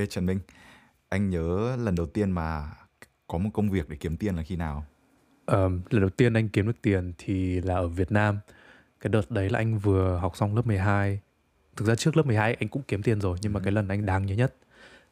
Ê 0.00 0.06
Trần 0.06 0.26
Minh, 0.26 0.38
anh 1.08 1.30
nhớ 1.30 1.76
lần 1.76 1.94
đầu 1.94 2.06
tiên 2.06 2.30
mà 2.30 2.70
có 3.26 3.38
một 3.38 3.50
công 3.52 3.70
việc 3.70 3.88
để 3.88 3.96
kiếm 4.00 4.16
tiền 4.16 4.36
là 4.36 4.42
khi 4.42 4.56
nào? 4.56 4.84
Ờ, 5.46 5.68
lần 5.90 6.00
đầu 6.00 6.10
tiên 6.10 6.34
anh 6.34 6.48
kiếm 6.48 6.66
được 6.66 6.82
tiền 6.82 7.12
thì 7.18 7.60
là 7.60 7.74
ở 7.74 7.88
Việt 7.88 8.12
Nam. 8.12 8.38
Cái 9.00 9.08
đợt 9.10 9.30
đấy 9.30 9.48
là 9.50 9.58
anh 9.58 9.78
vừa 9.78 10.16
học 10.16 10.36
xong 10.36 10.56
lớp 10.56 10.66
12. 10.66 11.20
Thực 11.76 11.84
ra 11.88 11.94
trước 11.94 12.16
lớp 12.16 12.26
12 12.26 12.54
anh 12.54 12.68
cũng 12.68 12.82
kiếm 12.88 13.02
tiền 13.02 13.20
rồi 13.20 13.38
nhưng 13.42 13.52
mà 13.52 13.60
Ừ. 13.60 13.64
cái 13.64 13.72
lần 13.72 13.88
anh 13.88 14.06
đáng 14.06 14.26
nhớ 14.26 14.34
nhất 14.34 14.54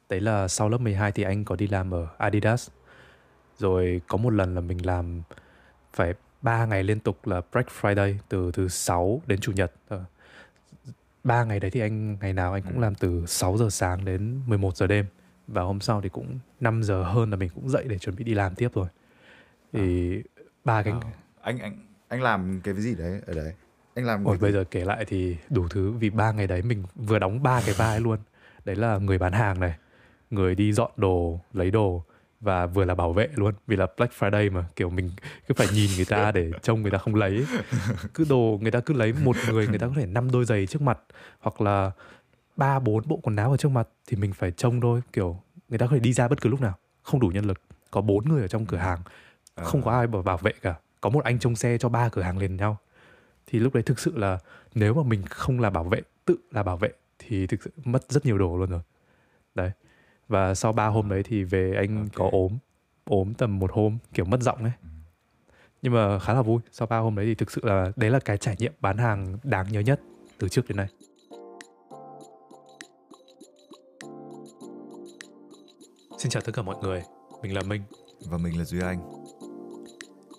đấy 0.08 0.20
là 0.20 0.48
sau 0.48 0.68
lớp 0.68 0.78
12 0.78 1.12
thì 1.12 1.22
anh 1.22 1.44
có 1.44 1.56
đi 1.56 1.66
làm 1.66 1.94
ở 1.94 2.06
Adidas. 2.18 2.68
Rồi 3.58 4.00
có 4.08 4.16
một 4.18 4.30
lần 4.30 4.54
là 4.54 4.60
mình 4.60 4.86
làm 4.86 5.22
phải 5.92 6.14
3 6.42 6.66
ngày 6.66 6.84
liên 6.84 7.00
tục 7.00 7.26
là 7.26 7.40
Black 7.52 7.70
Friday 7.80 8.14
từ 8.28 8.52
thứ 8.52 8.68
sáu 8.68 9.22
đến 9.26 9.40
chủ 9.40 9.52
nhật. 9.52 9.72
Ờ, 9.88 10.04
ba 11.24 11.44
ngày 11.44 11.60
đấy 11.60 11.70
thì 11.70 11.80
anh 11.80 12.16
ngày 12.20 12.32
nào 12.32 12.52
anh 12.52 12.62
cũng 12.62 12.76
Ừ. 12.76 12.80
làm 12.82 12.94
từ 12.94 13.24
6 13.26 13.56
giờ 13.56 13.68
sáng 13.70 14.04
đến 14.04 14.40
11 14.46 14.76
giờ 14.76 14.86
đêm 14.86 15.06
và 15.46 15.62
hôm 15.62 15.80
sau 15.80 16.00
thì 16.00 16.08
cũng 16.08 16.38
5 16.60 16.82
giờ 16.82 17.02
hơn 17.02 17.30
là 17.30 17.36
mình 17.36 17.50
cũng 17.54 17.68
dậy 17.68 17.84
để 17.88 17.98
chuẩn 17.98 18.16
bị 18.16 18.24
đi 18.24 18.34
làm 18.34 18.54
tiếp 18.54 18.68
rồi 18.74 18.86
thì 19.72 20.22
ba 20.64 20.82
cái 20.82 20.92
Wow. 20.92 21.00
Anh 21.40 21.58
anh 21.58 21.76
anh 22.08 22.22
làm 22.22 22.60
cái 22.64 22.74
gì 22.74 22.94
đấy 22.94 23.20
ở 23.26 23.34
đấy? 23.34 23.52
Anh 23.94 24.04
làm 24.04 24.24
ôi 24.24 24.38
bây 24.40 24.50
gì? 24.52 24.58
giờ 24.58 24.64
kể 24.70 24.84
lại 24.84 25.04
thì 25.04 25.36
đủ 25.50 25.68
thứ 25.68 25.90
vì 25.92 26.10
ba 26.10 26.32
ngày 26.32 26.46
đấy 26.46 26.62
mình 26.62 26.82
vừa 26.94 27.18
đóng 27.18 27.42
ba 27.42 27.60
cái 27.66 27.74
vai 27.74 28.00
luôn 28.00 28.18
đấy 28.64 28.76
là 28.76 28.98
người 28.98 29.18
bán 29.18 29.32
hàng 29.32 29.60
này 29.60 29.74
người 30.30 30.54
đi 30.54 30.72
dọn 30.72 30.90
đồ 30.96 31.40
lấy 31.52 31.70
đồ 31.70 32.04
và 32.40 32.66
vừa 32.66 32.84
là 32.84 32.94
bảo 32.94 33.12
vệ 33.12 33.28
luôn 33.34 33.54
vì 33.66 33.76
là 33.76 33.86
Black 33.96 34.14
Friday 34.18 34.52
mà 34.52 34.66
kiểu 34.76 34.90
mình 34.90 35.10
cứ 35.48 35.54
phải 35.54 35.66
nhìn 35.74 35.90
người 35.96 36.04
ta 36.04 36.32
để 36.32 36.50
trông 36.62 36.82
người 36.82 36.90
ta 36.90 36.98
không 36.98 37.14
lấy. 37.14 37.30
Ấy. 37.30 37.46
cứ 38.14 38.24
đồ 38.28 38.58
người 38.62 38.70
ta 38.70 38.80
cứ 38.80 38.94
lấy 38.94 39.12
một 39.24 39.36
người 39.48 39.66
người 39.66 39.78
ta 39.78 39.86
có 39.86 39.92
thể 39.96 40.06
năm 40.06 40.30
đôi 40.30 40.44
giày 40.44 40.66
trước 40.66 40.82
mặt 40.82 40.98
hoặc 41.40 41.60
là 41.60 41.90
ba 42.56 42.78
bốn 42.78 43.08
bộ 43.08 43.16
quần 43.22 43.36
áo 43.36 43.50
ở 43.50 43.56
trước 43.56 43.68
mặt 43.68 43.88
thì 44.06 44.16
mình 44.16 44.32
phải 44.32 44.50
trông 44.50 44.80
thôi. 44.80 45.00
Kiểu 45.12 45.40
người 45.68 45.78
ta 45.78 45.86
có 45.86 45.92
thể 45.92 46.00
đi 46.00 46.12
ra 46.12 46.28
bất 46.28 46.40
cứ 46.40 46.48
lúc 46.50 46.60
nào 46.60 46.78
không 47.02 47.20
đủ 47.20 47.28
nhân 47.28 47.44
lực. 47.44 47.60
Có 47.90 48.00
bốn 48.00 48.28
người 48.28 48.42
ở 48.42 48.48
trong 48.48 48.66
cửa 48.66 48.76
hàng 48.76 48.98
Ờ, 49.58 49.64
không 49.64 49.82
có 49.82 49.90
ai 49.90 50.06
bảo 50.06 50.22
bảo 50.22 50.36
vệ 50.36 50.52
cả. 50.62 50.74
Có 51.00 51.10
một 51.10 51.24
anh 51.24 51.38
trông 51.38 51.56
xe 51.56 51.78
cho 51.78 51.88
ba 51.88 52.08
cửa 52.08 52.22
hàng 52.22 52.38
liền 52.38 52.56
nhau. 52.56 52.78
Thì 53.46 53.58
lúc 53.58 53.74
đấy 53.74 53.82
thực 53.82 53.98
sự 53.98 54.16
là 54.16 54.38
nếu 54.74 54.94
mà 54.94 55.02
mình 55.02 55.22
không 55.30 55.60
là 55.60 55.70
bảo 55.70 55.84
vệ 55.84 56.00
tự 56.24 56.36
là 56.50 56.62
bảo 56.62 56.76
vệ 56.76 56.92
thì 57.18 57.46
thực 57.46 57.62
sự 57.62 57.70
mất 57.84 58.04
rất 58.08 58.26
nhiều 58.26 58.38
đồ 58.38 58.56
luôn 58.56 58.70
rồi. 58.70 58.80
Đấy 59.54 59.70
và 60.28 60.54
sau 60.54 60.72
ba 60.72 60.86
hôm 60.86 61.08
đấy 61.08 61.22
thì 61.22 61.44
về 61.44 61.74
anh 61.76 61.96
Ok. 61.96 62.08
có 62.14 62.28
ốm 62.32 62.58
ốm 63.04 63.34
tầm 63.34 63.58
một 63.58 63.72
hôm 63.72 63.98
kiểu 64.14 64.24
mất 64.24 64.40
giọng 64.42 64.62
ấy 64.62 64.72
Ừ. 64.82 64.88
nhưng 65.82 65.92
mà 65.92 66.18
khá 66.18 66.34
là 66.34 66.42
vui 66.42 66.60
sau 66.72 66.86
ba 66.86 66.98
hôm 66.98 67.16
đấy 67.16 67.26
thì 67.26 67.34
thực 67.34 67.50
sự 67.50 67.60
là 67.64 67.92
đấy 67.96 68.10
là 68.10 68.18
cái 68.18 68.38
trải 68.38 68.56
nghiệm 68.58 68.72
bán 68.80 68.98
hàng 68.98 69.38
đáng 69.42 69.66
nhớ 69.72 69.80
nhất 69.80 70.00
từ 70.38 70.48
trước 70.48 70.68
đến 70.68 70.76
nay 70.76 70.86
Xin 76.18 76.30
chào 76.30 76.42
tất 76.42 76.52
cả 76.54 76.62
mọi 76.62 76.76
người, 76.82 77.02
mình 77.42 77.54
là 77.54 77.62
Minh. 77.62 77.82
Và 78.26 78.38
mình 78.38 78.58
là 78.58 78.64
Duy 78.64 78.80
Anh. 78.80 79.00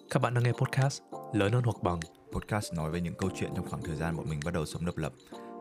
Các 0.09 0.21
bạn 0.21 0.33
đang 0.33 0.43
nghe 0.43 0.51
podcast 0.51 1.01
Lớn 1.33 1.51
hơn 1.53 1.63
hoặc 1.63 1.83
bằng 1.83 1.99
Podcast 2.31 2.73
nói 2.73 2.91
về 2.91 3.01
những 3.01 3.13
câu 3.17 3.29
chuyện 3.35 3.51
trong 3.55 3.67
khoảng 3.69 3.81
thời 3.83 3.95
gian 3.95 4.15
bọn 4.17 4.29
mình 4.29 4.39
bắt 4.45 4.53
đầu 4.53 4.65
sống 4.65 4.85
độc 4.85 4.97
lập 4.97 5.13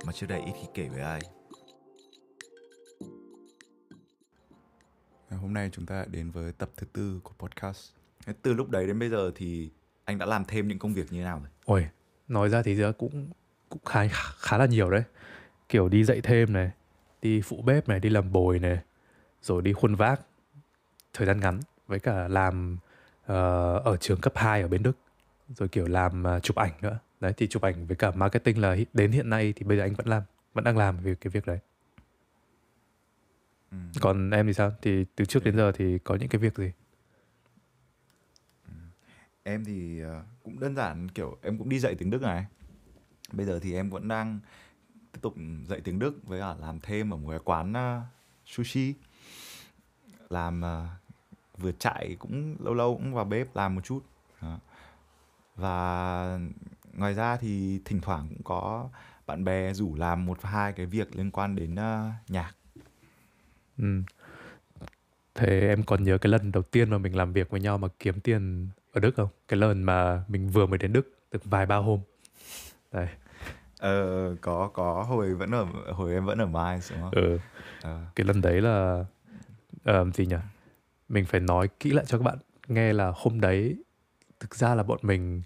mà 0.06 0.12
trước 0.12 0.26
đây 0.26 0.40
ít 0.46 0.52
khi 0.60 0.66
kể 0.74 0.88
với 0.88 1.02
ai. 1.02 1.20
Hôm 5.36 5.54
nay 5.54 5.70
chúng 5.72 5.86
ta 5.86 6.04
đến 6.10 6.30
với 6.30 6.52
tập 6.52 6.70
thứ 6.76 6.86
tư 6.92 7.20
của 7.22 7.32
podcast. 7.38 7.90
Từ 8.42 8.52
lúc 8.52 8.70
đấy 8.70 8.86
đến 8.86 8.98
bây 8.98 9.08
giờ 9.08 9.32
thì 9.34 9.70
anh 10.04 10.18
đã 10.18 10.26
làm 10.26 10.44
thêm 10.44 10.68
những 10.68 10.78
công 10.78 10.94
việc 10.94 11.12
như 11.12 11.18
thế 11.18 11.24
nào 11.24 11.38
rồi? 11.38 11.48
Ôi, 11.64 11.88
nói 12.28 12.48
ra 12.48 12.62
thì 12.62 12.76
giờ 12.76 12.92
cũng 12.92 13.28
cũng 13.68 13.84
khá 13.84 14.08
khá 14.38 14.58
là 14.58 14.66
nhiều 14.66 14.90
đấy. 14.90 15.02
Kiểu 15.68 15.88
đi 15.88 16.04
dạy 16.04 16.20
thêm 16.20 16.52
này, 16.52 16.70
đi 17.22 17.40
phụ 17.40 17.62
bếp 17.62 17.88
này, 17.88 18.00
đi 18.00 18.08
làm 18.08 18.32
bồi 18.32 18.58
này, 18.58 18.78
rồi 19.42 19.62
đi 19.62 19.72
khuôn 19.72 19.94
vác 19.94 20.20
thời 21.12 21.26
gian 21.26 21.40
ngắn 21.40 21.60
với 21.86 21.98
cả 21.98 22.28
làm 22.28 22.78
uh, 23.22 23.28
ở 23.84 23.96
trường 24.00 24.20
cấp 24.20 24.32
2 24.36 24.62
ở 24.62 24.68
bên 24.68 24.82
Đức. 24.82 24.96
Rồi 25.48 25.68
kiểu 25.68 25.86
làm 25.86 26.24
uh, 26.36 26.42
chụp 26.42 26.56
ảnh 26.56 26.72
nữa. 26.82 26.98
Đấy 27.20 27.32
thì 27.36 27.46
chụp 27.46 27.62
ảnh 27.62 27.86
với 27.86 27.96
cả 27.96 28.10
marketing 28.10 28.60
là 28.60 28.76
đến 28.92 29.12
hiện 29.12 29.30
nay 29.30 29.52
thì 29.56 29.64
bây 29.64 29.76
giờ 29.76 29.84
anh 29.84 29.94
vẫn 29.94 30.06
làm, 30.06 30.22
vẫn 30.54 30.64
đang 30.64 30.76
làm 30.76 30.98
về 30.98 31.14
cái 31.14 31.30
việc 31.30 31.46
đấy. 31.46 31.58
Ừ. 33.70 33.76
Còn 34.00 34.30
em 34.30 34.46
thì 34.46 34.52
sao? 34.52 34.72
Thì 34.82 35.04
từ 35.16 35.24
trước 35.24 35.44
đến 35.44 35.56
giờ 35.56 35.72
thì 35.72 35.98
có 35.98 36.14
những 36.14 36.28
cái 36.28 36.40
việc 36.40 36.56
gì? 36.56 36.72
Em 39.42 39.64
thì 39.64 40.00
ờ, 40.00 40.22
cũng 40.44 40.60
đơn 40.60 40.76
giản 40.76 41.08
kiểu 41.08 41.38
em 41.42 41.58
cũng 41.58 41.68
đi 41.68 41.78
dạy 41.78 41.94
tiếng 41.94 42.10
Đức 42.10 42.22
này. 42.22 42.46
Bây 43.32 43.46
giờ 43.46 43.60
thì 43.62 43.74
em 43.74 43.90
vẫn 43.90 44.08
đang 44.08 44.40
tiếp 45.12 45.18
tục 45.22 45.34
dạy 45.68 45.80
tiếng 45.80 45.98
Đức 45.98 46.20
với 46.26 46.40
cả 46.40 46.54
làm 46.54 46.80
thêm 46.80 47.10
ở 47.14 47.16
một 47.16 47.30
cái 47.30 47.38
quán 47.44 47.72
ờ, 47.72 48.02
sushi. 48.46 48.94
Làm 50.30 50.62
ờ, 50.62 50.86
vừa 51.58 51.72
chạy 51.72 52.16
cũng 52.18 52.56
lâu 52.60 52.74
lâu 52.74 52.96
cũng 52.96 53.14
vào 53.14 53.24
bếp 53.24 53.56
làm 53.56 53.74
một 53.74 53.80
chút. 53.84 54.04
Và 55.56 56.38
ngoài 56.94 57.14
ra 57.14 57.36
thì 57.36 57.80
thỉnh 57.84 58.00
thoảng 58.00 58.28
cũng 58.28 58.42
có 58.44 58.88
bạn 59.26 59.44
bè 59.44 59.72
rủ 59.72 59.94
làm 59.94 60.26
một 60.26 60.42
hai 60.42 60.72
cái 60.72 60.86
việc 60.86 61.16
liên 61.16 61.30
quan 61.30 61.56
đến 61.56 61.74
nhạc. 62.28 62.52
Ừ. 63.78 64.02
Thế 65.34 65.60
em 65.60 65.82
còn 65.82 66.02
nhớ 66.02 66.18
cái 66.18 66.30
lần 66.30 66.52
đầu 66.52 66.62
tiên 66.62 66.90
mà 66.90 66.98
mình 66.98 67.16
làm 67.16 67.32
việc 67.32 67.50
với 67.50 67.60
nhau 67.60 67.78
mà 67.78 67.88
kiếm 67.98 68.20
tiền 68.20 68.68
ở 68.92 69.00
Đức 69.00 69.14
không? 69.16 69.28
Cái 69.48 69.60
lần 69.60 69.82
mà 69.82 70.24
mình 70.28 70.48
vừa 70.48 70.66
mới 70.66 70.78
đến 70.78 70.92
Đức 70.92 71.18
được 71.32 71.44
vài 71.44 71.66
ba 71.66 71.76
hôm. 71.76 72.00
Đấy. 72.92 73.08
Ờ 73.78 74.34
có 74.40 74.70
có 74.74 75.02
hồi 75.02 75.34
vẫn 75.34 75.50
ở 75.50 75.66
hồi 75.92 76.12
em 76.12 76.24
vẫn 76.24 76.38
ở 76.38 76.46
Mai 76.46 76.80
đúng 76.90 77.00
không? 77.00 77.10
Ừ. 77.10 77.38
Ờ. 77.82 78.00
Cái 78.14 78.26
lần 78.26 78.40
đấy 78.40 78.60
là 78.60 79.04
ờ, 79.84 80.10
gì 80.14 80.26
nhỉ? 80.26 80.36
Mình 81.08 81.24
phải 81.24 81.40
nói 81.40 81.68
kỹ 81.80 81.90
lại 81.90 82.04
cho 82.08 82.18
các 82.18 82.24
bạn 82.24 82.38
nghe 82.68 82.92
là 82.92 83.12
hôm 83.16 83.40
đấy 83.40 83.76
thực 84.40 84.54
ra 84.54 84.74
là 84.74 84.82
bọn 84.82 84.98
mình 85.02 85.42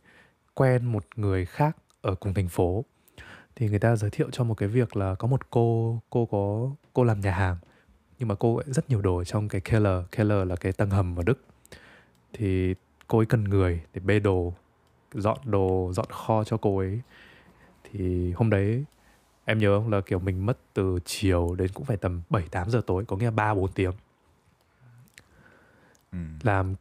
quen 0.55 0.87
một 0.87 1.05
người 1.17 1.47
khác 1.47 1.77
ở 2.03 2.15
cùng 2.15 2.35
thành 2.35 2.49
phố 2.49 2.85
thì 3.57 3.69
người 3.69 3.79
ta 3.79 3.97
giới 3.97 4.11
thiệu 4.11 4.31
cho 4.33 4.45
một 4.45 4.55
cái 4.55 4.69
việc 4.69 4.97
là 4.97 5.15
có 5.15 5.29
một 5.29 5.51
cô 5.51 5.99
cô 6.11 6.27
có 6.27 6.71
cô 6.93 7.05
làm 7.05 7.21
nhà 7.21 7.33
hàng 7.33 7.57
nhưng 8.23 8.29
mà 8.29 8.35
cô 8.35 8.57
ấy 8.57 8.65
rất 8.69 8.91
nhiều 8.91 9.03
đồ 9.03 9.25
trong 9.25 9.49
cái 9.49 9.61
keller. 9.61 10.05
Keller 10.13 10.49
là 10.49 10.57
cái 10.57 10.73
tầng 10.73 10.91
hầm 10.91 11.17
ở 11.17 11.23
Đức. 11.23 11.45
Thì 12.33 12.75
cô 13.07 13.19
ấy 13.19 13.27
cần 13.27 13.45
người 13.45 13.83
để 13.95 14.01
bê 14.01 14.21
đồ 14.21 14.55
dọn 15.15 15.39
đồ 15.45 15.91
dọn 15.95 16.07
kho 16.11 16.45
cho 16.45 16.57
cô 16.57 16.79
ấy. 16.79 17.01
Thì 17.85 18.33
hôm 18.33 18.51
đấy 18.51 18.85
em 19.45 19.59
nhớ 19.59 19.79
không? 19.79 19.91
Là 19.91 20.01
kiểu 20.01 20.19
mình 20.19 20.47
mất 20.47 20.59
từ 20.75 20.99
chiều 21.05 21.55
đến 21.55 21.71
cũng 21.75 21.85
phải 21.85 21.97
tầm 21.97 22.23
7 22.31 22.43
8 22.51 22.71
giờ 22.71 22.83
tối 22.87 23.05
có 23.05 23.17
nghĩa 23.17 23.25
là 23.25 23.31
3 23.31 23.55
4 23.55 23.73
tiếng. 23.73 23.93
Ừ. 26.13 26.19
làm 26.43 26.75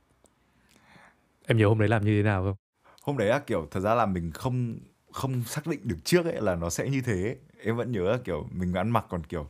em 1.48 1.58
nhớ 1.58 1.68
hôm 1.68 1.80
đấy 1.80 1.88
làm 1.88 2.06
như 2.06 2.18
thế 2.18 2.24
nào 2.24 2.44
không? 2.44 2.56
hôm 3.02 3.18
đấy 3.18 3.28
là 3.28 3.40
kiểu 3.40 3.68
thật 3.72 3.80
ra 3.80 3.96
là 3.96 4.06
mình 4.06 4.32
không 4.32 4.80
không 5.12 5.44
xác 5.44 5.68
định 5.68 5.80
được 5.84 5.98
trước 6.04 6.26
ấy 6.26 6.42
là 6.42 6.56
nó 6.56 6.70
sẽ 6.70 6.90
như 6.90 7.02
thế. 7.02 7.38
Em 7.64 7.78
vẫn 7.78 7.92
nhớ 7.92 8.12
là 8.12 8.18
kiểu 8.24 8.48
mình 8.52 8.74
ăn 8.74 8.90
mặc 8.90 9.06
còn 9.10 9.24
kiểu 9.24 9.48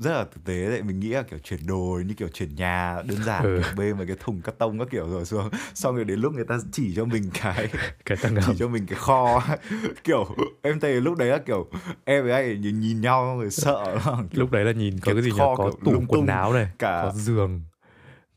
rất 0.00 0.12
là 0.12 0.24
thực 0.24 0.44
tế 0.44 0.68
đấy 0.70 0.82
mình 0.82 1.00
nghĩ 1.00 1.08
là 1.08 1.22
kiểu 1.22 1.38
chuyển 1.38 1.66
đồ 1.66 2.00
như 2.06 2.14
kiểu 2.14 2.28
chuyển 2.28 2.54
nhà 2.54 3.02
đơn 3.08 3.22
giản 3.24 3.44
Ừ. 3.44 3.60
kiểu 3.62 3.72
bê 3.76 3.94
mấy 3.94 4.06
cái 4.06 4.16
thùng 4.20 4.40
cắt 4.42 4.58
tông 4.58 4.78
các 4.78 4.88
kiểu 4.90 5.08
rồi 5.08 5.24
xuống 5.24 5.50
xong 5.74 5.94
rồi 5.96 6.04
đến 6.04 6.20
lúc 6.20 6.32
người 6.34 6.44
ta 6.44 6.58
chỉ 6.72 6.94
cho 6.96 7.04
mình 7.04 7.30
cái 7.42 7.68
Cái 8.04 8.18
tầng 8.22 8.34
chỉ 8.46 8.52
cho 8.58 8.68
mình 8.68 8.86
cái 8.86 8.98
kho 8.98 9.42
kiểu 10.04 10.26
em 10.62 10.80
thấy 10.80 11.00
lúc 11.00 11.16
đấy 11.18 11.28
là 11.28 11.38
kiểu 11.38 11.70
em 12.04 12.24
với 12.24 12.32
anh 12.32 12.60
nhìn, 12.60 12.80
nhìn 12.80 13.00
nhau 13.00 13.38
rồi 13.40 13.50
sợ 13.50 14.00
lúc 14.32 14.50
đấy 14.50 14.64
là 14.64 14.72
nhìn 14.72 15.00
có 15.00 15.12
cái 15.14 15.22
gì 15.22 15.30
nhỉ? 15.32 15.38
Có 15.38 15.70
tủ 15.84 16.02
quần 16.08 16.26
áo 16.26 16.52
này, 16.52 16.68
cả 16.78 17.00
có 17.02 17.12
giường, 17.14 17.62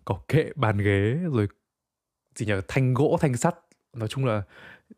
có 0.06 0.19
kệ 0.28 0.50
bàn 0.56 0.78
ghế 0.78 1.17
rồi 1.34 1.47
gì 2.35 2.46
nhỉ? 2.46 2.53
Thanh 2.67 2.94
gỗ, 2.94 3.17
thanh 3.22 3.38
sắt. 3.38 3.56
Nói 3.94 4.07
chung 4.07 4.25
là 4.25 4.41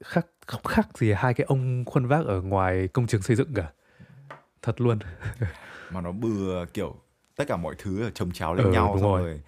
khác 0.03 0.25
không 0.47 0.63
khác 0.63 0.87
gì 0.97 1.11
hai 1.11 1.33
cái 1.33 1.45
ông 1.45 1.83
khuân 1.85 2.07
vác 2.07 2.25
ở 2.25 2.41
ngoài 2.41 2.87
công 2.87 3.07
trường 3.07 3.21
xây 3.21 3.35
dựng 3.35 3.53
cả. 3.53 3.71
Thật 4.61 4.81
luôn. 4.81 4.99
mà 5.89 6.01
nó 6.01 6.11
bừa 6.11 6.65
kiểu 6.65 6.95
tất 7.35 7.45
cả 7.47 7.57
mọi 7.57 7.75
thứ 7.77 8.03
ở 8.03 8.11
chồng 8.11 8.31
chéo 8.31 8.53
lên 8.53 8.65
Ừ, 8.65 8.71
nhau 8.71 8.97
xong 9.01 9.11
rồi. 9.11 9.21
rồi 9.21 9.41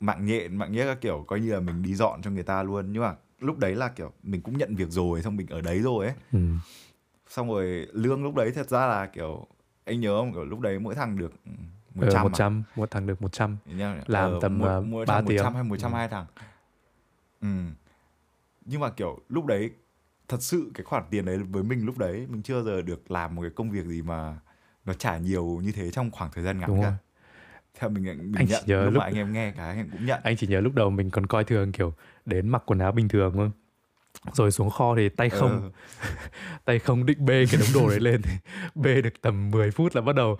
mạng 0.00 0.26
nhện 0.26 0.56
mạng 0.56 0.72
nhét 0.72 0.86
các 0.86 1.00
kiểu 1.00 1.24
coi 1.28 1.40
như 1.40 1.52
là 1.54 1.60
mình 1.60 1.82
đi 1.82 1.94
dọn 1.94 2.22
cho 2.22 2.30
người 2.30 2.42
ta 2.42 2.62
luôn 2.62 2.92
nhưng 2.92 3.02
mà 3.02 3.14
lúc 3.40 3.58
đấy 3.58 3.74
là 3.74 3.88
kiểu 3.88 4.12
mình 4.22 4.40
cũng 4.40 4.58
nhận 4.58 4.74
việc 4.76 4.88
rồi 4.90 5.22
xong 5.22 5.36
mình 5.36 5.46
ở 5.46 5.60
đấy 5.60 5.78
rồi 5.80 6.06
ấy 6.06 6.14
Ừ. 6.32 6.38
xong 7.28 7.48
rồi 7.48 7.86
lương 7.92 8.22
lúc 8.24 8.34
đấy 8.34 8.50
thật 8.54 8.68
ra 8.70 8.86
là 8.86 9.06
kiểu 9.06 9.46
anh 9.84 10.00
nhớ 10.00 10.16
không 10.18 10.32
kiểu 10.32 10.44
lúc 10.44 10.60
đấy 10.60 10.78
mỗi 10.78 10.94
thằng 10.94 11.18
được 11.18 11.32
một 11.94 12.04
Ờ, 12.06 12.12
trăm 12.12 12.20
à? 12.20 12.22
100, 12.22 12.62
một 12.76 12.90
thằng 12.90 13.06
được 13.06 13.22
100. 13.22 13.56
Nhá, 13.64 14.02
làm 14.06 14.32
ờ, 14.32 14.38
tầm, 14.42 14.60
ờ, 14.62 14.80
mỗi 14.80 15.06
ba 15.06 15.14
thằng 15.14 15.26
tiếng. 15.26 15.36
100 15.36 15.54
hay 15.54 15.62
100 15.64 15.92
Ừ. 15.92 15.96
hai 15.96 16.08
thằng 16.08 16.26
ừ. 17.40 17.48
nhưng 18.64 18.80
mà 18.80 18.90
kiểu 18.90 19.18
lúc 19.28 19.46
đấy 19.46 19.70
thật 20.28 20.42
sự 20.42 20.70
cái 20.74 20.84
khoản 20.84 21.04
tiền 21.10 21.24
đấy 21.24 21.38
với 21.38 21.62
mình 21.62 21.84
lúc 21.86 21.98
đấy 21.98 22.26
mình 22.30 22.42
chưa 22.42 22.62
giờ 22.62 22.82
được 22.82 23.10
làm 23.10 23.34
một 23.34 23.42
cái 23.42 23.50
công 23.50 23.70
việc 23.70 23.84
gì 23.86 24.02
mà 24.02 24.38
nó 24.86 24.92
trả 24.94 25.18
nhiều 25.18 25.60
như 25.64 25.72
thế 25.72 25.90
trong 25.90 26.10
khoảng 26.10 26.30
thời 26.34 26.44
gian 26.44 26.58
ngắn 26.60 26.68
Đúng 26.68 26.82
cả 26.82 26.88
rồi. 26.88 26.96
theo 27.78 27.90
mình, 27.90 28.04
mình 28.04 28.32
Anh 28.36 28.46
chỉ 28.46 28.52
nhận 28.52 28.62
nhớ 28.66 28.84
lúc, 28.84 28.92
lúc- 28.94 29.00
mà 29.00 29.04
anh 29.04 29.14
em 29.14 29.32
nghe 29.32 29.52
cái 29.56 29.76
anh 29.76 29.88
cũng 29.92 30.06
nhận 30.06 30.20
Anh 30.24 30.36
chỉ 30.36 30.46
nhớ 30.46 30.60
lúc 30.60 30.74
đầu 30.74 30.90
mình 30.90 31.10
còn 31.10 31.26
coi 31.26 31.44
thường 31.44 31.72
kiểu 31.72 31.94
đến 32.26 32.48
mặc 32.48 32.62
quần 32.66 32.78
áo 32.78 32.92
bình 32.92 33.08
thường 33.08 33.32
thôi. 33.36 33.50
rồi 34.32 34.50
xuống 34.50 34.70
kho 34.70 34.94
thì 34.96 35.08
tay 35.08 35.30
không 35.30 35.70
Ờ. 36.00 36.08
tay 36.64 36.78
không 36.78 37.06
định 37.06 37.24
bê 37.26 37.44
cái 37.50 37.60
đống 37.60 37.68
đồ 37.82 37.88
đấy 37.88 38.00
lên 38.00 38.22
thì 38.22 38.30
bê 38.74 39.00
được 39.02 39.20
tầm 39.22 39.50
10 39.50 39.70
phút 39.70 39.94
là 39.96 40.00
bắt 40.02 40.14
đầu 40.16 40.36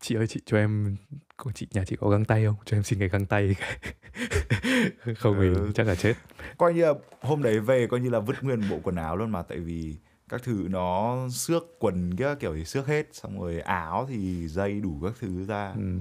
chị 0.00 0.14
ơi 0.14 0.26
chị 0.26 0.40
cho 0.46 0.56
em 0.56 0.96
cô 1.36 1.50
chị 1.54 1.66
nhà 1.72 1.84
chị 1.86 1.96
có 2.00 2.08
găng 2.08 2.24
tay 2.24 2.44
không 2.46 2.54
cho 2.64 2.76
em 2.76 2.82
xin 2.82 2.98
cái 2.98 3.08
găng 3.08 3.26
tay 3.26 3.54
không 5.16 5.36
thì 5.40 5.46
Ừ. 5.48 5.72
chắc 5.74 5.86
là 5.86 5.94
chết 5.94 6.14
coi 6.58 6.74
như 6.74 6.84
là 6.86 6.92
hôm 7.20 7.42
đấy 7.42 7.60
về 7.60 7.86
coi 7.86 8.00
như 8.00 8.10
là 8.10 8.20
vứt 8.20 8.44
nguyên 8.44 8.60
bộ 8.70 8.80
quần 8.82 8.96
áo 8.96 9.16
luôn 9.16 9.30
mà 9.30 9.42
tại 9.42 9.58
vì 9.58 9.96
các 10.28 10.42
thứ 10.42 10.66
nó 10.70 11.18
xước 11.30 11.78
quần 11.78 12.16
kia 12.16 12.34
kiểu 12.40 12.54
thì 12.54 12.64
xước 12.64 12.86
hết 12.86 13.06
xong 13.12 13.40
rồi 13.40 13.60
áo 13.60 14.06
thì 14.08 14.48
dây 14.48 14.80
đủ 14.80 15.00
các 15.02 15.12
thứ 15.20 15.44
ra 15.44 15.72
ừ. 15.76 15.96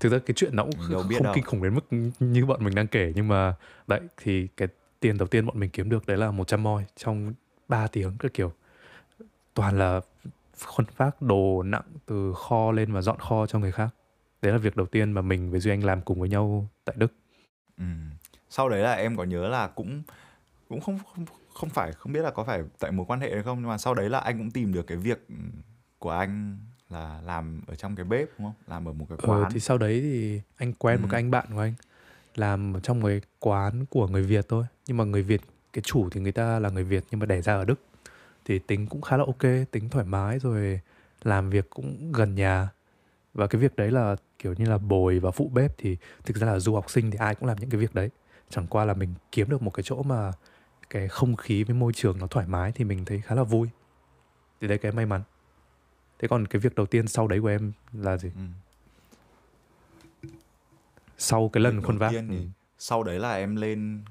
thực 0.00 0.12
ra 0.12 0.18
cái 0.18 0.34
chuyện 0.36 0.56
nó 0.56 0.62
cũng 0.62 0.72
Mình 0.78 0.90
đâu 0.90 1.00
không 1.00 1.08
biết 1.08 1.22
đâu. 1.22 1.32
kinh 1.34 1.44
khủng 1.44 1.62
đến 1.62 1.74
mức 1.74 1.96
như 2.20 2.46
bọn 2.46 2.64
mình 2.64 2.74
đang 2.74 2.86
kể 2.86 3.12
nhưng 3.14 3.28
mà 3.28 3.54
đấy 3.86 4.00
thì 4.16 4.48
cái 4.56 4.68
tiền 5.00 5.18
đầu 5.18 5.28
tiên 5.28 5.46
bọn 5.46 5.60
mình 5.60 5.70
kiếm 5.70 5.90
được 5.90 6.06
đấy 6.06 6.16
là 6.16 6.30
100 6.30 6.62
moi 6.62 6.84
trong 6.96 7.34
3 7.68 7.86
tiếng 7.86 8.16
cái 8.18 8.30
kiểu 8.34 8.52
toàn 9.54 9.78
là 9.78 10.00
khuân 10.66 10.86
vác 10.96 11.22
đồ 11.22 11.62
nặng 11.62 11.84
từ 12.06 12.32
kho 12.36 12.72
lên 12.72 12.92
và 12.92 13.02
dọn 13.02 13.18
kho 13.18 13.46
cho 13.46 13.58
người 13.58 13.72
khác 13.72 13.88
đấy 14.42 14.52
là 14.52 14.58
việc 14.58 14.76
đầu 14.76 14.86
tiên 14.86 15.12
mà 15.12 15.22
mình 15.22 15.50
với 15.50 15.60
duy 15.60 15.70
anh 15.70 15.84
làm 15.84 16.00
cùng 16.00 16.20
với 16.20 16.28
nhau 16.28 16.68
tại 16.84 16.96
đức 16.98 17.12
ừ. 17.78 17.84
sau 18.50 18.68
đấy 18.68 18.80
là 18.82 18.92
em 18.92 19.16
có 19.16 19.24
nhớ 19.24 19.48
là 19.48 19.66
cũng 19.66 20.02
cũng 20.68 20.80
không 20.80 20.98
không 21.14 21.24
không 21.56 21.68
phải 21.70 21.92
không 21.92 22.12
biết 22.12 22.22
là 22.22 22.30
có 22.30 22.44
phải 22.44 22.62
tại 22.78 22.92
mối 22.92 23.06
quan 23.08 23.20
hệ 23.20 23.34
hay 23.34 23.42
không 23.42 23.58
nhưng 23.60 23.68
mà 23.68 23.78
sau 23.78 23.94
đấy 23.94 24.10
là 24.10 24.18
anh 24.18 24.38
cũng 24.38 24.50
tìm 24.50 24.72
được 24.72 24.86
cái 24.86 24.98
việc 24.98 25.24
ừ, 25.28 25.34
của 25.98 26.10
anh 26.10 26.58
là 26.90 27.20
làm 27.24 27.60
ở 27.66 27.74
trong 27.74 27.96
cái 27.96 28.04
bếp 28.04 28.28
đúng 28.38 28.46
không? 28.46 28.54
Làm 28.66 28.88
ở 28.88 28.92
một 28.92 29.06
cái 29.08 29.18
quán. 29.22 29.42
Ờ, 29.42 29.48
thì 29.52 29.60
sau 29.60 29.78
đấy 29.78 30.00
thì 30.00 30.40
anh 30.56 30.72
quen 30.72 31.00
một 31.02 31.08
Ừ. 31.08 31.12
cái 31.12 31.20
anh 31.20 31.30
bạn 31.30 31.46
của 31.52 31.60
anh 31.60 31.74
làm 32.34 32.76
ở 32.76 32.80
trong 32.80 33.00
một 33.00 33.08
cái 33.08 33.20
quán 33.38 33.84
của 33.90 34.06
người 34.08 34.22
Việt 34.22 34.46
thôi. 34.48 34.64
Nhưng 34.86 34.96
mà 34.96 35.04
người 35.04 35.22
Việt 35.22 35.40
cái 35.72 35.82
chủ 35.82 36.08
thì 36.10 36.20
người 36.20 36.32
ta 36.32 36.58
là 36.58 36.70
người 36.70 36.84
Việt 36.84 37.04
nhưng 37.10 37.20
mà 37.20 37.26
đẻ 37.26 37.42
ra 37.42 37.54
ở 37.54 37.64
Đức. 37.64 37.80
Thì 38.44 38.58
tính 38.58 38.86
cũng 38.86 39.00
khá 39.00 39.16
là 39.16 39.24
ok 39.26 39.42
tính 39.70 39.88
thoải 39.90 40.04
mái 40.04 40.38
rồi 40.38 40.80
làm 41.24 41.50
việc 41.50 41.70
cũng 41.70 42.12
gần 42.12 42.34
nhà. 42.34 42.68
Và 43.34 43.46
cái 43.46 43.60
việc 43.60 43.76
đấy 43.76 43.90
là 43.90 44.16
kiểu 44.38 44.54
như 44.58 44.64
là 44.66 44.78
bồi 44.78 45.18
và 45.18 45.30
phụ 45.30 45.50
bếp 45.54 45.78
thì 45.78 45.96
thực 46.24 46.36
ra 46.36 46.46
là 46.46 46.58
du 46.58 46.74
học 46.74 46.90
sinh 46.90 47.10
thì 47.10 47.18
ai 47.18 47.34
cũng 47.34 47.48
làm 47.48 47.56
những 47.60 47.70
cái 47.70 47.80
việc 47.80 47.94
đấy. 47.94 48.10
Chẳng 48.50 48.66
qua 48.66 48.84
là 48.84 48.94
mình 48.94 49.14
kiếm 49.32 49.50
được 49.50 49.62
một 49.62 49.70
cái 49.70 49.82
chỗ 49.82 50.02
mà 50.02 50.32
cái 50.90 51.08
không 51.08 51.36
khí 51.36 51.64
với 51.64 51.74
môi 51.76 51.92
trường 51.92 52.18
nó 52.18 52.26
thoải 52.26 52.46
mái 52.46 52.72
thì 52.72 52.84
mình 52.84 53.04
thấy 53.04 53.20
khá 53.20 53.34
là 53.34 53.42
vui 53.42 53.68
thì 54.60 54.68
đấy 54.68 54.78
cái 54.78 54.92
may 54.92 55.06
mắn 55.06 55.22
thế 56.18 56.28
còn 56.28 56.46
cái 56.46 56.60
việc 56.60 56.74
đầu 56.74 56.86
tiên 56.86 57.08
sau 57.08 57.28
đấy 57.28 57.40
của 57.40 57.48
em 57.48 57.72
là 57.92 58.16
gì 58.16 58.30
ừ. 58.34 60.28
sau 61.18 61.48
cái 61.52 61.62
lần 61.62 61.82
khuân 61.82 61.98
vác 61.98 62.10
thì 62.10 62.18
ừ. 62.36 62.44
sau 62.78 63.02
đấy 63.02 63.18
là 63.18 63.32
em 63.34 63.56
lên 63.56 64.04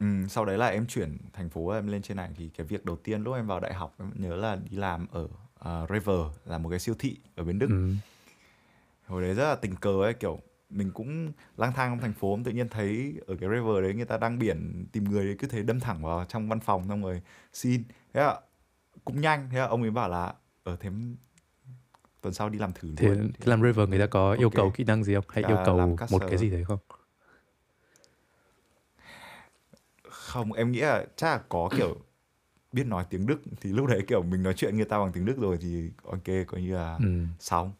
ừ, 0.00 0.06
sau 0.28 0.44
đấy 0.44 0.58
là 0.58 0.66
em 0.66 0.86
chuyển 0.86 1.18
thành 1.32 1.48
phố 1.50 1.68
em 1.70 1.86
lên 1.86 2.02
trên 2.02 2.16
này 2.16 2.30
thì 2.36 2.48
cái 2.48 2.66
việc 2.66 2.84
đầu 2.84 2.96
tiên 2.96 3.22
lúc 3.22 3.34
em 3.34 3.46
vào 3.46 3.60
đại 3.60 3.74
học 3.74 3.94
em 3.98 4.10
nhớ 4.14 4.36
là 4.36 4.56
đi 4.56 4.76
làm 4.76 5.06
ở 5.12 5.22
uh, 5.24 5.90
River 5.90 6.20
là 6.44 6.58
một 6.58 6.68
cái 6.68 6.78
siêu 6.78 6.94
thị 6.98 7.16
ở 7.36 7.44
bên 7.44 7.58
Đức 7.58 7.66
Ừ. 7.70 7.94
hồi 9.06 9.22
đấy 9.22 9.34
rất 9.34 9.44
là 9.48 9.54
tình 9.54 9.76
cờ 9.76 10.02
ấy 10.02 10.14
kiểu 10.14 10.40
mình 10.70 10.90
cũng 10.94 11.32
lang 11.56 11.72
thang 11.72 11.90
trong 11.90 12.00
thành 12.00 12.12
phố 12.12 12.38
tự 12.44 12.50
nhiên 12.52 12.68
thấy 12.68 13.14
ở 13.26 13.36
cái 13.40 13.48
River 13.50 13.82
đấy 13.82 13.94
người 13.94 14.04
ta 14.04 14.16
đăng 14.18 14.38
biển 14.38 14.86
tìm 14.92 15.04
người 15.04 15.24
đấy 15.26 15.36
cứ 15.38 15.46
thế 15.48 15.62
đâm 15.62 15.80
thẳng 15.80 16.02
vào 16.02 16.24
trong 16.28 16.48
văn 16.48 16.60
phòng 16.60 16.88
xong 16.88 17.02
rồi 17.02 17.22
xin. 17.52 17.84
Thế 18.14 18.20
là 18.20 18.40
cũng 19.04 19.20
nhanh. 19.20 19.48
Thế 19.52 19.58
ông 19.58 19.82
ấy 19.82 19.90
bảo 19.90 20.08
là 20.08 20.34
ở 20.64 20.76
thế 20.80 20.90
tuần 22.20 22.34
sau 22.34 22.48
đi 22.48 22.58
làm 22.58 22.72
thử 22.72 22.92
Thì, 22.96 23.06
luôn. 23.06 23.32
thì 23.40 23.46
làm 23.46 23.62
River 23.62 23.88
người 23.88 23.98
ta 23.98 24.06
có 24.06 24.32
yêu 24.32 24.48
Ok. 24.48 24.54
cầu 24.54 24.70
kỹ 24.70 24.84
năng 24.84 25.04
gì 25.04 25.14
không? 25.14 25.24
Hay 25.28 25.44
À, 25.44 25.50
yêu 25.50 25.56
cầu 25.66 25.98
một 26.10 26.22
cái 26.28 26.38
gì 26.38 26.50
đấy 26.50 26.64
không? 26.64 26.78
Không 30.10 30.52
em 30.52 30.72
nghĩ 30.72 30.80
là 30.80 31.06
chắc 31.16 31.26
là 31.26 31.42
có 31.48 31.70
kiểu 31.76 31.96
biết 32.72 32.86
nói 32.86 33.04
tiếng 33.10 33.26
Đức 33.26 33.40
thì 33.60 33.72
lúc 33.72 33.86
đấy 33.86 34.02
kiểu 34.08 34.22
mình 34.22 34.42
nói 34.42 34.54
chuyện 34.56 34.76
người 34.76 34.84
ta 34.84 34.98
bằng 34.98 35.12
tiếng 35.12 35.24
Đức 35.24 35.38
rồi 35.38 35.58
thì 35.60 35.90
ok 36.04 36.24
coi 36.46 36.62
như 36.62 36.74
là 36.74 36.96
ừ. 36.98 37.24
xong 37.38 37.72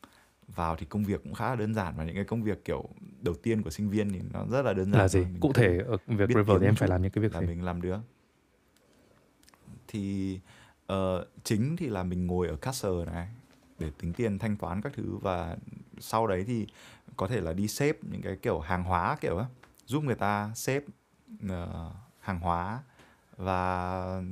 vào 0.57 0.77
thì 0.77 0.87
công 0.87 1.05
việc 1.05 1.23
cũng 1.23 1.35
khá 1.35 1.51
là 1.51 1.57
đơn 1.57 1.75
giản 1.75 1.95
và 1.97 2.05
những 2.05 2.15
cái 2.15 2.25
công 2.25 2.43
việc 2.43 2.65
kiểu 2.65 2.89
đầu 3.23 3.35
tiên 3.35 3.63
của 3.63 3.71
sinh 3.71 3.91
viên 3.91 4.13
thì 4.13 4.21
nó 4.33 4.45
rất 4.51 4.63
là 4.63 4.73
đơn 4.73 4.93
giản 4.93 5.01
là 5.01 5.09
gì. 5.09 5.21
Mình 5.21 5.41
cụ 5.41 5.53
thể 5.53 5.79
ở 5.87 5.97
việc 6.07 6.29
River 6.29 6.61
thì 6.61 6.67
em 6.67 6.75
phải 6.75 6.89
làm 6.89 7.03
những 7.03 7.11
cái 7.11 7.23
việc 7.23 7.35
là 7.35 7.41
gì? 7.41 7.47
mình 7.47 7.65
làm 7.65 7.83
được. 7.83 7.99
Thì 9.89 10.41
ờ, 10.87 11.27
chính 11.45 11.77
thì 11.77 11.89
là 11.89 12.03
mình 12.03 12.27
ngồi 12.27 12.49
ở 12.49 12.57
cashier 12.57 13.07
này 13.07 13.29
để 13.79 13.91
tính 13.99 14.13
tiền 14.13 14.39
thanh 14.39 14.57
toán 14.57 14.83
các 14.83 14.93
thứ 14.97 15.17
và 15.23 15.57
sau 15.99 16.27
đấy 16.27 16.45
thì 16.47 16.67
có 17.17 17.27
thể 17.27 17.41
là 17.41 17.53
đi 17.53 17.69
xếp 17.69 17.97
những 18.11 18.23
cái 18.23 18.37
kiểu 18.37 18.61
hàng 18.61 18.85
hóa 18.85 19.17
kiểu 19.21 19.41
giúp 19.87 20.05
người 20.05 20.15
ta 20.15 20.51
xếp 20.55 20.85
ờ, 21.49 21.91
hàng 22.21 22.41
hóa 22.41 22.83
và 23.37 24.23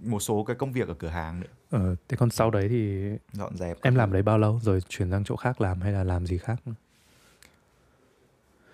một 0.00 0.20
số 0.20 0.44
cái 0.44 0.56
công 0.56 0.72
việc 0.72 0.88
ở 0.88 0.94
cửa 0.94 1.08
hàng 1.08 1.40
nữa 1.40 1.48
ờ, 1.70 1.96
thế 2.08 2.16
còn 2.16 2.30
sau 2.30 2.50
đấy 2.50 2.68
thì 2.68 3.10
dọn 3.32 3.56
dẹp 3.56 3.82
em 3.82 3.94
làm 3.94 4.12
đấy 4.12 4.22
bao 4.22 4.38
lâu? 4.38 4.60
Rồi 4.62 4.80
chuyển 4.88 5.10
sang 5.10 5.24
chỗ 5.24 5.36
khác 5.36 5.60
làm 5.60 5.80
hay 5.80 5.92
là 5.92 6.04
làm 6.04 6.26
gì 6.26 6.38
khác? 6.38 6.62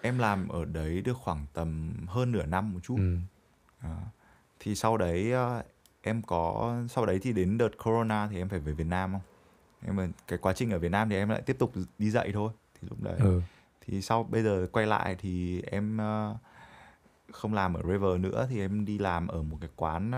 Em 0.03 0.19
làm 0.19 0.49
ở 0.49 0.65
đấy 0.65 1.03
được 1.03 1.17
khoảng 1.17 1.47
tầm 1.53 1.93
hơn 2.09 2.33
nửa 2.33 2.47
năm 2.47 2.73
một 2.73 2.81
chút. 2.83 2.97
Ừ. 2.97 3.17
À, 3.81 3.97
thì 4.61 4.75
sau 4.75 4.97
đấy 4.97 5.33
ờ, 5.33 5.63
em 6.03 6.23
có 6.23 6.75
sau 6.89 7.07
đấy 7.07 7.19
thì 7.23 7.33
đến 7.33 7.59
đợt 7.59 7.71
corona 7.85 8.29
thì 8.31 8.39
em 8.39 8.49
phải 8.49 8.61
về 8.61 8.73
Việt 8.73 8.87
Nam 8.87 9.13
không? 9.13 9.21
Em 9.87 10.13
cái 10.29 10.39
quá 10.39 10.53
trình 10.53 10.71
ở 10.71 10.79
Việt 10.79 10.91
Nam 10.91 11.09
thì 11.09 11.17
em 11.17 11.29
lại 11.29 11.43
tiếp 11.43 11.57
tục 11.59 11.73
đi 11.99 12.11
dạy 12.11 12.31
thôi. 12.33 12.53
Thì 12.75 12.89
lúc 12.91 13.03
đấy 13.03 13.17
ừ. 13.19 13.41
thì 13.81 14.03
sau 14.03 14.23
bây 14.23 14.43
giờ 14.43 14.67
quay 14.73 14.87
lại 14.87 15.17
thì 15.19 15.63
em 15.63 15.99
ờ, 15.99 16.37
không 17.33 17.55
làm 17.55 17.75
ở 17.75 17.83
River 17.83 18.21
nữa 18.21 18.47
thì 18.51 18.61
em 18.61 18.85
đi 18.85 18.99
làm 18.99 19.29
ở 19.29 19.43
một 19.43 19.59
cái 19.61 19.71
quán 19.77 20.11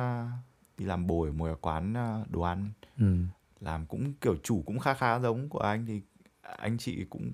đi 0.79 0.85
làm 0.85 1.07
bồi 1.07 1.29
ở 1.29 1.33
một 1.33 1.45
cái 1.47 1.55
quán 1.61 1.95
ờ, 1.95 2.25
đồ 2.31 2.41
ăn 2.41 2.71
Ừ. 2.99 3.17
làm 3.61 3.87
cũng 3.87 4.13
kiểu 4.21 4.37
chủ 4.43 4.63
cũng 4.67 4.79
khá 4.79 4.95
khá 4.95 5.19
giống 5.19 5.49
của 5.49 5.59
anh 5.59 5.87
thì 5.87 6.03
anh 6.43 6.79
chị 6.79 7.05
cũng 7.11 7.33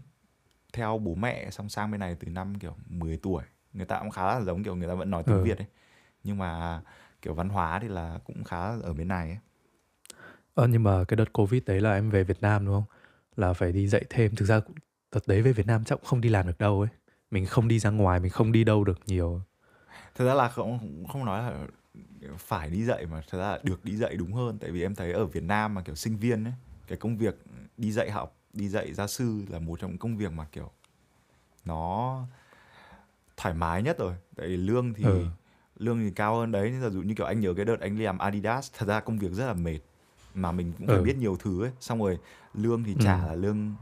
theo 0.72 0.98
bố 0.98 1.14
mẹ 1.14 1.50
xong 1.50 1.68
sang 1.68 1.90
bên 1.90 2.00
này 2.00 2.16
từ 2.20 2.28
năm 2.28 2.58
kiểu 2.58 2.76
10 2.86 3.16
tuổi 3.16 3.42
người 3.72 3.86
ta 3.86 3.98
cũng 3.98 4.10
khá 4.10 4.24
là 4.26 4.40
giống 4.40 4.64
kiểu 4.64 4.76
người 4.76 4.88
ta 4.88 4.94
vẫn 4.94 5.10
nói 5.10 5.22
tiếng 5.26 5.36
Ừ. 5.38 5.44
Việt 5.44 5.58
ấy 5.58 5.66
nhưng 6.24 6.38
mà 6.38 6.80
kiểu 7.22 7.34
văn 7.34 7.48
hóa 7.48 7.78
thì 7.78 7.88
là 7.88 8.18
cũng 8.24 8.44
khá 8.44 8.58
ở 8.82 8.92
bên 8.94 9.08
này 9.08 9.28
ấy. 9.28 9.38
Ờ, 10.54 10.66
nhưng 10.66 10.82
mà 10.82 11.04
cái 11.04 11.16
đợt 11.16 11.32
Covid 11.32 11.62
đấy 11.66 11.80
là 11.80 11.94
em 11.94 12.10
về 12.10 12.24
Việt 12.24 12.40
Nam 12.42 12.66
đúng 12.66 12.74
không? 12.74 12.84
Là 13.36 13.52
phải 13.52 13.72
đi 13.72 13.88
dạy 13.88 14.04
thêm. 14.10 14.34
Thực 14.36 14.44
ra 14.44 14.60
đợt 15.12 15.26
đấy 15.26 15.42
về 15.42 15.52
Việt 15.52 15.66
Nam 15.66 15.84
chắc 15.84 15.94
cũng 15.94 16.04
không 16.04 16.20
đi 16.20 16.28
làm 16.28 16.46
được 16.46 16.58
đâu 16.58 16.80
ấy. 16.80 16.88
Mình 17.30 17.46
không 17.46 17.68
đi 17.68 17.78
ra 17.78 17.90
ngoài, 17.90 18.20
mình 18.20 18.30
không 18.30 18.52
đi 18.52 18.64
đâu 18.64 18.84
được 18.84 18.98
nhiều. 19.06 19.40
thật 20.14 20.24
ra 20.24 20.34
là 20.34 20.48
không 20.48 21.04
không 21.12 21.24
nói 21.24 21.42
là 21.42 21.66
phải 22.38 22.70
đi 22.70 22.84
dạy 22.84 23.06
mà 23.06 23.22
thật 23.30 23.38
ra 23.38 23.44
là 23.50 23.58
được 23.62 23.84
đi 23.84 23.96
dạy 23.96 24.16
đúng 24.16 24.32
hơn 24.32 24.58
tại 24.58 24.70
vì 24.70 24.82
em 24.82 24.94
thấy 24.94 25.12
ở 25.12 25.26
Việt 25.26 25.42
Nam 25.42 25.74
mà 25.74 25.82
kiểu 25.82 25.94
sinh 25.94 26.16
viên 26.16 26.44
ấy 26.44 26.52
cái 26.86 26.98
công 26.98 27.16
việc 27.16 27.36
đi 27.78 27.92
dạy 27.92 28.10
học 28.10 28.36
đi 28.52 28.68
dạy 28.68 28.94
gia 28.94 29.06
sư 29.06 29.42
là 29.48 29.58
một 29.58 29.80
trong 29.80 29.90
những 29.90 29.98
công 29.98 30.16
việc 30.16 30.32
mà 30.32 30.46
kiểu 30.52 30.70
nó 31.64 32.22
thoải 33.36 33.54
mái 33.54 33.82
nhất 33.82 33.98
rồi 33.98 34.14
tại 34.36 34.46
vì 34.48 34.56
lương 34.56 34.94
thì 34.94 35.04
Ừ. 35.04 35.24
lương 35.76 35.98
thì 36.00 36.10
cao 36.10 36.36
hơn 36.36 36.52
đấy 36.52 36.70
ví 36.70 36.90
dụ 36.90 37.02
như 37.02 37.14
kiểu 37.14 37.26
anh 37.26 37.40
nhớ 37.40 37.54
cái 37.54 37.64
đợt 37.64 37.80
anh 37.80 37.98
đi 37.98 38.04
làm 38.04 38.18
Adidas 38.18 38.70
thật 38.78 38.86
ra 38.86 39.00
công 39.00 39.18
việc 39.18 39.32
rất 39.32 39.46
là 39.46 39.52
mệt 39.54 39.78
mà 40.34 40.52
mình 40.52 40.72
cũng 40.78 40.86
phải 40.88 40.96
Ừ. 40.96 41.02
biết 41.02 41.16
nhiều 41.16 41.36
thứ 41.36 41.64
ấy 41.64 41.70
xong 41.80 41.98
rồi 41.98 42.18
lương 42.54 42.84
thì 42.84 42.96
trả 43.00 43.22
Ừ. 43.22 43.26
là 43.26 43.34
lương 43.34 43.74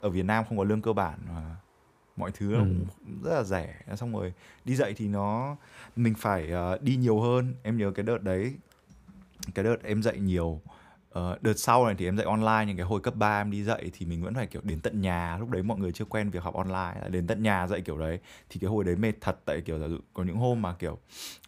ở 0.00 0.10
Việt 0.10 0.22
Nam 0.24 0.44
không 0.48 0.58
có 0.58 0.64
lương 0.64 0.82
cơ 0.82 0.92
bản 0.92 1.18
mà 1.28 1.56
mọi 2.16 2.30
thứ 2.30 2.52
Ừ. 2.54 2.58
cũng 2.58 2.86
rất 3.22 3.34
là 3.34 3.42
rẻ. 3.42 3.74
Xong 3.96 4.12
rồi 4.12 4.32
đi 4.64 4.76
dạy 4.76 4.94
thì 4.96 5.08
nó 5.08 5.56
mình 5.96 6.14
phải 6.14 6.50
ờ, 6.50 6.78
đi 6.82 6.96
nhiều 6.96 7.20
hơn. 7.20 7.54
Em 7.62 7.76
nhớ 7.76 7.90
cái 7.90 8.04
đợt 8.04 8.22
đấy 8.22 8.54
cái 9.54 9.64
đợt 9.64 9.76
em 9.82 10.02
dạy 10.02 10.18
nhiều 10.18 10.60
Ờ, 11.14 11.38
đợt 11.40 11.52
sau 11.56 11.86
này 11.86 11.94
thì 11.98 12.04
em 12.04 12.16
dạy 12.16 12.26
online 12.26 12.64
nhưng 12.66 12.76
cái 12.76 12.86
hồi 12.86 13.00
cấp 13.00 13.14
3 13.16 13.40
em 13.40 13.50
đi 13.50 13.64
dạy 13.64 13.90
thì 13.92 14.06
mình 14.06 14.22
vẫn 14.22 14.34
phải 14.34 14.46
kiểu 14.46 14.62
đến 14.64 14.80
tận 14.80 15.00
nhà. 15.00 15.36
Lúc 15.38 15.50
đấy 15.50 15.62
mọi 15.62 15.78
người 15.78 15.92
chưa 15.92 16.04
quen 16.04 16.30
việc 16.30 16.42
học 16.42 16.54
online 16.54 17.00
là 17.02 17.08
đến 17.10 17.26
tận 17.26 17.42
nhà 17.42 17.66
dạy 17.66 17.80
kiểu 17.80 17.98
đấy. 17.98 18.18
Thì 18.48 18.60
cái 18.60 18.70
hồi 18.70 18.84
đấy 18.84 18.96
mệt 18.96 19.12
thật 19.20 19.38
tại 19.44 19.60
kiểu 19.60 19.88
dụ 19.88 19.98
có 20.14 20.22
những 20.22 20.36
hôm 20.36 20.62
mà 20.62 20.74
kiểu 20.78 20.98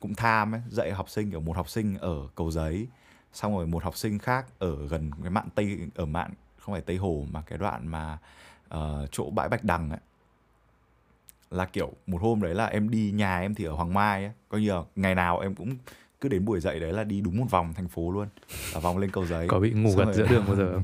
cũng 0.01 0.15
tham 0.15 0.55
ấy 0.55 0.61
dạy 0.71 0.93
học 0.93 1.11
sinh 1.11 1.31
kiểu 1.31 1.41
một 1.41 1.57
học 1.57 1.69
sinh 1.69 1.99
ở 1.99 2.17
cầu 2.35 2.51
giấy 2.51 2.87
xong 3.33 3.57
rồi 3.57 3.67
một 3.67 3.83
học 3.85 3.97
sinh 3.97 4.19
khác 4.19 4.47
ở 4.59 4.87
gần 4.89 5.11
cái 5.23 5.31
mạn 5.31 5.49
tây 5.55 5.79
ở 5.95 6.07
mạn 6.07 6.31
không 6.59 6.75
phải 6.75 6.83
tây 6.83 6.97
hồ 6.97 7.25
mà 7.31 7.43
cái 7.43 7.59
đoạn 7.59 7.89
mà 7.89 8.19
ờ, 8.69 9.07
chỗ 9.13 9.31
bãi 9.31 9.49
bạch 9.49 9.65
đằng 9.65 9.91
ấy 9.91 10.01
là 11.50 11.65
kiểu 11.67 11.93
một 12.07 12.19
hôm 12.23 12.43
đấy 12.43 12.55
là 12.55 12.67
em 12.67 12.91
đi 12.91 13.11
nhà 13.11 13.38
em 13.41 13.55
thì 13.55 13.65
ở 13.65 13.73
Hoàng 13.73 13.95
Mai 13.95 14.25
ấy 14.25 14.33
coi 14.49 14.61
như 14.61 14.71
là 14.73 14.83
ngày 14.97 15.15
nào 15.15 15.41
em 15.41 15.55
cũng 15.55 15.76
cứ 16.21 16.29
đến 16.29 16.45
buổi 16.45 16.61
dạy 16.61 16.81
đấy 16.81 16.93
là 16.93 17.05
đi 17.05 17.21
đúng 17.21 17.37
một 17.38 17.47
vòng 17.50 17.75
thành 17.75 17.88
phố 17.88 18.11
luôn 18.12 18.29
là 18.75 18.81
vòng 18.81 18.99
lên 18.99 19.11
cầu 19.11 19.26
giấy 19.26 19.49
Có 19.49 19.61
bị 19.61 19.71
ngủ 19.71 19.97
gật 19.97 20.12
giữa 20.15 20.26
đường 20.26 20.45
bao 20.47 20.57
giờ 20.57 20.73
không? 20.75 20.83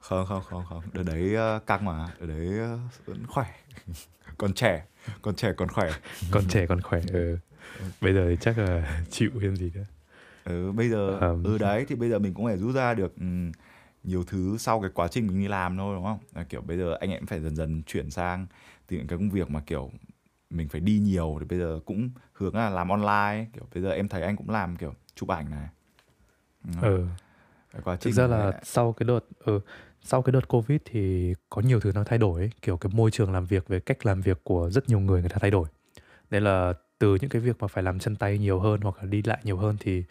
không 0.00 0.26
không 0.26 0.42
không 0.50 0.64
không 0.68 0.82
đợt 0.92 1.02
đấy 1.02 1.34
ờ, 1.34 1.58
căng 1.66 1.84
mà 1.84 2.08
đợt 2.20 2.26
đấy 2.26 2.58
ờ, 2.58 2.78
vẫn 3.06 3.26
khỏe 3.26 3.46
còn 4.38 4.52
trẻ 4.54 4.84
còn 5.22 5.34
trẻ 5.34 5.52
còn 5.56 5.68
khỏe 5.68 5.90
Còn 6.30 6.48
trẻ 6.48 6.66
còn 6.66 6.80
khỏe. 6.80 7.00
Ừ. 7.12 7.38
Bây 8.00 8.12
giờ 8.14 8.26
thì 8.30 8.36
chắc 8.40 8.58
là 8.58 9.02
chịu 9.10 9.30
thêm 9.40 9.56
gì 9.56 9.70
nữa. 9.74 9.84
ừ, 10.44 10.72
bây 10.72 10.88
giờ 10.88 11.18
Ờm. 11.20 11.44
ừ 11.44 11.58
đấy 11.58 11.84
thì 11.88 11.94
bây 11.94 12.10
giờ 12.10 12.18
mình 12.18 12.34
cũng 12.34 12.44
phải 12.46 12.56
rút 12.56 12.74
ra 12.74 12.94
được 12.94 13.16
ừm, 13.20 13.52
nhiều 14.04 14.24
thứ 14.26 14.56
sau 14.58 14.80
cái 14.80 14.90
quá 14.94 15.08
trình 15.08 15.26
mình 15.26 15.40
đi 15.40 15.48
làm 15.48 15.76
thôi 15.76 15.94
đúng 15.96 16.04
không 16.04 16.18
là 16.34 16.44
kiểu 16.44 16.60
bây 16.60 16.76
giờ 16.76 16.96
anh 17.00 17.10
em 17.10 17.26
phải 17.26 17.40
dần 17.40 17.56
dần 17.56 17.82
chuyển 17.86 18.10
sang 18.10 18.46
từ 18.90 18.96
những 18.96 19.06
cái 19.06 19.18
công 19.18 19.30
việc 19.30 19.50
mà 19.50 19.60
kiểu 19.66 19.90
mình 20.50 20.68
phải 20.68 20.80
đi 20.80 20.98
nhiều 20.98 21.36
thì 21.40 21.46
bây 21.46 21.58
giờ 21.58 21.80
cũng 21.84 22.10
hướng 22.32 22.54
là 22.54 22.70
làm 22.70 22.88
online 22.88 23.46
kiểu 23.52 23.64
bây 23.74 23.82
giờ 23.82 23.90
em 23.90 24.08
thấy 24.08 24.22
anh 24.22 24.36
cũng 24.36 24.50
làm 24.50 24.76
kiểu 24.76 24.94
chụp 25.14 25.28
ảnh 25.28 25.50
này. 25.50 25.68
Ừ. 26.82 27.06
quá 27.84 27.96
thực 28.00 28.12
ra 28.12 28.26
là 28.26 28.60
sau 28.62 28.92
cái 28.92 29.06
đợt 29.06 29.20
ừ, 29.38 29.60
sau 30.02 30.22
cái 30.22 30.32
đợt 30.32 30.48
covid 30.48 30.80
thì 30.84 31.34
có 31.50 31.62
nhiều 31.62 31.80
thứ 31.80 31.92
nó 31.94 32.04
thay 32.04 32.18
đổi 32.18 32.40
ấy. 32.40 32.50
kiểu 32.62 32.76
cái 32.76 32.92
môi 32.94 33.10
trường 33.10 33.32
làm 33.32 33.46
việc 33.46 33.68
về 33.68 33.80
cách 33.80 34.06
làm 34.06 34.20
việc 34.20 34.44
của 34.44 34.70
rất 34.70 34.88
nhiều 34.88 35.00
người 35.00 35.20
người 35.20 35.30
ta 35.30 35.36
thay 35.40 35.50
đổi. 35.50 35.68
Nên 36.30 36.44
là 36.44 36.72
từ 36.98 37.18
những 37.20 37.30
cái 37.30 37.42
việc 37.42 37.56
mà 37.60 37.68
phải 37.68 37.82
làm 37.82 37.98
chân 37.98 38.16
tay 38.16 38.38
nhiều 38.38 38.60
hơn 38.60 38.80
hoặc 38.80 38.96
là 38.98 39.04
đi 39.04 39.22
lại 39.22 39.38
nhiều 39.44 39.56
hơn 39.56 39.76
thì 39.80 40.04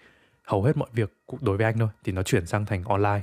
hầu 0.43 0.63
hết 0.63 0.77
mọi 0.77 0.89
việc 0.93 1.13
cũng 1.27 1.39
đối 1.43 1.57
với 1.57 1.65
anh 1.65 1.77
thôi. 1.79 1.89
Thì 2.03 2.12
nó 2.12 2.24
chuyển 2.24 2.45
sang 2.45 2.65
thành 2.65 2.83
online. 2.83 3.21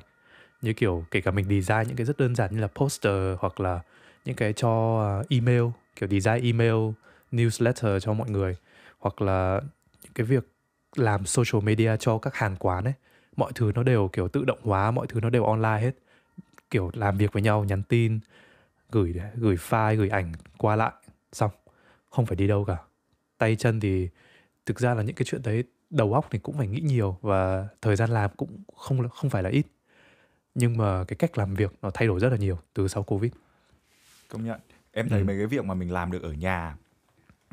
Như 0.63 0.73
kiểu 0.73 1.05
kể 1.11 1.21
cả 1.21 1.31
mình 1.31 1.45
design 1.45 1.89
những 1.89 1.97
cái 1.97 2.07
rất 2.07 2.19
đơn 2.19 2.35
giản 2.35 2.55
như 2.55 2.61
là 2.61 2.69
poster 2.69 3.39
hoặc 3.39 3.61
là 3.61 3.81
những 4.27 4.37
cái 4.37 4.53
cho 4.53 5.03
à, 5.03 5.25
email, 5.31 5.63
kiểu 5.97 6.09
design 6.09 6.45
email, 6.45 6.91
newsletter 7.33 8.01
cho 8.01 8.13
mọi 8.13 8.31
người, 8.31 8.57
hoặc 8.99 9.23
là 9.23 9.61
những 10.03 10.13
cái 10.15 10.27
việc 10.27 10.49
làm 10.97 11.27
social 11.27 11.63
media 11.63 11.97
cho 11.97 12.19
các 12.19 12.35
hàng 12.35 12.57
quán 12.57 12.85
ấy. 12.85 12.95
Mọi 13.37 13.53
thứ 13.55 13.73
nó 13.75 13.83
đều 13.83 14.09
kiểu 14.13 14.29
tự 14.29 14.45
động 14.45 14.59
hóa, 14.63 14.91
mọi 14.91 15.07
thứ 15.07 15.21
nó 15.21 15.31
đều 15.31 15.45
online 15.45 15.79
hết. 15.81 15.93
Kiểu 16.71 16.91
làm 16.95 17.17
việc 17.19 17.33
với 17.33 17.43
nhau, 17.43 17.65
nhắn 17.65 17.83
tin, 17.83 18.21
gửi 18.91 19.15
gửi 19.35 19.57
file, 19.57 19.97
gửi 19.97 20.09
ảnh 20.09 20.33
qua 20.59 20.77
lại, 20.77 20.93
xong. 21.33 21.51
Không 22.11 22.27
phải 22.27 22.37
đi 22.37 22.47
đâu 22.47 22.65
cả. 22.65 22.77
Tay 23.39 23.57
chân 23.57 23.81
thì 23.81 24.09
thực 24.67 24.81
ra 24.81 24.95
là 24.95 25.03
những 25.03 25.17
cái 25.17 25.25
chuyện 25.25 25.43
đấy, 25.45 25.65
đầu 25.91 26.15
óc 26.15 26.27
thì 26.31 26.39
cũng 26.39 26.57
phải 26.57 26.67
nghĩ 26.67 26.81
nhiều 26.81 27.19
và 27.23 27.69
thời 27.83 27.97
gian 27.97 28.11
làm 28.11 28.31
cũng 28.37 28.63
không 28.77 29.09
không 29.09 29.31
phải 29.31 29.43
là 29.43 29.51
ít. 29.51 29.67
Nhưng 30.55 30.77
mà 30.77 31.05
cái 31.05 31.17
cách 31.17 31.39
làm 31.39 31.55
việc 31.55 31.73
nó 31.83 31.91
thay 31.95 32.09
đổi 32.09 32.21
rất 32.21 32.29
là 32.29 32.37
nhiều 32.37 32.59
từ 32.75 32.89
sau 32.89 33.03
covid 33.03 33.33
công 34.29 34.45
nhận 34.45 34.61
em 34.93 35.09
thấy 35.09 35.21
ừ. 35.21 35.25
mấy 35.25 35.37
cái 35.37 35.47
việc 35.47 35.65
mà 35.65 35.75
mình 35.75 35.93
làm 35.93 36.13
được 36.13 36.23
ở 36.23 36.33
nhà 36.33 36.77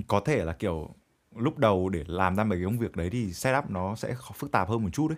có 0.07 0.19
thể 0.19 0.45
là 0.45 0.53
kiểu 0.53 0.95
lúc 1.35 1.57
đầu 1.57 1.89
để 1.89 2.03
làm 2.07 2.35
ra 2.35 2.43
mấy 2.43 2.57
cái 2.57 2.65
công 2.65 2.79
việc 2.79 2.95
đấy 2.95 3.09
thì 3.09 3.33
setup 3.33 3.69
nó 3.69 3.95
sẽ 3.95 4.15
phức 4.35 4.51
tạp 4.51 4.69
hơn 4.69 4.83
một 4.83 4.89
chút 4.93 5.07
đấy 5.07 5.17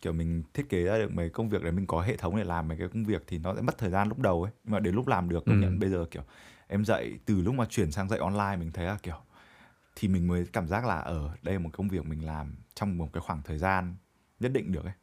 kiểu 0.00 0.12
mình 0.12 0.42
thiết 0.54 0.68
kế 0.68 0.84
ra 0.84 0.98
được 0.98 1.12
mấy 1.14 1.30
công 1.30 1.48
việc 1.48 1.62
đấy 1.62 1.72
mình 1.72 1.86
có 1.86 2.00
hệ 2.00 2.16
thống 2.16 2.36
để 2.36 2.44
làm 2.44 2.68
mấy 2.68 2.78
cái 2.78 2.88
công 2.88 3.04
việc 3.04 3.24
thì 3.26 3.38
nó 3.38 3.54
sẽ 3.54 3.62
mất 3.62 3.78
thời 3.78 3.90
gian 3.90 4.08
lúc 4.08 4.18
đầu 4.18 4.42
ấy 4.42 4.52
nhưng 4.64 4.72
mà 4.72 4.80
đến 4.80 4.94
lúc 4.94 5.08
làm 5.08 5.28
được 5.28 5.44
công 5.46 5.60
ừ. 5.60 5.66
nhận 5.66 5.78
bây 5.78 5.90
giờ 5.90 6.06
kiểu 6.10 6.22
em 6.66 6.84
dạy 6.84 7.18
từ 7.24 7.42
lúc 7.42 7.54
mà 7.54 7.64
chuyển 7.64 7.92
sang 7.92 8.08
dạy 8.08 8.18
online 8.18 8.56
mình 8.56 8.72
thấy 8.72 8.86
là 8.86 8.98
kiểu 9.02 9.16
thì 9.96 10.08
mình 10.08 10.28
mới 10.28 10.46
cảm 10.52 10.68
giác 10.68 10.84
là 10.84 10.96
ở 10.96 11.30
đây 11.42 11.54
là 11.54 11.58
một 11.58 11.70
công 11.72 11.88
việc 11.88 12.06
mình 12.06 12.26
làm 12.26 12.54
trong 12.74 12.98
một 12.98 13.12
cái 13.12 13.20
khoảng 13.20 13.42
thời 13.42 13.58
gian 13.58 13.94
nhất 14.40 14.52
định 14.52 14.72
được 14.72 14.84
ấy 14.84 14.94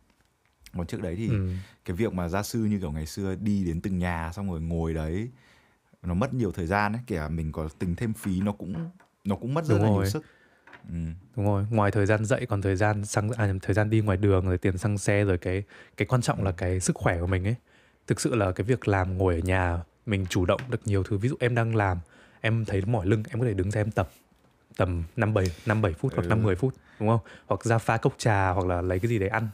còn 0.73 0.87
trước 0.87 1.01
đấy 1.01 1.15
thì 1.15 1.29
ừ. 1.29 1.49
cái 1.85 1.95
việc 1.95 2.13
mà 2.13 2.27
gia 2.27 2.43
sư 2.43 2.59
như 2.59 2.79
kiểu 2.79 2.91
ngày 2.91 3.05
xưa 3.05 3.35
đi 3.35 3.65
đến 3.65 3.81
từng 3.81 3.99
nhà 3.99 4.31
xong 4.33 4.51
rồi 4.51 4.61
ngồi 4.61 4.93
đấy 4.93 5.29
nó 6.03 6.13
mất 6.13 6.33
nhiều 6.33 6.51
thời 6.51 6.65
gian 6.65 6.93
ấy 6.93 7.01
kể 7.07 7.15
cả 7.15 7.29
mình 7.29 7.51
có 7.51 7.69
tính 7.79 7.95
thêm 7.95 8.13
phí 8.13 8.41
nó 8.41 8.51
cũng 8.51 8.89
nó 9.23 9.35
cũng 9.35 9.53
mất 9.53 9.65
rất 9.65 9.73
Đúng 9.73 9.83
là 9.83 9.89
rồi. 9.89 9.97
nhiều 9.97 10.09
sức 10.09 10.23
ừ. 10.89 10.95
Đúng 11.35 11.45
rồi, 11.45 11.65
ngoài 11.69 11.91
thời 11.91 12.05
gian 12.05 12.25
dạy 12.25 12.45
còn 12.45 12.61
thời 12.61 12.75
gian 12.75 13.05
xăng 13.05 13.31
à, 13.31 13.53
thời 13.61 13.73
gian 13.73 13.89
đi 13.89 14.01
ngoài 14.01 14.17
đường 14.17 14.45
rồi 14.45 14.57
tiền 14.57 14.77
xăng 14.77 14.97
xe 14.97 15.23
rồi 15.23 15.37
cái 15.37 15.63
cái 15.97 16.05
quan 16.05 16.21
trọng 16.21 16.43
là 16.43 16.51
cái 16.51 16.79
sức 16.79 16.95
khỏe 16.95 17.19
của 17.19 17.27
mình 17.27 17.47
ấy. 17.47 17.55
Thực 18.07 18.21
sự 18.21 18.35
là 18.35 18.51
cái 18.51 18.65
việc 18.65 18.87
làm 18.87 19.17
ngồi 19.17 19.33
ở 19.33 19.39
nhà 19.39 19.79
mình 20.05 20.25
chủ 20.29 20.45
động 20.45 20.61
được 20.69 20.81
nhiều 20.85 21.03
thứ. 21.03 21.17
Ví 21.17 21.29
dụ 21.29 21.35
em 21.39 21.55
đang 21.55 21.75
làm, 21.75 21.97
em 22.41 22.65
thấy 22.65 22.81
mỏi 22.81 23.05
lưng, 23.05 23.23
em 23.29 23.39
có 23.39 23.45
thể 23.45 23.53
đứng 23.53 23.71
ra 23.71 23.81
em 23.81 23.91
tập 23.91 24.09
tầm 24.77 25.03
5 25.15 25.33
7 25.33 25.45
5 25.65 25.81
7 25.81 25.93
phút 25.93 26.13
hoặc 26.15 26.23
ừ. 26.23 26.27
5 26.27 26.43
10 26.43 26.55
phút, 26.55 26.73
đúng 26.99 27.09
không? 27.09 27.19
Hoặc 27.47 27.65
ra 27.65 27.77
pha 27.77 27.97
cốc 27.97 28.13
trà 28.17 28.49
hoặc 28.49 28.67
là 28.67 28.81
lấy 28.81 28.99
cái 28.99 29.09
gì 29.09 29.19
đấy 29.19 29.29
ăn. 29.29 29.47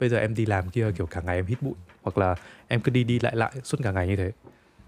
Bây 0.00 0.08
giờ 0.08 0.18
em 0.18 0.34
đi 0.34 0.46
làm 0.46 0.70
kia 0.70 0.90
kiểu 0.96 1.06
cả 1.06 1.20
ngày 1.20 1.36
em 1.36 1.46
hít 1.46 1.62
bụi 1.62 1.74
hoặc 2.02 2.18
là 2.18 2.34
em 2.68 2.80
cứ 2.80 2.90
đi 2.90 3.04
đi 3.04 3.18
lại 3.20 3.36
lại 3.36 3.52
suốt 3.64 3.78
cả 3.82 3.92
ngày 3.92 4.06
như 4.08 4.16
thế 4.16 4.32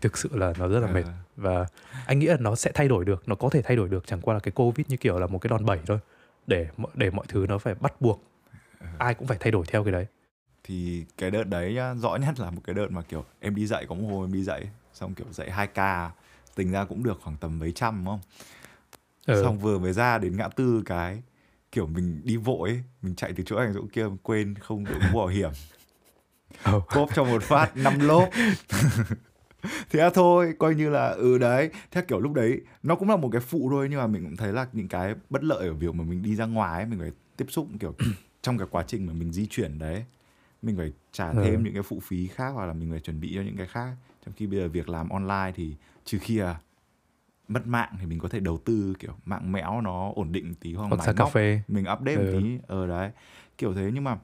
thực 0.06 0.18
sự 0.18 0.28
là 0.32 0.52
nó 0.58 0.68
rất 0.68 0.80
là 0.80 0.86
mệt 0.86 1.04
à. 1.04 1.18
và 1.36 1.66
anh 2.06 2.18
nghĩ 2.18 2.26
là 2.26 2.36
nó 2.40 2.54
sẽ 2.54 2.70
thay 2.74 2.88
đổi 2.88 3.04
được 3.04 3.28
nó 3.28 3.34
có 3.34 3.48
thể 3.48 3.62
thay 3.62 3.76
đổi 3.76 3.88
được 3.88 4.06
chẳng 4.06 4.20
qua 4.20 4.34
là 4.34 4.40
cái 4.40 4.52
covid 4.52 4.86
như 4.88 4.96
kiểu 4.96 5.18
là 5.18 5.26
một 5.26 5.38
cái 5.38 5.48
đòn 5.48 5.64
bẩy 5.64 5.78
thôi 5.86 5.98
để 6.46 6.68
để 6.94 7.10
mọi 7.10 7.26
thứ 7.28 7.46
nó 7.48 7.58
phải 7.58 7.74
bắt 7.74 8.00
buộc 8.00 8.22
à. 8.78 8.92
ai 8.98 9.14
cũng 9.14 9.28
phải 9.28 9.38
thay 9.40 9.50
đổi 9.50 9.64
theo 9.66 9.84
cái 9.84 9.92
đấy 9.92 10.06
thì 10.64 11.04
cái 11.18 11.30
đợt 11.30 11.44
đấy 11.44 11.78
rõ 11.96 12.16
nhất 12.16 12.40
là 12.40 12.50
một 12.50 12.60
cái 12.64 12.74
đợt 12.74 12.90
mà 12.90 13.02
kiểu 13.02 13.24
em 13.40 13.54
đi 13.54 13.66
dạy 13.66 13.86
có 13.88 13.94
một 13.94 14.06
hôm 14.10 14.24
em 14.24 14.32
đi 14.32 14.42
dạy 14.42 14.68
xong 14.92 15.14
kiểu 15.14 15.26
dạy 15.30 15.50
2 15.50 15.66
ca 15.66 16.10
tính 16.54 16.72
ra 16.72 16.84
cũng 16.84 17.02
được 17.04 17.20
khoảng 17.22 17.36
tầm 17.36 17.58
mấy 17.58 17.72
trăm 17.72 18.04
đúng 18.04 18.06
không 18.06 18.20
ừ. 19.26 19.42
xong 19.42 19.58
vừa 19.58 19.78
mới 19.78 19.92
ra 19.92 20.18
đến 20.18 20.36
ngã 20.36 20.48
tư 20.48 20.82
cái 20.86 21.22
kiểu 21.72 21.86
mình 21.86 22.20
đi 22.24 22.36
vội 22.36 22.68
ấy, 22.68 22.82
mình 23.02 23.14
chạy 23.14 23.32
từ 23.36 23.42
chỗ 23.46 23.58
này 23.58 23.70
chỗ 23.74 23.82
kia 23.92 24.06
quên 24.22 24.54
không 24.54 24.84
đội 24.84 24.98
mũ 25.12 25.18
bảo 25.18 25.26
hiểm 25.26 25.50
oh. 26.76 26.86
cốp 26.86 27.14
cho 27.14 27.24
một 27.24 27.42
phát 27.42 27.76
năm 27.76 27.98
lốp 28.00 28.28
thế 29.90 30.10
thôi 30.14 30.54
coi 30.58 30.74
như 30.74 30.90
là 30.90 31.08
ừ 31.08 31.38
đấy 31.38 31.70
theo 31.90 32.04
kiểu 32.08 32.20
lúc 32.20 32.32
đấy 32.32 32.60
nó 32.82 32.94
cũng 32.94 33.10
là 33.10 33.16
một 33.16 33.28
cái 33.32 33.40
phụ 33.40 33.68
thôi 33.70 33.86
nhưng 33.90 33.98
mà 33.98 34.06
mình 34.06 34.24
cũng 34.24 34.36
thấy 34.36 34.52
là 34.52 34.66
những 34.72 34.88
cái 34.88 35.14
bất 35.30 35.44
lợi 35.44 35.66
ở 35.68 35.74
việc 35.74 35.94
mà 35.94 36.04
mình 36.04 36.22
đi 36.22 36.36
ra 36.36 36.46
ngoài 36.46 36.82
ấy, 36.82 36.86
mình 36.86 36.98
phải 36.98 37.10
tiếp 37.36 37.46
xúc 37.48 37.68
kiểu 37.80 37.94
trong 38.42 38.58
cái 38.58 38.66
quá 38.70 38.84
trình 38.86 39.06
mà 39.06 39.12
mình 39.12 39.32
di 39.32 39.46
chuyển 39.46 39.78
đấy 39.78 40.04
mình 40.62 40.76
phải 40.76 40.92
trả 41.12 41.28
ừ. 41.30 41.42
thêm 41.44 41.54
ừ. 41.54 41.60
những 41.64 41.74
cái 41.74 41.82
phụ 41.82 42.00
phí 42.00 42.26
khác 42.26 42.48
hoặc 42.48 42.66
là 42.66 42.72
mình 42.72 42.90
phải 42.90 43.00
chuẩn 43.00 43.20
bị 43.20 43.32
cho 43.34 43.42
những 43.42 43.56
cái 43.56 43.66
khác 43.66 43.94
trong 44.26 44.34
khi 44.34 44.46
bây 44.46 44.58
giờ 44.58 44.68
việc 44.68 44.88
làm 44.88 45.08
online 45.08 45.52
thì 45.56 45.74
trừ 46.04 46.18
khi 46.18 46.36
là 46.36 46.58
mất 47.48 47.66
mạng 47.66 47.96
thì 48.00 48.06
mình 48.06 48.18
có 48.18 48.28
thể 48.28 48.40
đầu 48.40 48.58
tư 48.58 48.94
kiểu 48.98 49.12
mạng 49.24 49.52
mẽo 49.52 49.80
nó 49.80 50.12
ổn 50.14 50.32
định 50.32 50.54
tí 50.54 50.74
hoặc, 50.74 50.86
hoặc 50.88 50.96
máy 50.98 51.14
cà 51.16 51.24
phê 51.24 51.62
mình 51.68 51.84
update 51.92 52.14
ừ. 52.14 52.22
một 52.22 52.38
tí 52.40 52.58
ờ 52.66 52.86
đấy 52.86 53.10
kiểu 53.58 53.74
thế 53.74 53.90
nhưng 53.94 54.04
mà 54.04 54.18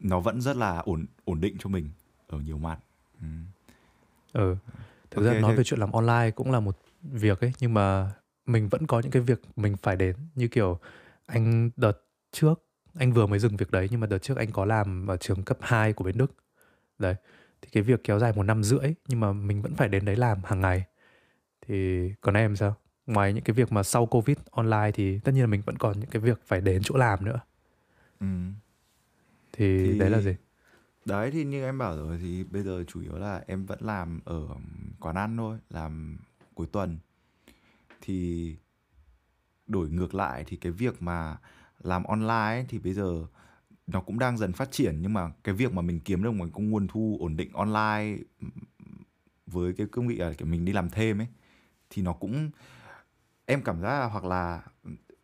nó 0.00 0.20
vẫn 0.20 0.40
rất 0.40 0.56
là 0.56 0.78
ổn 0.78 1.06
ổn 1.24 1.40
định 1.40 1.56
cho 1.58 1.70
mình 1.70 1.88
ở 2.26 2.38
nhiều 2.38 2.58
mặt 2.58 2.78
ừ. 3.20 3.26
Ừ. 4.32 4.56
Thực 5.10 5.22
okay, 5.22 5.34
ra 5.34 5.40
nói 5.40 5.50
thế... 5.50 5.56
về 5.56 5.64
chuyện 5.64 5.80
làm 5.80 5.92
online 5.92 6.30
cũng 6.30 6.50
là 6.50 6.60
một 6.60 6.78
việc 7.02 7.40
ấy 7.40 7.52
nhưng 7.58 7.74
mà 7.74 8.10
mình 8.46 8.68
vẫn 8.68 8.86
có 8.86 9.00
những 9.00 9.10
cái 9.10 9.22
việc 9.22 9.40
mình 9.56 9.76
phải 9.76 9.96
đến 9.96 10.16
như 10.34 10.48
kiểu 10.48 10.78
anh 11.26 11.70
đợt 11.76 12.02
trước 12.32 12.62
anh 12.94 13.12
vừa 13.12 13.26
mới 13.26 13.38
dừng 13.38 13.56
việc 13.56 13.70
đấy 13.70 13.88
nhưng 13.90 14.00
mà 14.00 14.06
đợt 14.06 14.18
trước 14.18 14.36
anh 14.36 14.50
có 14.52 14.64
làm 14.64 15.06
ở 15.06 15.16
trường 15.16 15.42
cấp 15.42 15.58
2 15.60 15.92
của 15.92 16.04
bên 16.04 16.18
Đức. 16.18 16.34
Đấy. 16.98 17.14
Thì 17.62 17.68
cái 17.72 17.82
việc 17.82 18.00
kéo 18.04 18.18
dài 18.18 18.32
một 18.36 18.42
năm 18.42 18.62
rưỡi 18.62 18.94
nhưng 19.08 19.20
mà 19.20 19.32
mình 19.32 19.62
vẫn 19.62 19.74
phải 19.74 19.88
đến 19.88 20.04
đấy 20.04 20.16
làm 20.16 20.38
hàng 20.44 20.60
ngày. 20.60 20.84
Thì 21.66 22.08
còn 22.20 22.34
em 22.34 22.56
sao? 22.56 22.74
Ngoài 23.06 23.32
những 23.32 23.44
cái 23.44 23.54
việc 23.54 23.72
mà 23.72 23.82
sau 23.82 24.06
Covid 24.06 24.36
online 24.50 24.90
thì 24.94 25.18
tất 25.18 25.32
nhiên 25.32 25.40
là 25.40 25.46
mình 25.46 25.62
vẫn 25.66 25.78
còn 25.78 26.00
những 26.00 26.10
cái 26.10 26.22
việc 26.22 26.40
phải 26.46 26.60
đến 26.60 26.82
chỗ 26.84 26.96
làm 26.96 27.24
nữa. 27.24 27.40
Ừ. 28.20 28.26
Thì, 29.52 29.86
thì 29.86 29.98
đấy 29.98 30.10
là 30.10 30.20
gì? 30.20 30.34
Đấy 31.10 31.30
thì 31.30 31.44
như 31.44 31.64
em 31.64 31.78
bảo 31.78 31.96
rồi 31.96 32.18
thì 32.22 32.44
bây 32.44 32.62
giờ 32.62 32.84
chủ 32.86 33.00
yếu 33.00 33.16
là 33.16 33.44
em 33.46 33.66
vẫn 33.66 33.78
làm 33.82 34.20
ở 34.24 34.48
quán 35.00 35.16
ăn 35.16 35.36
thôi, 35.36 35.58
làm 35.70 36.18
cuối 36.54 36.66
tuần. 36.72 36.98
Thì 38.00 38.56
đổi 39.66 39.90
ngược 39.90 40.14
lại 40.14 40.44
thì 40.46 40.56
cái 40.56 40.72
việc 40.72 41.02
mà 41.02 41.36
làm 41.78 42.04
online 42.04 42.34
ấy, 42.34 42.66
thì 42.68 42.78
bây 42.78 42.92
giờ 42.94 43.26
nó 43.86 44.00
cũng 44.00 44.18
đang 44.18 44.38
dần 44.38 44.52
phát 44.52 44.72
triển 44.72 45.02
nhưng 45.02 45.12
mà 45.12 45.32
cái 45.44 45.54
việc 45.54 45.72
mà 45.72 45.82
mình 45.82 46.00
kiếm 46.00 46.22
được 46.22 46.30
một 46.30 46.46
cái 46.54 46.64
nguồn 46.64 46.88
thu 46.88 47.16
ổn 47.20 47.36
định 47.36 47.52
online 47.52 48.18
với 49.46 49.72
cái 49.72 49.86
cương 49.92 50.08
vị 50.08 50.16
là 50.16 50.32
kiểu 50.32 50.48
mình 50.48 50.64
đi 50.64 50.72
làm 50.72 50.90
thêm 50.90 51.20
ấy 51.20 51.28
thì 51.90 52.02
nó 52.02 52.12
cũng 52.12 52.50
em 53.46 53.62
cảm 53.62 53.80
giác 53.80 54.00
là 54.00 54.06
hoặc 54.06 54.24
là 54.24 54.62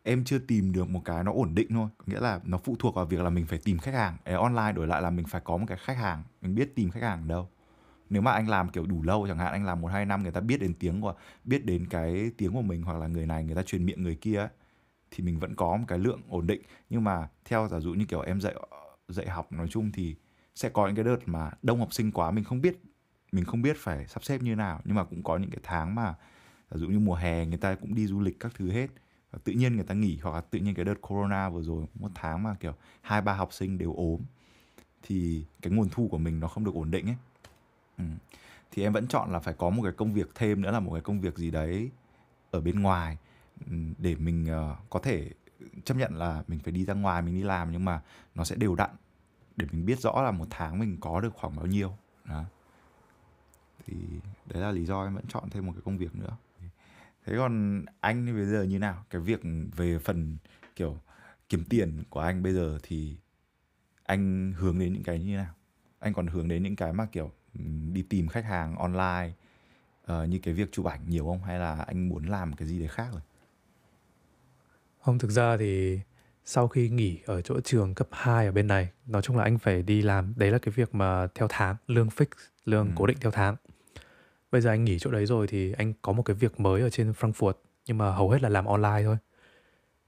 em 0.07 0.23
chưa 0.23 0.39
tìm 0.39 0.71
được 0.71 0.89
một 0.89 1.01
cái 1.05 1.23
nó 1.23 1.31
ổn 1.33 1.55
định 1.55 1.67
thôi. 1.69 1.89
Nghĩa 2.05 2.19
là 2.19 2.39
nó 2.43 2.57
phụ 2.57 2.75
thuộc 2.79 2.95
vào 2.95 3.05
việc 3.05 3.19
là 3.19 3.29
mình 3.29 3.45
phải 3.45 3.59
tìm 3.63 3.77
khách 3.77 3.93
hàng. 3.93 4.17
Ở 4.23 4.37
online 4.37 4.71
đổi 4.71 4.87
lại 4.87 5.01
là 5.01 5.09
mình 5.09 5.25
phải 5.25 5.41
có 5.41 5.57
một 5.57 5.65
cái 5.67 5.77
khách 5.77 5.97
hàng. 5.97 6.23
Mình 6.41 6.55
biết 6.55 6.75
tìm 6.75 6.91
khách 6.91 7.03
hàng 7.03 7.27
đâu. 7.27 7.49
Nếu 8.09 8.21
mà 8.21 8.31
anh 8.31 8.49
làm 8.49 8.69
kiểu 8.69 8.85
đủ 8.85 9.03
lâu 9.03 9.27
chẳng 9.27 9.37
hạn 9.37 9.51
anh 9.51 9.65
làm 9.65 9.81
một 9.81 9.87
hai 9.87 10.05
năm 10.05 10.23
người 10.23 10.31
ta 10.31 10.41
biết 10.41 10.61
đến 10.61 10.73
tiếng 10.79 11.01
của 11.01 11.15
biết 11.43 11.65
đến 11.65 11.85
cái 11.89 12.31
tiếng 12.37 12.53
của 12.53 12.61
mình 12.61 12.81
hoặc 12.81 12.97
là 12.97 13.07
người 13.07 13.25
này 13.25 13.43
người 13.43 13.55
ta 13.55 13.63
truyền 13.63 13.85
miệng 13.85 14.03
người 14.03 14.15
kia 14.15 14.35
ấy, 14.37 14.47
thì 15.11 15.23
mình 15.23 15.39
vẫn 15.39 15.55
có 15.55 15.77
một 15.77 15.85
cái 15.87 15.99
lượng 15.99 16.21
ổn 16.29 16.47
định. 16.47 16.61
Nhưng 16.89 17.03
mà 17.03 17.27
theo 17.45 17.67
giả 17.67 17.79
dụ 17.79 17.93
như 17.93 18.05
kiểu 18.05 18.21
em 18.21 18.41
dạy 18.41 18.55
dạy 19.07 19.29
học 19.29 19.51
nói 19.51 19.67
chung 19.69 19.91
thì 19.91 20.15
sẽ 20.55 20.69
có 20.69 20.87
những 20.87 20.95
cái 20.95 21.05
đợt 21.05 21.19
mà 21.25 21.51
đông 21.63 21.79
học 21.79 21.93
sinh 21.93 22.11
quá 22.11 22.31
mình 22.31 22.43
không 22.43 22.61
biết 22.61 22.79
mình 23.31 23.45
không 23.45 23.61
biết 23.61 23.77
phải 23.79 24.07
sắp 24.07 24.23
xếp 24.23 24.41
như 24.41 24.55
nào. 24.55 24.81
Nhưng 24.85 24.95
mà 24.95 25.03
cũng 25.03 25.23
có 25.23 25.37
những 25.37 25.49
cái 25.49 25.59
tháng 25.63 25.95
mà 25.95 26.15
giả 26.71 26.77
dụ 26.77 26.87
như 26.87 26.99
mùa 26.99 27.15
hè 27.15 27.45
người 27.45 27.57
ta 27.57 27.75
cũng 27.75 27.95
đi 27.95 28.07
du 28.07 28.19
lịch 28.19 28.39
các 28.39 28.51
thứ 28.55 28.71
hết 28.71 28.87
tự 29.43 29.53
nhiên 29.53 29.75
người 29.75 29.83
ta 29.83 29.93
nghỉ 29.93 30.19
hoặc 30.21 30.35
là 30.35 30.41
tự 30.41 30.59
nhiên 30.59 30.75
cái 30.75 30.85
đợt 30.85 31.01
corona 31.01 31.49
vừa 31.49 31.61
rồi 31.61 31.85
một 31.95 32.09
tháng 32.15 32.43
mà 32.43 32.55
kiểu 32.59 32.73
hai 33.01 33.21
ba 33.21 33.33
học 33.33 33.53
sinh 33.53 33.77
đều 33.77 33.93
ốm 33.93 34.21
thì 35.03 35.45
cái 35.61 35.73
nguồn 35.73 35.89
thu 35.91 36.07
của 36.11 36.17
mình 36.17 36.39
nó 36.39 36.47
không 36.47 36.63
được 36.63 36.75
ổn 36.75 36.91
định 36.91 37.05
ấy. 37.05 37.15
Ừ. 37.97 38.03
thì 38.71 38.83
em 38.83 38.93
vẫn 38.93 39.07
chọn 39.07 39.31
là 39.31 39.39
phải 39.39 39.53
có 39.53 39.69
một 39.69 39.83
cái 39.83 39.91
công 39.91 40.13
việc 40.13 40.29
thêm 40.35 40.61
nữa 40.61 40.71
là 40.71 40.79
một 40.79 40.91
cái 40.93 41.01
công 41.01 41.21
việc 41.21 41.37
gì 41.37 41.51
đấy 41.51 41.89
ở 42.51 42.61
bên 42.61 42.81
ngoài 42.81 43.17
ừ, 43.65 43.73
để 43.97 44.15
mình 44.15 44.47
uh, 44.71 44.89
có 44.89 44.99
thể 44.99 45.29
chấp 45.85 45.97
nhận 45.97 46.15
là 46.15 46.43
mình 46.47 46.59
phải 46.59 46.71
đi 46.71 46.85
ra 46.85 46.93
ngoài 46.93 47.21
mình 47.21 47.35
đi 47.35 47.43
làm 47.43 47.71
nhưng 47.71 47.85
mà 47.85 48.01
nó 48.35 48.43
sẽ 48.43 48.55
đều 48.55 48.75
đặn 48.75 48.89
để 49.57 49.67
mình 49.71 49.85
biết 49.85 49.99
rõ 49.99 50.21
là 50.21 50.31
một 50.31 50.47
tháng 50.49 50.79
mình 50.79 50.97
có 50.99 51.21
được 51.21 51.33
khoảng 51.33 51.55
bao 51.55 51.65
nhiêu. 51.65 51.93
Đó. 52.25 52.43
Thì 53.85 53.95
đấy 54.45 54.61
là 54.61 54.71
lý 54.71 54.85
do 54.85 55.03
em 55.03 55.15
vẫn 55.15 55.25
chọn 55.27 55.49
thêm 55.49 55.65
một 55.65 55.71
cái 55.75 55.81
công 55.85 55.97
việc 55.97 56.15
nữa 56.15 56.37
thế 57.27 57.37
còn 57.37 57.85
anh 57.99 58.25
thì 58.25 58.33
bây 58.33 58.45
giờ 58.45 58.63
như 58.63 58.79
nào? 58.79 59.05
Cái 59.09 59.21
việc 59.21 59.41
về 59.75 59.99
phần 59.99 60.37
kiểu 60.75 60.99
kiếm 61.49 61.63
tiền 61.69 62.03
của 62.09 62.19
anh 62.19 62.43
bây 62.43 62.53
giờ 62.53 62.79
thì 62.83 63.17
anh 64.03 64.53
hướng 64.57 64.79
đến 64.79 64.93
những 64.93 65.03
cái 65.03 65.19
như 65.19 65.35
nào? 65.35 65.53
Anh 65.99 66.13
còn 66.13 66.27
hướng 66.27 66.47
đến 66.47 66.63
những 66.63 66.75
cái 66.75 66.93
mà 66.93 67.05
kiểu 67.05 67.31
đi 67.93 68.01
tìm 68.01 68.27
khách 68.27 68.45
hàng 68.45 68.75
online 68.75 69.33
uh, 70.03 70.29
như 70.29 70.39
cái 70.43 70.53
việc 70.53 70.71
chụp 70.71 70.85
ảnh 70.85 70.99
nhiều 71.07 71.25
không? 71.25 71.43
Hay 71.43 71.59
là 71.59 71.75
anh 71.75 72.09
muốn 72.09 72.25
làm 72.25 72.53
cái 72.53 72.67
gì 72.67 72.79
đấy 72.79 72.87
khác 72.87 73.07
rồi? 73.11 73.21
Không 75.01 75.19
thực 75.19 75.31
ra 75.31 75.57
thì 75.57 75.99
sau 76.45 76.67
khi 76.67 76.89
nghỉ 76.89 77.19
ở 77.25 77.41
chỗ 77.41 77.59
trường 77.61 77.95
cấp 77.95 78.07
2 78.11 78.45
ở 78.45 78.51
bên 78.51 78.67
này 78.67 78.91
nói 79.05 79.21
chung 79.21 79.37
là 79.37 79.43
anh 79.43 79.57
phải 79.57 79.83
đi 79.83 80.01
làm. 80.01 80.33
Đấy 80.35 80.51
là 80.51 80.57
cái 80.57 80.71
việc 80.75 80.95
mà 80.95 81.27
theo 81.35 81.47
tháng 81.51 81.75
lương 81.87 82.07
fix 82.07 82.25
lương 82.65 82.87
ừ. 82.87 82.93
cố 82.95 83.05
định 83.05 83.17
theo 83.21 83.31
tháng 83.31 83.55
bây 84.51 84.61
giờ 84.61 84.69
anh 84.69 84.83
nghỉ 84.83 84.99
chỗ 84.99 85.11
đấy 85.11 85.25
rồi 85.25 85.47
thì 85.47 85.71
anh 85.71 85.93
có 86.01 86.13
một 86.13 86.23
cái 86.23 86.35
việc 86.35 86.59
mới 86.59 86.81
ở 86.81 86.89
trên 86.89 87.11
Frankfurt 87.11 87.53
nhưng 87.85 87.97
mà 87.97 88.11
hầu 88.11 88.29
hết 88.29 88.41
là 88.41 88.49
làm 88.49 88.65
online 88.65 89.01
thôi. 89.03 89.17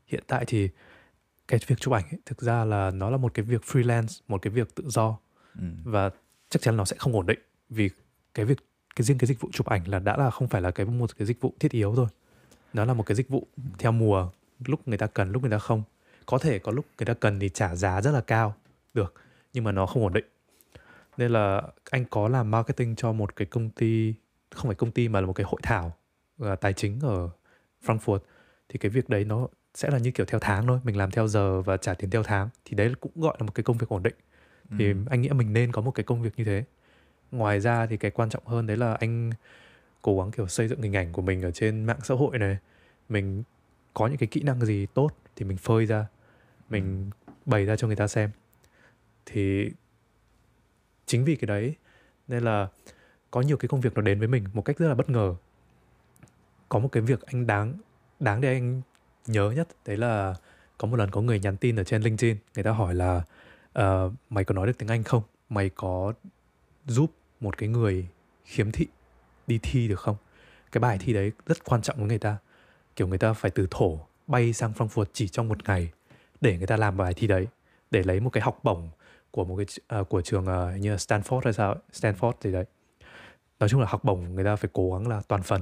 Hiện 0.08 0.24
tại 0.28 0.44
thì 0.48 0.70
cái 1.48 1.60
việc 1.68 1.80
chụp 1.80 1.94
ảnh 1.94 2.04
ấy, 2.12 2.20
thực 2.26 2.42
ra 2.42 2.66
là 2.66 2.92
nó 2.92 3.10
là 3.10 3.18
một 3.18 3.34
cái 3.34 3.46
việc 3.46 3.62
freelance 3.62 4.22
một 4.28 4.42
cái 4.42 4.52
việc 4.52 4.76
tự 4.76 4.84
do. 4.88 5.18
Ừ. 5.60 5.66
và 5.84 6.10
chắc 6.50 6.62
chắn 6.62 6.78
nó 6.78 6.86
sẽ 6.86 6.96
không 7.00 7.14
ổn 7.14 7.26
định 7.26 7.40
vì 7.70 7.90
cái 8.34 8.46
việc 8.46 8.58
cái 8.96 9.04
riêng 9.04 9.18
cái 9.18 9.28
dịch 9.28 9.42
vụ 9.42 9.50
chụp 9.54 9.68
ảnh 9.68 9.88
là 9.88 10.00
đã 10.00 10.18
là 10.18 10.30
không 10.30 10.48
phải 10.48 10.62
là 10.62 10.72
cái 10.72 10.86
một 10.86 11.18
cái 11.18 11.26
dịch 11.26 11.42
vụ 11.42 11.54
thiết 11.60 11.72
yếu 11.72 11.96
thôi 11.96 12.08
nó 12.74 12.86
là 12.86 12.94
một 12.94 13.06
cái 13.06 13.16
dịch 13.16 13.30
vụ 13.30 13.48
theo 13.78 13.92
mùa 13.92 14.30
lúc 14.66 14.88
người 14.88 14.98
ta 14.98 15.08
cần 15.08 15.32
lúc 15.32 15.42
người 15.42 15.52
ta 15.52 15.60
không. 15.60 15.84
Có 16.26 16.38
thể 16.38 16.60
có 16.60 16.72
lúc 16.72 16.86
người 16.98 17.06
ta 17.06 17.14
cần 17.14 17.40
thì 17.40 17.50
trả 17.50 17.76
giá 17.76 18.02
rất 18.02 18.12
là 18.12 18.22
cao 18.22 18.56
được 18.94 19.14
nhưng 19.54 19.64
mà 19.64 19.72
nó 19.72 19.86
không 19.86 20.04
ổn 20.04 20.14
định. 20.14 20.26
Nên 21.18 21.32
là 21.32 21.64
anh 21.92 22.06
có 22.10 22.28
làm 22.28 22.52
marketing 22.52 22.96
cho 22.96 23.12
một 23.12 23.36
cái 23.36 23.46
công 23.46 23.70
ty 23.70 24.14
không 24.52 24.66
phải 24.66 24.76
công 24.76 24.92
ty 24.92 25.08
mà 25.08 25.22
là 25.22 25.28
một 25.28 25.34
cái 25.34 25.46
hội 25.46 25.60
thảo 25.64 25.98
uh, 26.44 26.60
tài 26.62 26.74
chính 26.74 27.00
ở 27.00 27.30
Frankfurt 27.86 28.20
thì 28.70 28.80
cái 28.80 28.90
việc 28.90 29.10
đấy 29.10 29.26
nó 29.26 29.48
sẽ 29.76 29.90
là 29.92 29.98
như 29.98 30.12
kiểu 30.12 30.26
theo 30.26 30.40
tháng 30.40 30.68
thôi 30.68 30.80
mình 30.84 30.98
làm 30.98 31.12
theo 31.12 31.28
giờ 31.28 31.62
và 31.62 31.78
trả 31.78 31.94
tiền 31.94 32.10
theo 32.10 32.24
tháng 32.24 32.50
thì 32.66 32.76
đấy 32.76 32.94
cũng 33.00 33.12
gọi 33.16 33.38
là 33.40 33.46
một 33.46 33.56
cái 33.56 33.64
công 33.64 33.78
việc 33.78 33.90
ổn 33.90 34.04
định. 34.04 34.16
Thì 34.78 34.92
ừ. 34.92 34.98
anh 35.10 35.22
nghĩ 35.22 35.30
mình 35.30 35.54
nên 35.54 35.72
có 35.72 35.82
một 35.82 35.92
cái 35.92 36.04
công 36.04 36.22
việc 36.22 36.34
như 36.38 36.44
thế. 36.44 36.64
Ngoài 37.32 37.60
ra 37.60 37.86
thì 37.86 37.98
cái 37.98 38.12
quan 38.12 38.30
trọng 38.30 38.46
hơn 38.46 38.68
đấy 38.68 38.78
là 38.78 38.94
anh 38.94 39.32
cố 40.02 40.20
gắng 40.20 40.32
kiểu 40.32 40.48
xây 40.48 40.68
dựng 40.68 40.82
hình 40.82 40.96
ảnh 40.96 41.14
của 41.14 41.22
mình 41.22 41.42
ở 41.42 41.52
trên 41.52 41.86
mạng 41.86 42.00
xã 42.04 42.16
hội 42.16 42.38
này. 42.38 42.58
Mình 43.10 43.44
có 43.94 44.08
những 44.08 44.18
cái 44.18 44.28
kỹ 44.28 44.42
năng 44.42 44.66
gì 44.66 44.88
tốt 44.94 45.10
thì 45.36 45.46
mình 45.46 45.58
phơi 45.58 45.86
ra 45.86 46.08
mình 46.70 47.10
bày 47.46 47.66
ra 47.66 47.76
cho 47.76 47.88
người 47.88 47.96
ta 47.96 48.08
xem. 48.08 48.30
Thì 49.26 49.72
chính 51.06 51.26
vì 51.26 51.36
cái 51.36 51.48
đấy 51.48 51.76
nên 52.28 52.44
là 52.44 52.68
có 53.32 53.42
nhiều 53.42 53.58
cái 53.58 53.70
công 53.70 53.82
việc 53.82 53.94
nó 53.96 54.02
đến 54.02 54.20
với 54.20 54.28
mình 54.28 54.44
một 54.54 54.62
cách 54.62 54.78
rất 54.78 54.88
là 54.88 54.96
bất 54.96 55.10
ngờ. 55.10 55.36
Có 56.70 56.80
một 56.80 56.90
cái 56.92 57.04
việc 57.04 57.22
anh 57.22 57.48
đáng 57.48 57.74
đáng 58.20 58.42
để 58.42 58.54
anh 58.54 58.82
nhớ 59.28 59.52
nhất 59.52 59.68
đấy 59.86 59.98
là 59.98 60.36
có 60.78 60.88
một 60.88 60.98
lần 60.98 61.12
có 61.12 61.22
người 61.22 61.40
nhắn 61.40 61.58
tin 61.58 61.76
ở 61.76 61.84
trên 61.84 62.02
LinkedIn 62.02 62.38
người 62.56 62.64
ta 62.64 62.72
hỏi 62.72 62.96
là 62.96 63.22
uh, 63.80 64.14
mày 64.30 64.44
có 64.44 64.54
nói 64.54 64.68
được 64.68 64.78
tiếng 64.78 64.90
Anh 64.90 65.04
không? 65.04 65.24
Mày 65.50 65.70
có 65.70 66.14
giúp 66.86 67.12
một 67.40 67.58
cái 67.58 67.70
người 67.70 68.08
khiếm 68.46 68.72
thị 68.72 68.88
đi 69.48 69.60
thi 69.64 69.88
được 69.88 70.00
không? 70.00 70.16
Cái 70.72 70.80
bài 70.80 70.98
thi 71.02 71.14
đấy 71.14 71.32
rất 71.46 71.64
quan 71.66 71.82
trọng 71.82 71.98
với 71.98 72.08
người 72.08 72.20
ta. 72.20 72.38
Kiểu 72.96 73.08
người 73.08 73.18
ta 73.18 73.34
phải 73.34 73.52
từ 73.52 73.68
thổ 73.72 74.00
bay 74.28 74.54
sang 74.54 74.72
Frankfurt 74.72 75.06
chỉ 75.14 75.28
trong 75.28 75.48
một 75.48 75.68
ngày 75.68 75.92
để 76.42 76.58
người 76.58 76.68
ta 76.68 76.78
làm 76.78 76.98
bài 76.98 77.14
thi 77.14 77.28
đấy 77.28 77.48
để 77.92 78.04
lấy 78.04 78.20
một 78.20 78.30
cái 78.30 78.44
học 78.44 78.60
bổng 78.64 78.90
của 79.32 79.46
một 79.46 79.58
cái 79.58 80.00
uh, 80.02 80.10
của 80.10 80.22
trường 80.22 80.44
uh, 80.44 80.82
như 80.82 80.96
Stanford 80.96 81.42
hay 81.44 81.54
sao 81.54 81.76
Stanford 81.94 82.34
gì 82.42 82.52
đấy 82.52 82.66
nói 83.60 83.70
chung 83.70 83.80
là 83.80 83.88
học 83.90 84.04
bổng 84.04 84.36
người 84.36 84.44
ta 84.44 84.56
phải 84.56 84.70
cố 84.74 84.94
gắng 84.94 85.08
là 85.08 85.22
toàn 85.28 85.44
phần. 85.44 85.62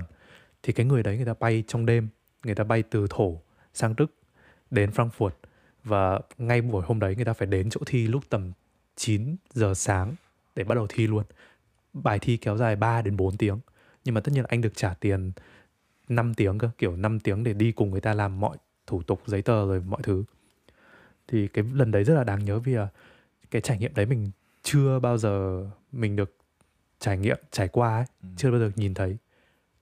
Thì 0.63 0.73
cái 0.73 0.85
người 0.85 1.03
đấy 1.03 1.15
người 1.15 1.25
ta 1.25 1.33
bay 1.39 1.63
trong 1.67 1.85
đêm, 1.85 2.07
người 2.43 2.55
ta 2.55 2.63
bay 2.63 2.83
từ 2.83 3.07
thổ 3.09 3.41
sang 3.73 3.95
đức 3.97 4.13
đến 4.71 4.89
frankfurt 4.89 5.29
và 5.83 6.19
ngay 6.37 6.61
buổi 6.61 6.83
hôm 6.85 6.99
đấy 6.99 7.15
người 7.15 7.25
ta 7.25 7.33
phải 7.33 7.47
đến 7.47 7.69
chỗ 7.69 7.81
thi 7.85 8.07
lúc 8.07 8.23
tầm 8.29 8.51
9 8.95 9.35
giờ 9.53 9.73
sáng 9.73 10.15
để 10.55 10.63
bắt 10.63 10.75
đầu 10.75 10.85
thi 10.89 11.07
luôn. 11.07 11.23
Bài 11.93 12.19
thi 12.19 12.37
kéo 12.37 12.57
dài 12.57 12.75
3 12.75 13.01
đến 13.01 13.17
4 13.17 13.37
tiếng, 13.37 13.59
nhưng 14.03 14.15
mà 14.15 14.21
tất 14.21 14.31
nhiên 14.33 14.41
là 14.43 14.47
anh 14.49 14.61
được 14.61 14.75
trả 14.75 14.93
tiền 14.93 15.31
5 16.09 16.33
tiếng 16.33 16.57
cơ, 16.57 16.69
kiểu 16.77 16.95
5 16.95 17.19
tiếng 17.19 17.43
để 17.43 17.53
đi 17.53 17.71
cùng 17.71 17.91
người 17.91 18.01
ta 18.01 18.13
làm 18.13 18.39
mọi 18.39 18.57
thủ 18.87 19.01
tục, 19.03 19.21
giấy 19.25 19.41
tờ 19.41 19.67
rồi 19.67 19.81
mọi 19.81 20.01
thứ. 20.03 20.23
Thì 21.27 21.47
cái 21.47 21.65
lần 21.73 21.91
đấy 21.91 22.03
rất 22.03 22.13
là 22.13 22.23
đáng 22.23 22.45
nhớ 22.45 22.59
vì 22.59 22.73
là 22.73 22.87
cái 23.51 23.61
trải 23.61 23.77
nghiệm 23.77 23.93
đấy 23.93 24.05
mình 24.05 24.31
chưa 24.63 24.99
bao 24.99 25.17
giờ 25.17 25.65
mình 25.91 26.15
được 26.15 26.35
trải 26.99 27.17
nghiệm 27.17 27.37
trải 27.51 27.67
qua 27.67 27.95
ấy 27.95 28.05
ừ. 28.23 28.29
chưa 28.37 28.51
bao 28.51 28.59
giờ 28.59 28.71
nhìn 28.75 28.93
thấy. 28.93 29.17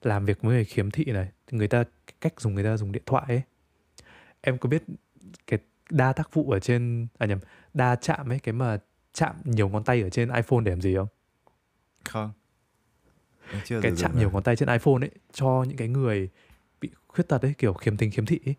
Làm 0.02 0.26
việc 0.26 0.42
với 0.42 0.56
người 0.56 0.66
khiếm 0.66 0.92
thị 0.92 1.06
này 1.06 1.32
người 1.52 1.68
ta 1.68 1.84
cách 2.22 2.42
dùng 2.42 2.56
người 2.56 2.64
ta 2.64 2.78
dùng 2.78 2.92
điện 2.92 3.04
thoại 3.06 3.26
ấy. 3.28 3.42
Em 4.42 4.58
có 4.58 4.70
biết 4.70 4.84
cái 5.48 5.60
đa 5.90 6.14
tác 6.14 6.34
vụ 6.34 6.52
ở 6.52 6.60
trên 6.60 7.08
à 7.18 7.26
nhầm 7.26 7.40
đa 7.74 7.96
chạm 7.96 8.32
ấy 8.32 8.40
cái 8.40 8.54
mà 8.54 8.78
chạm 9.14 9.36
nhiều 9.44 9.70
ngón 9.70 9.84
tay 9.84 10.02
ở 10.02 10.10
trên 10.10 10.30
iPhone 10.34 10.62
để 10.64 10.72
làm 10.72 10.82
gì 10.82 10.96
không? 10.96 11.08
Không. 12.10 12.32
Chưa 13.66 13.82
cái 13.82 13.92
chạm 13.98 14.20
nhiều 14.20 14.32
ngón 14.32 14.44
tay 14.44 14.56
trên 14.56 14.70
iPhone 14.70 15.00
ấy 15.02 15.12
cho 15.34 15.66
những 15.68 15.78
cái 15.78 15.88
người 15.88 16.30
bị 16.82 16.90
khuyết 17.08 17.28
tật 17.28 17.42
ấy 17.42 17.54
kiểu 17.58 17.74
khiếm 17.74 17.98
thính 17.98 18.12
khiếm 18.12 18.26
thị 18.26 18.40
ấy. 18.46 18.56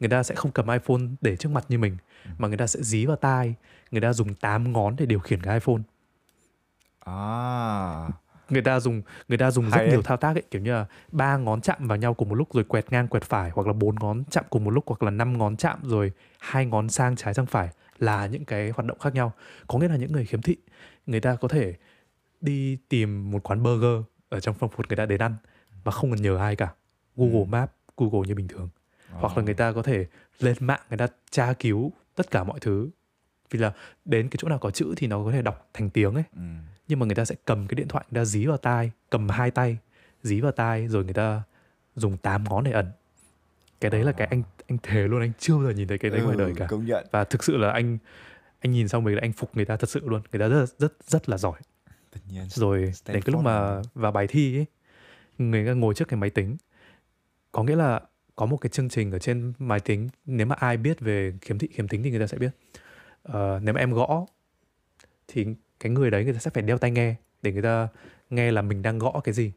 người 0.00 0.08
ta 0.08 0.22
sẽ 0.22 0.34
không 0.34 0.52
cầm 0.52 0.68
iPhone 0.68 1.00
để 1.20 1.36
trước 1.36 1.48
mặt 1.48 1.64
như 1.68 1.78
mình 1.78 1.96
ừ. 2.24 2.30
mà 2.38 2.48
người 2.48 2.56
ta 2.56 2.66
sẽ 2.66 2.82
dí 2.82 3.06
vào 3.06 3.16
tai. 3.16 3.54
Người 3.90 4.00
ta 4.00 4.12
dùng 4.12 4.34
8 4.34 4.72
ngón 4.72 4.96
để 4.96 5.06
điều 5.06 5.18
khiển 5.18 5.42
cái 5.42 5.54
iPhone 5.54 5.82
à 7.00 8.08
người 8.50 8.62
ta 8.62 8.80
dùng 8.80 9.02
người 9.28 9.38
ta 9.38 9.50
dùng 9.50 9.64
Hay 9.64 9.70
rất 9.70 9.78
ấy. 9.78 9.90
nhiều 9.90 10.02
thao 10.02 10.16
tác 10.16 10.36
ấy 10.36 10.42
kiểu 10.50 10.62
như 10.62 10.72
là 10.72 10.86
ba 11.12 11.36
ngón 11.36 11.60
chạm 11.60 11.88
vào 11.88 11.98
nhau 11.98 12.14
cùng 12.14 12.28
một 12.28 12.34
lúc 12.34 12.54
rồi 12.54 12.64
quẹt 12.64 12.92
ngang 12.92 13.08
quẹt 13.08 13.22
phải 13.22 13.50
hoặc 13.54 13.66
là 13.66 13.72
bốn 13.72 13.94
ngón 13.94 14.24
chạm 14.30 14.44
cùng 14.50 14.64
một 14.64 14.70
lúc 14.70 14.84
hoặc 14.86 15.02
là 15.02 15.10
năm 15.10 15.38
ngón 15.38 15.56
chạm 15.56 15.78
rồi 15.82 16.12
hai 16.38 16.66
ngón 16.66 16.88
sang 16.88 17.16
trái 17.16 17.34
sang 17.34 17.46
phải 17.46 17.68
là 17.98 18.26
những 18.26 18.44
cái 18.44 18.70
hoạt 18.70 18.86
động 18.86 18.98
khác 18.98 19.14
nhau 19.14 19.32
có 19.66 19.78
nghĩa 19.78 19.88
là 19.88 19.96
những 19.96 20.12
người 20.12 20.24
khiếm 20.24 20.42
thị 20.42 20.56
người 21.06 21.20
ta 21.20 21.36
có 21.36 21.48
thể 21.48 21.74
đi 22.40 22.78
tìm 22.88 23.30
một 23.30 23.42
quán 23.42 23.62
burger 23.62 24.04
ở 24.28 24.40
trong 24.40 24.56
Frankfurt 24.58 24.84
người 24.88 24.96
ta 24.96 25.06
đến 25.06 25.20
ăn 25.20 25.36
và 25.84 25.92
không 25.92 26.10
cần 26.10 26.22
nhờ 26.22 26.36
ai 26.36 26.56
cả 26.56 26.72
Google 27.16 27.40
ừ. 27.40 27.44
Maps 27.44 27.72
Google 27.96 28.28
như 28.28 28.34
bình 28.34 28.48
thường 28.48 28.68
oh. 29.14 29.20
hoặc 29.20 29.36
là 29.36 29.42
người 29.42 29.54
ta 29.54 29.72
có 29.72 29.82
thể 29.82 30.06
lên 30.38 30.56
mạng 30.60 30.80
người 30.88 30.98
ta 30.98 31.06
tra 31.30 31.52
cứu 31.52 31.92
tất 32.14 32.30
cả 32.30 32.44
mọi 32.44 32.60
thứ 32.60 32.90
vì 33.50 33.58
là 33.58 33.72
đến 34.04 34.28
cái 34.28 34.38
chỗ 34.38 34.48
nào 34.48 34.58
có 34.58 34.70
chữ 34.70 34.94
thì 34.96 35.06
nó 35.06 35.24
có 35.24 35.32
thể 35.32 35.42
đọc 35.42 35.68
thành 35.74 35.90
tiếng 35.90 36.14
ấy 36.14 36.24
ừ. 36.36 36.42
Nhưng 36.90 36.98
mà 36.98 37.06
người 37.06 37.14
ta 37.14 37.24
sẽ 37.24 37.34
cầm 37.44 37.66
cái 37.66 37.74
điện 37.74 37.88
thoại 37.88 38.04
người 38.10 38.20
ta 38.20 38.24
dí 38.24 38.46
vào 38.46 38.56
tai 38.56 38.90
cầm 39.10 39.28
hai 39.28 39.50
tay 39.50 39.78
dí 40.22 40.40
vào 40.40 40.52
tai 40.52 40.88
rồi 40.88 41.04
người 41.04 41.14
ta 41.14 41.42
dùng 41.96 42.16
tám 42.16 42.44
ngón 42.44 42.64
để 42.64 42.72
ẩn. 42.72 42.86
Cái 43.80 43.90
đấy 43.90 44.04
là 44.04 44.12
cái 44.12 44.26
anh 44.30 44.42
anh 44.68 44.78
thề 44.82 45.08
luôn 45.08 45.20
anh 45.20 45.32
chưa 45.38 45.54
bao 45.54 45.64
giờ 45.64 45.70
nhìn 45.70 45.88
thấy 45.88 45.98
cái 45.98 46.10
đấy 46.10 46.20
ừ, 46.20 46.24
ngoài 46.24 46.36
đời 46.36 46.52
cả. 46.56 46.66
công 46.66 46.86
nhận. 46.86 47.06
và 47.10 47.24
thực 47.24 47.44
sự 47.44 47.56
là 47.56 47.70
anh 47.70 47.98
anh 48.60 48.72
nhìn 48.72 48.88
xong 48.88 49.04
mình 49.04 49.14
là 49.14 49.20
anh 49.22 49.32
phục 49.32 49.56
người 49.56 49.64
ta 49.64 49.76
thật 49.76 49.90
sự 49.90 50.00
luôn. 50.04 50.22
Người 50.32 50.40
ta 50.40 50.48
rất 50.48 50.78
rất 50.78 50.92
rất 51.06 51.28
là 51.28 51.38
giỏi. 51.38 51.60
Tất 52.12 52.20
nhiên. 52.30 52.46
rồi 52.48 52.80
Stanford 52.80 53.12
đến 53.12 53.22
cái 53.22 53.32
lúc 53.32 53.42
mà 53.42 53.82
vào 53.94 54.12
bài 54.12 54.26
thi 54.26 54.58
ấy 54.58 54.66
người 55.38 55.66
ta 55.66 55.72
ngồi 55.72 55.94
trước 55.94 56.08
cái 56.08 56.20
máy 56.20 56.30
tính. 56.30 56.56
Có 57.52 57.62
nghĩa 57.62 57.76
là 57.76 58.00
có 58.36 58.46
một 58.46 58.56
cái 58.56 58.70
chương 58.70 58.88
trình 58.88 59.10
ở 59.10 59.18
trên 59.18 59.52
máy 59.58 59.80
tính 59.80 60.08
nếu 60.26 60.46
mà 60.46 60.54
ai 60.58 60.76
biết 60.76 61.00
về 61.00 61.32
khiếm 61.40 61.58
thị 61.58 61.68
khiếm 61.72 61.88
thính 61.88 62.02
thì 62.02 62.10
người 62.10 62.20
ta 62.20 62.26
sẽ 62.26 62.38
biết. 62.38 62.50
Uh, 63.28 63.34
nếu 63.62 63.74
mà 63.74 63.80
em 63.80 63.92
gõ 63.92 64.26
thì 65.28 65.46
cái 65.80 65.92
người 65.92 66.10
đấy 66.10 66.24
người 66.24 66.32
ta 66.32 66.38
sẽ 66.38 66.50
phải 66.50 66.62
đeo 66.62 66.78
tai 66.78 66.90
nghe 66.90 67.14
để 67.42 67.52
người 67.52 67.62
ta 67.62 67.88
nghe 68.30 68.50
là 68.50 68.62
mình 68.62 68.82
đang 68.82 68.98
gõ 68.98 69.20
cái 69.24 69.34
gì. 69.34 69.52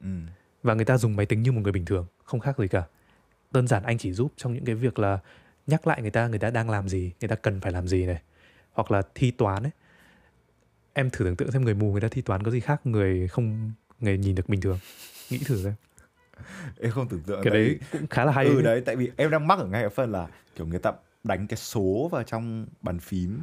Ừ. 0.00 0.08
và 0.62 0.74
người 0.74 0.84
ta 0.84 0.98
dùng 0.98 1.16
máy 1.16 1.26
tính 1.26 1.42
như 1.42 1.52
một 1.52 1.60
người 1.60 1.72
bình 1.72 1.84
thường 1.84 2.06
không 2.24 2.40
khác 2.40 2.58
gì 2.58 2.68
cả. 2.68 2.82
Đơn 3.50 3.68
giản 3.68 3.82
anh 3.82 3.98
chỉ 3.98 4.12
giúp 4.12 4.32
trong 4.36 4.54
những 4.54 4.64
cái 4.64 4.74
việc 4.74 4.98
là 4.98 5.18
nhắc 5.66 5.86
lại 5.86 6.02
người 6.02 6.10
ta 6.10 6.28
người 6.28 6.38
ta 6.38 6.50
đang 6.50 6.70
làm 6.70 6.88
gì 6.88 7.12
người 7.20 7.28
ta 7.28 7.36
cần 7.36 7.60
phải 7.60 7.72
làm 7.72 7.88
gì 7.88 8.06
này. 8.06 8.22
Hoặc 8.72 8.90
là 8.90 9.02
thi 9.14 9.30
toán 9.30 9.62
ấy. 9.62 9.72
Em 10.92 11.10
thử 11.10 11.24
tưởng 11.24 11.36
tượng 11.36 11.52
xem 11.52 11.64
người 11.64 11.74
mù 11.74 11.92
người 11.92 12.00
ta 12.00 12.08
thi 12.10 12.22
toán 12.22 12.42
có 12.42 12.50
gì 12.50 12.60
khác 12.60 12.86
người 12.86 13.28
không 13.28 13.72
người 14.00 14.18
nhìn 14.18 14.34
được 14.34 14.48
bình 14.48 14.60
thường. 14.60 14.78
Nghĩ 15.30 15.38
thử 15.38 15.62
xem. 15.62 15.74
Em 16.80 16.90
không 16.90 17.08
tưởng 17.08 17.20
tượng 17.20 17.42
cái 17.42 17.54
đấy, 17.54 17.64
đấy 17.64 17.78
cũng 17.92 18.06
khá 18.06 18.24
là 18.24 18.32
hay 18.32 18.46
ừ 18.46 18.62
đấy 18.62 18.82
tại 18.86 18.96
vì 18.96 19.10
em 19.16 19.30
đang 19.30 19.46
mắc 19.46 19.58
ở 19.58 19.66
ngay 19.66 19.82
ở 19.82 19.88
phần 19.88 20.12
là 20.12 20.28
kiểu 20.56 20.66
người 20.66 20.78
ta 20.78 20.92
đánh 21.24 21.46
cái 21.46 21.56
số 21.56 22.08
vào 22.12 22.22
trong 22.22 22.66
bàn 22.82 22.98
phím 22.98 23.38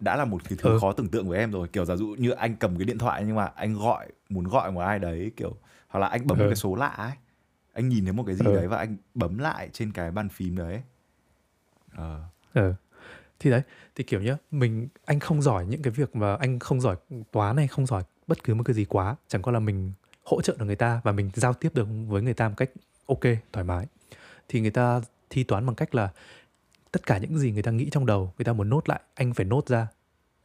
đã 0.00 0.16
là 0.16 0.24
một 0.24 0.44
cái 0.48 0.58
thứ 0.62 0.70
ừ. 0.70 0.78
khó 0.80 0.92
tưởng 0.92 1.08
tượng 1.08 1.26
của 1.26 1.32
em 1.32 1.50
rồi 1.50 1.68
kiểu 1.68 1.84
giả 1.84 1.96
dụ 1.96 2.06
như 2.06 2.30
anh 2.30 2.56
cầm 2.56 2.76
cái 2.76 2.84
điện 2.84 2.98
thoại 2.98 3.24
nhưng 3.26 3.36
mà 3.36 3.44
anh 3.44 3.74
gọi 3.74 4.08
muốn 4.28 4.44
gọi 4.44 4.72
một 4.72 4.80
ai 4.80 4.98
đấy 4.98 5.32
kiểu 5.36 5.56
hoặc 5.88 6.00
là 6.00 6.06
anh 6.06 6.26
bấm 6.26 6.38
ừ. 6.38 6.42
một 6.42 6.48
cái 6.48 6.56
số 6.56 6.74
lạ 6.74 6.88
ấy 6.88 7.12
anh 7.72 7.88
nhìn 7.88 8.04
thấy 8.04 8.12
một 8.12 8.24
cái 8.26 8.34
gì 8.34 8.46
ừ. 8.46 8.56
đấy 8.56 8.68
và 8.68 8.76
anh 8.76 8.96
bấm 9.14 9.38
lại 9.38 9.68
trên 9.72 9.92
cái 9.92 10.10
bàn 10.10 10.28
phím 10.28 10.56
đấy 10.56 10.82
ờ 11.96 12.22
ừ. 12.54 12.74
thì 13.38 13.50
đấy 13.50 13.62
thì 13.94 14.04
kiểu 14.04 14.22
nhá 14.22 14.36
mình 14.50 14.88
anh 15.04 15.20
không 15.20 15.42
giỏi 15.42 15.66
những 15.66 15.82
cái 15.82 15.90
việc 15.90 16.16
mà 16.16 16.36
anh 16.36 16.58
không 16.58 16.80
giỏi 16.80 16.96
toán 17.32 17.56
này 17.56 17.68
không 17.68 17.86
giỏi 17.86 18.02
bất 18.26 18.44
cứ 18.44 18.54
một 18.54 18.62
cái 18.64 18.74
gì 18.74 18.84
quá 18.84 19.16
chẳng 19.28 19.42
qua 19.42 19.52
là 19.52 19.60
mình 19.60 19.92
hỗ 20.24 20.42
trợ 20.42 20.56
được 20.58 20.64
người 20.64 20.76
ta 20.76 21.00
và 21.04 21.12
mình 21.12 21.30
giao 21.34 21.52
tiếp 21.52 21.74
được 21.74 21.88
với 22.08 22.22
người 22.22 22.34
ta 22.34 22.48
một 22.48 22.54
cách 22.56 22.70
ok 23.06 23.22
thoải 23.52 23.64
mái 23.64 23.86
thì 24.48 24.60
người 24.60 24.70
ta 24.70 25.00
thi 25.30 25.44
toán 25.44 25.66
bằng 25.66 25.74
cách 25.74 25.94
là 25.94 26.08
tất 26.96 27.06
cả 27.06 27.18
những 27.18 27.38
gì 27.38 27.52
người 27.52 27.62
ta 27.62 27.70
nghĩ 27.70 27.88
trong 27.90 28.06
đầu 28.06 28.32
người 28.38 28.44
ta 28.44 28.52
muốn 28.52 28.68
nốt 28.68 28.88
lại 28.88 29.00
anh 29.14 29.34
phải 29.34 29.46
nốt 29.46 29.68
ra 29.68 29.86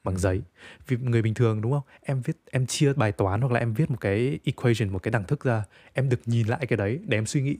bằng 0.04 0.16
ừ. 0.16 0.20
giấy. 0.20 0.42
Vì 0.88 0.98
người 0.98 1.22
bình 1.22 1.34
thường 1.34 1.62
đúng 1.62 1.72
không? 1.72 1.82
Em 2.02 2.22
viết 2.22 2.38
em 2.52 2.66
chia 2.66 2.94
bài 2.94 3.12
toán 3.12 3.42
hoặc 3.42 3.52
là 3.52 3.60
em 3.60 3.74
viết 3.74 3.92
một 3.92 3.98
cái 4.02 4.40
equation 4.44 4.90
một 4.90 5.04
cái 5.04 5.12
đẳng 5.12 5.24
thức 5.24 5.44
ra 5.44 5.64
em 5.94 6.10
được 6.10 6.20
nhìn 6.26 6.48
lại 6.48 6.66
cái 6.68 6.78
đấy 6.78 7.00
để 7.08 7.18
em 7.18 7.26
suy 7.26 7.42
nghĩ. 7.42 7.58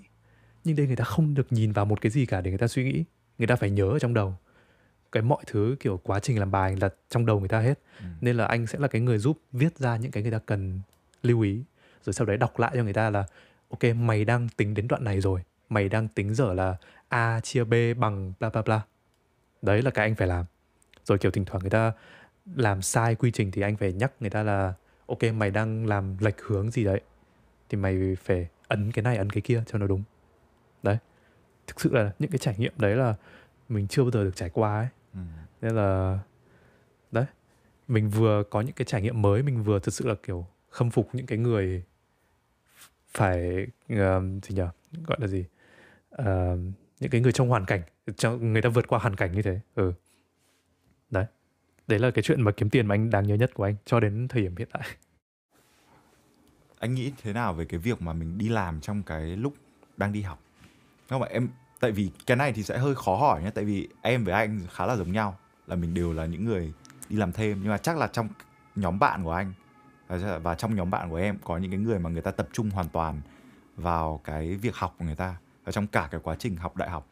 Nhưng 0.64 0.76
đây 0.76 0.88
người 0.88 0.96
ta 0.96 1.04
không 1.04 1.34
được 1.34 1.48
nhìn 1.50 1.72
vào 1.72 1.86
một 1.86 2.02
cái 2.02 2.10
gì 2.10 2.26
cả 2.26 2.42
để 2.42 2.52
người 2.52 2.58
ta 2.58 2.68
suy 2.68 2.84
nghĩ. 2.84 3.04
Người 3.38 3.48
ta 3.48 3.56
phải 3.56 3.70
nhớ 3.70 3.86
ở 3.86 4.00
trong 4.00 4.14
đầu. 4.14 4.36
Cái 5.12 5.24
mọi 5.24 5.44
thứ 5.48 5.76
kiểu 5.80 5.98
quá 6.04 6.20
trình 6.20 6.40
làm 6.40 6.52
bài 6.52 6.78
là 6.82 6.90
trong 7.10 7.26
đầu 7.26 7.40
người 7.40 7.50
ta 7.50 7.60
hết. 7.60 7.80
Ừ. 8.00 8.06
nên 8.22 8.38
là 8.38 8.46
anh 8.46 8.68
sẽ 8.68 8.80
là 8.80 8.88
cái 8.88 9.02
người 9.02 9.18
giúp 9.18 9.40
viết 9.52 9.78
ra 9.78 9.98
những 9.98 10.12
cái 10.12 10.24
người 10.24 10.32
ta 10.32 10.40
cần 10.46 10.82
lưu 11.24 11.42
ý. 11.42 11.64
Rồi 12.04 12.14
sau 12.14 12.26
đấy 12.26 12.38
đọc 12.38 12.60
lại 12.60 12.72
cho 12.76 12.84
người 12.84 12.94
ta 12.94 13.10
là 13.10 13.24
ok 13.70 13.96
mày 13.96 14.26
đang 14.26 14.50
tính 14.50 14.74
đến 14.74 14.88
đoạn 14.88 15.04
này 15.04 15.22
rồi. 15.22 15.42
Mày 15.70 15.90
đang 15.90 16.08
tính 16.08 16.34
dở 16.34 16.54
là 16.54 16.78
a 17.12 17.40
chia 17.40 17.64
b 17.64 17.74
bằng 17.98 18.34
bla 18.40 18.50
bla 18.50 18.62
bla. 18.62 18.82
Đấy 19.62 19.82
là 19.82 19.92
cái 19.92 20.06
anh 20.06 20.16
phải 20.16 20.28
làm. 20.28 20.46
Rồi 21.04 21.18
kiểu 21.18 21.32
thỉnh 21.32 21.46
thoảng 21.46 21.62
người 21.62 21.70
ta 21.70 21.94
làm 22.56 22.82
sai 22.82 23.16
quy 23.16 23.32
trình 23.32 23.52
thì 23.52 23.62
anh 23.62 23.78
phải 23.78 23.94
nhắc 23.94 24.12
người 24.20 24.30
ta 24.30 24.44
là 24.44 24.74
ok 25.06 25.20
mày 25.36 25.52
đang 25.52 25.86
làm 25.86 26.18
lệch 26.20 26.42
hướng 26.42 26.72
gì 26.72 26.84
đấy 26.84 27.02
thì 27.70 27.78
mày 27.78 28.16
phải 28.24 28.48
ấn 28.68 28.92
cái 28.92 29.04
này 29.04 29.18
ấn 29.18 29.30
cái 29.30 29.42
kia 29.42 29.64
cho 29.68 29.78
nó 29.78 29.88
đúng. 29.88 30.04
Đấy. 30.84 30.98
Thực 31.68 31.82
sự 31.82 31.94
là 31.94 32.12
những 32.20 32.32
cái 32.32 32.38
trải 32.38 32.56
nghiệm 32.58 32.74
đấy 32.78 32.96
là 32.96 33.16
mình 33.70 33.88
chưa 33.88 34.04
bao 34.04 34.12
giờ 34.12 34.24
được 34.24 34.36
trải 34.36 34.50
qua 34.50 34.80
ấy. 34.80 34.88
Ừ. 35.14 35.20
nên 35.62 35.76
là 35.76 36.20
đấy. 37.12 37.26
Mình 37.88 38.10
vừa 38.10 38.44
có 38.50 38.62
những 38.62 38.76
cái 38.76 38.86
trải 38.86 39.02
nghiệm 39.02 39.22
mới 39.22 39.44
mình 39.44 39.64
vừa 39.64 39.80
thực 39.80 39.94
sự 39.94 40.08
là 40.08 40.16
kiểu 40.24 40.46
khâm 40.70 40.90
phục 40.90 41.10
những 41.14 41.26
cái 41.26 41.38
người 41.38 41.84
phải 43.08 43.68
uh, 43.94 44.24
gì 44.44 44.56
nhỉ 44.56 44.64
gọi 45.08 45.18
là 45.22 45.28
gì? 45.28 45.46
Uh, 46.22 46.28
những 47.02 47.10
cái 47.10 47.22
người 47.22 47.32
trong 47.32 47.50
hoàn 47.50 47.66
cảnh 47.66 47.82
người 48.40 48.62
ta 48.62 48.70
vượt 48.70 48.88
qua 48.88 49.00
hoàn 49.00 49.16
cảnh 49.16 49.32
như 49.32 49.42
thế. 49.42 49.60
Ừ. 49.76 49.94
Đấy. 51.10 51.26
Đấy 51.88 52.00
là 52.00 52.12
cái 52.12 52.24
chuyện 52.24 52.42
mà 52.42 52.52
kiếm 52.52 52.70
tiền 52.70 52.88
mà 52.88 52.96
anh 52.96 53.10
đáng 53.10 53.28
nhớ 53.28 53.36
nhất 53.36 53.54
của 53.54 53.64
anh 53.64 53.76
cho 53.86 54.00
đến 54.00 54.28
thời 54.28 54.42
điểm 54.42 54.56
hiện 54.58 54.68
tại. 54.72 54.84
Anh 56.80 56.94
nghĩ 56.94 57.12
thế 57.22 57.34
nào 57.34 57.54
về 57.54 57.66
cái 57.66 57.80
việc 57.80 58.02
mà 58.02 58.14
mình 58.14 58.38
đi 58.38 58.50
làm 58.50 58.82
trong 58.82 59.04
cái 59.04 59.22
lúc 59.22 59.54
đang 59.98 60.14
đi 60.14 60.22
học? 60.22 60.40
Không 61.10 61.22
phải 61.22 61.30
em, 61.32 61.50
tại 61.80 61.92
vì 61.92 62.12
cái 62.26 62.38
này 62.38 62.54
thì 62.54 62.64
sẽ 62.64 62.78
hơi 62.78 62.96
khó 62.96 63.16
hỏi 63.16 63.44
nhé, 63.44 63.50
tại 63.50 63.66
vì 63.66 63.88
em 64.02 64.24
với 64.24 64.34
anh 64.34 64.60
khá 64.72 64.86
là 64.86 64.96
giống 64.96 65.12
nhau, 65.12 65.38
là 65.68 65.76
mình 65.76 65.94
đều 65.94 66.14
là 66.14 66.26
những 66.26 66.46
người 66.46 66.74
đi 67.10 67.18
làm 67.18 67.32
thêm. 67.32 67.60
Nhưng 67.62 67.70
mà 67.70 67.78
chắc 67.78 67.98
là 67.98 68.08
trong 68.08 68.30
nhóm 68.76 69.00
bạn 69.00 69.24
của 69.24 69.32
anh 69.32 69.54
và 70.44 70.56
trong 70.56 70.76
nhóm 70.76 70.90
bạn 70.90 71.10
của 71.10 71.16
em 71.16 71.38
có 71.44 71.58
những 71.58 71.72
cái 71.72 71.80
người 71.80 72.00
mà 72.00 72.10
người 72.10 72.22
ta 72.22 72.32
tập 72.32 72.48
trung 72.54 72.70
hoàn 72.70 72.90
toàn 72.90 73.22
vào 73.76 74.22
cái 74.24 74.56
việc 74.56 74.76
học 74.76 74.96
của 75.00 75.06
người 75.06 75.16
ta 75.16 75.36
và 75.64 75.72
trong 75.72 75.88
cả 75.88 76.08
cái 76.12 76.22
quá 76.24 76.36
trình 76.40 76.56
học 76.56 76.78
đại 76.78 76.90
học 76.90 77.08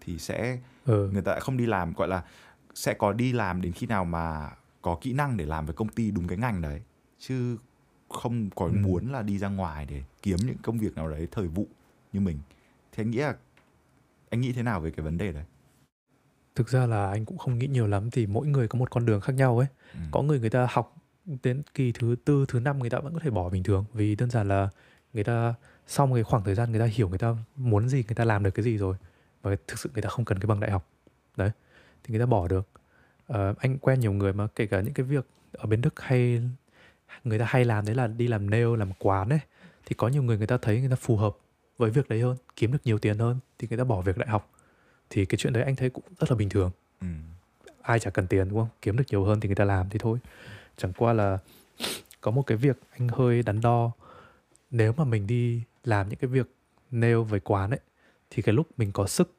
thì 0.00 0.18
sẽ 0.18 0.58
ừ. 0.84 1.10
người 1.12 1.22
ta 1.22 1.40
không 1.40 1.56
đi 1.56 1.66
làm 1.66 1.92
gọi 1.92 2.08
là 2.08 2.22
sẽ 2.74 2.94
có 2.94 3.12
đi 3.12 3.32
làm 3.32 3.60
đến 3.62 3.72
khi 3.72 3.86
nào 3.86 4.04
mà 4.04 4.50
có 4.82 4.98
kỹ 5.00 5.12
năng 5.12 5.36
để 5.36 5.46
làm 5.46 5.66
với 5.66 5.74
công 5.74 5.88
ty 5.88 6.10
đúng 6.10 6.28
cái 6.28 6.38
ngành 6.38 6.62
đấy. 6.62 6.82
Chứ 7.18 7.56
không 8.08 8.50
có 8.54 8.66
Ừ. 8.66 8.72
muốn 8.72 9.12
là 9.12 9.22
đi 9.22 9.38
ra 9.38 9.48
ngoài 9.48 9.86
để 9.86 10.02
kiếm 10.22 10.36
những 10.46 10.56
công 10.62 10.78
việc 10.78 10.94
nào 10.96 11.08
đấy 11.10 11.28
thời 11.30 11.48
vụ 11.48 11.66
như 12.12 12.20
mình. 12.20 12.38
Thì 12.92 13.02
anh 13.02 13.10
nghĩ 13.10 13.18
là 13.18 13.36
anh 14.30 14.40
nghĩ 14.40 14.52
thế 14.52 14.62
nào 14.62 14.80
về 14.80 14.90
cái 14.90 15.04
vấn 15.04 15.18
đề 15.18 15.32
đấy? 15.32 15.44
Thực 16.54 16.68
ra 16.68 16.86
là 16.86 17.10
anh 17.10 17.24
cũng 17.24 17.38
không 17.38 17.58
nghĩ 17.58 17.66
nhiều 17.66 17.86
lắm 17.86 18.10
thì 18.10 18.26
mỗi 18.26 18.46
người 18.46 18.68
có 18.68 18.78
một 18.78 18.90
con 18.90 19.06
đường 19.06 19.20
khác 19.20 19.32
nhau 19.32 19.58
ấy. 19.58 19.68
Ừ. 19.92 19.98
có 20.10 20.22
người 20.22 20.40
người 20.40 20.50
ta 20.50 20.66
học 20.70 20.96
đến 21.42 21.62
kỳ 21.74 21.92
thứ 21.92 22.16
tư 22.24 22.44
thứ 22.48 22.60
năm 22.60 22.78
người 22.78 22.90
ta 22.90 22.98
vẫn 22.98 23.14
có 23.14 23.20
thể 23.20 23.30
bỏ 23.30 23.48
bình 23.50 23.62
thường. 23.62 23.84
Vì 23.92 24.14
đơn 24.14 24.30
giản 24.30 24.48
là 24.48 24.68
người 25.12 25.24
ta 25.24 25.54
sau 25.86 26.06
một 26.06 26.14
cái 26.14 26.24
khoảng 26.24 26.44
thời 26.44 26.54
gian 26.54 26.70
người 26.70 26.80
ta 26.80 26.86
hiểu 26.86 27.08
người 27.08 27.18
ta 27.18 27.34
muốn 27.56 27.88
gì 27.88 28.04
người 28.08 28.14
ta 28.14 28.24
làm 28.24 28.42
được 28.42 28.50
cái 28.50 28.64
gì 28.64 28.76
rồi 28.76 28.96
và 29.42 29.56
thực 29.66 29.78
sự 29.78 29.90
người 29.94 30.02
ta 30.02 30.08
không 30.08 30.24
cần 30.24 30.38
cái 30.38 30.46
bằng 30.46 30.60
đại 30.60 30.70
học 30.70 30.88
đấy 31.36 31.50
thì 32.04 32.10
người 32.12 32.20
ta 32.20 32.26
bỏ 32.26 32.48
được 32.48 32.68
Ờ, 33.26 33.54
anh 33.58 33.78
quen 33.78 34.00
nhiều 34.00 34.12
người 34.12 34.32
mà 34.32 34.46
kể 34.56 34.66
cả 34.66 34.80
những 34.80 34.94
cái 34.94 35.06
việc 35.06 35.26
ở 35.52 35.66
bên 35.66 35.80
Đức 35.80 36.00
hay 36.00 36.42
người 37.24 37.38
ta 37.38 37.44
hay 37.48 37.64
làm 37.64 37.86
đấy 37.86 37.94
là 37.94 38.06
đi 38.06 38.28
làm 38.28 38.50
nail 38.50 38.76
làm 38.78 38.92
quán 38.98 39.28
ấy 39.28 39.40
thì 39.86 39.94
có 39.94 40.08
nhiều 40.08 40.22
người 40.22 40.38
người 40.38 40.46
ta 40.46 40.56
thấy 40.62 40.80
người 40.80 40.90
ta 40.90 40.96
phù 40.96 41.16
hợp 41.16 41.36
với 41.78 41.90
việc 41.90 42.08
đấy 42.08 42.20
hơn 42.20 42.36
kiếm 42.56 42.72
được 42.72 42.78
nhiều 42.84 42.98
tiền 42.98 43.18
hơn 43.18 43.38
thì 43.58 43.68
người 43.68 43.78
ta 43.78 43.84
bỏ 43.84 44.00
việc 44.00 44.18
đại 44.18 44.28
học 44.28 44.50
thì 45.10 45.24
cái 45.24 45.38
chuyện 45.38 45.52
đấy 45.52 45.62
anh 45.62 45.76
thấy 45.76 45.90
cũng 45.90 46.04
rất 46.18 46.30
là 46.30 46.36
bình 46.36 46.48
thường 46.48 46.70
Ừ. 47.00 47.06
ai 47.82 47.98
chả 48.00 48.10
cần 48.10 48.26
tiền 48.26 48.48
đúng 48.48 48.58
không 48.58 48.68
kiếm 48.82 48.96
được 48.96 49.04
nhiều 49.10 49.24
hơn 49.24 49.40
thì 49.40 49.48
người 49.48 49.54
ta 49.56 49.64
làm 49.64 49.88
thì 49.90 49.98
thôi 49.98 50.18
chẳng 50.76 50.92
qua 50.92 51.12
là 51.12 51.38
có 52.20 52.30
một 52.30 52.42
cái 52.42 52.58
việc 52.58 52.78
anh 52.98 53.08
hơi 53.08 53.42
đắn 53.42 53.60
đo 53.60 53.90
nếu 54.70 54.92
mà 54.96 55.04
mình 55.04 55.26
đi 55.26 55.62
làm 55.86 56.08
những 56.08 56.18
cái 56.18 56.28
việc 56.28 56.46
nail 56.90 57.16
với 57.16 57.40
quán 57.40 57.70
ấy, 57.70 57.80
thì 58.30 58.42
cái 58.42 58.54
lúc 58.54 58.66
mình 58.76 58.92
có 58.92 59.06
sức 59.06 59.32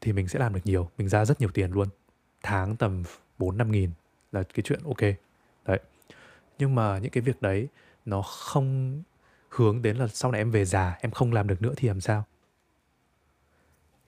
thì 0.00 0.12
mình 0.12 0.28
sẽ 0.28 0.38
làm 0.38 0.54
được 0.54 0.60
nhiều, 0.64 0.90
mình 0.98 1.08
ra 1.08 1.24
rất 1.24 1.40
nhiều 1.40 1.50
tiền 1.54 1.72
luôn. 1.72 1.88
Tháng 2.42 2.76
tầm 2.76 3.02
4 3.38 3.58
năm 3.58 3.72
nghìn 3.72 3.90
là 4.32 4.42
cái 4.42 4.62
chuyện 4.64 4.80
ok. 4.84 5.00
Đấy. 5.66 5.80
Nhưng 6.58 6.74
mà 6.74 6.98
những 6.98 7.10
cái 7.10 7.20
việc 7.22 7.42
đấy 7.42 7.68
nó 8.04 8.22
không 8.22 9.02
hướng 9.48 9.82
đến 9.82 9.96
là 9.96 10.06
sau 10.08 10.32
này 10.32 10.40
em 10.40 10.50
về 10.50 10.64
già, 10.64 10.98
em 11.00 11.10
không 11.10 11.32
làm 11.32 11.46
được 11.46 11.62
nữa 11.62 11.72
thì 11.76 11.88
làm 11.88 12.00
sao? 12.00 12.24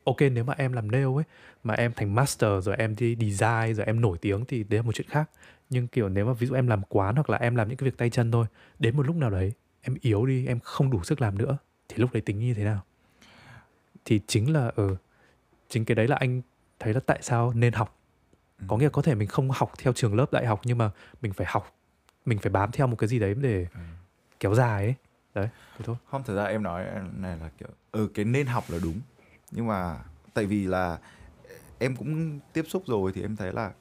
Ok, 0.04 0.16
nếu 0.32 0.44
mà 0.44 0.54
em 0.58 0.72
làm 0.72 0.90
nail 0.90 1.06
ấy, 1.06 1.24
mà 1.64 1.74
em 1.74 1.92
thành 1.96 2.14
master 2.14 2.64
rồi 2.64 2.76
em 2.76 2.96
đi 2.96 3.16
design 3.16 3.74
rồi 3.74 3.86
em 3.86 4.00
nổi 4.00 4.18
tiếng 4.18 4.44
thì 4.44 4.64
đấy 4.64 4.78
là 4.78 4.82
một 4.82 4.94
chuyện 4.94 5.08
khác. 5.08 5.30
Nhưng 5.70 5.88
kiểu 5.88 6.08
nếu 6.08 6.26
mà 6.26 6.32
ví 6.32 6.46
dụ 6.46 6.54
em 6.54 6.66
làm 6.66 6.82
quán 6.88 7.14
hoặc 7.14 7.30
là 7.30 7.38
em 7.38 7.56
làm 7.56 7.68
những 7.68 7.76
cái 7.76 7.84
việc 7.84 7.96
tay 7.96 8.10
chân 8.10 8.32
thôi, 8.32 8.46
đến 8.78 8.96
một 8.96 9.06
lúc 9.06 9.16
nào 9.16 9.30
đấy 9.30 9.52
em 9.80 9.96
yếu 10.00 10.26
đi, 10.26 10.46
em 10.46 10.60
không 10.60 10.90
đủ 10.90 11.04
sức 11.04 11.20
làm 11.20 11.38
nữa 11.38 11.56
thì 11.90 11.96
lúc 11.96 12.12
đấy 12.12 12.20
tính 12.20 12.38
như 12.38 12.54
thế 12.54 12.64
nào? 12.64 12.84
Thì 14.04 14.20
chính 14.26 14.52
là 14.52 14.72
ở 14.76 14.96
chính 15.68 15.84
cái 15.84 15.94
đấy 15.94 16.08
là 16.08 16.16
anh 16.20 16.42
thấy 16.78 16.94
là 16.94 17.00
tại 17.06 17.18
sao 17.22 17.52
nên 17.54 17.72
học. 17.72 17.96
Có 18.68 18.76
nghĩa 18.76 18.84
là 18.84 18.90
có 18.90 19.02
thể 19.02 19.14
mình 19.14 19.28
không 19.28 19.50
học 19.50 19.72
theo 19.78 19.92
trường 19.92 20.14
lớp 20.14 20.32
đại 20.32 20.46
học 20.46 20.60
nhưng 20.64 20.78
mà 20.78 20.90
mình 21.22 21.32
phải 21.32 21.46
học 21.50 21.76
mình 22.24 22.38
phải 22.38 22.50
bám 22.52 22.70
theo 22.72 22.86
một 22.86 22.96
cái 22.96 23.08
gì 23.08 23.18
đấy 23.18 23.34
để 23.34 23.66
Ừ. 23.74 23.80
kéo 24.40 24.54
dài 24.54 24.84
ấy. 24.84 24.94
Đấy 25.34 25.48
thế 25.78 25.84
thôi. 25.84 25.96
Không 26.10 26.22
thật 26.24 26.34
ra 26.34 26.44
em 26.44 26.62
nói 26.62 26.84
này 27.16 27.36
là 27.36 27.50
kiểu 27.58 27.68
ừ 27.92 28.08
cái 28.14 28.24
nên 28.24 28.46
học 28.46 28.64
là 28.68 28.78
đúng. 28.82 29.00
Nhưng 29.50 29.66
mà 29.66 29.98
tại 30.34 30.46
vì 30.46 30.66
là 30.66 30.98
em 31.78 31.96
cũng 31.96 32.40
tiếp 32.52 32.64
xúc 32.68 32.82
rồi 32.86 33.12
thì 33.14 33.22
em 33.22 33.36
thấy 33.36 33.52
là 33.52 33.72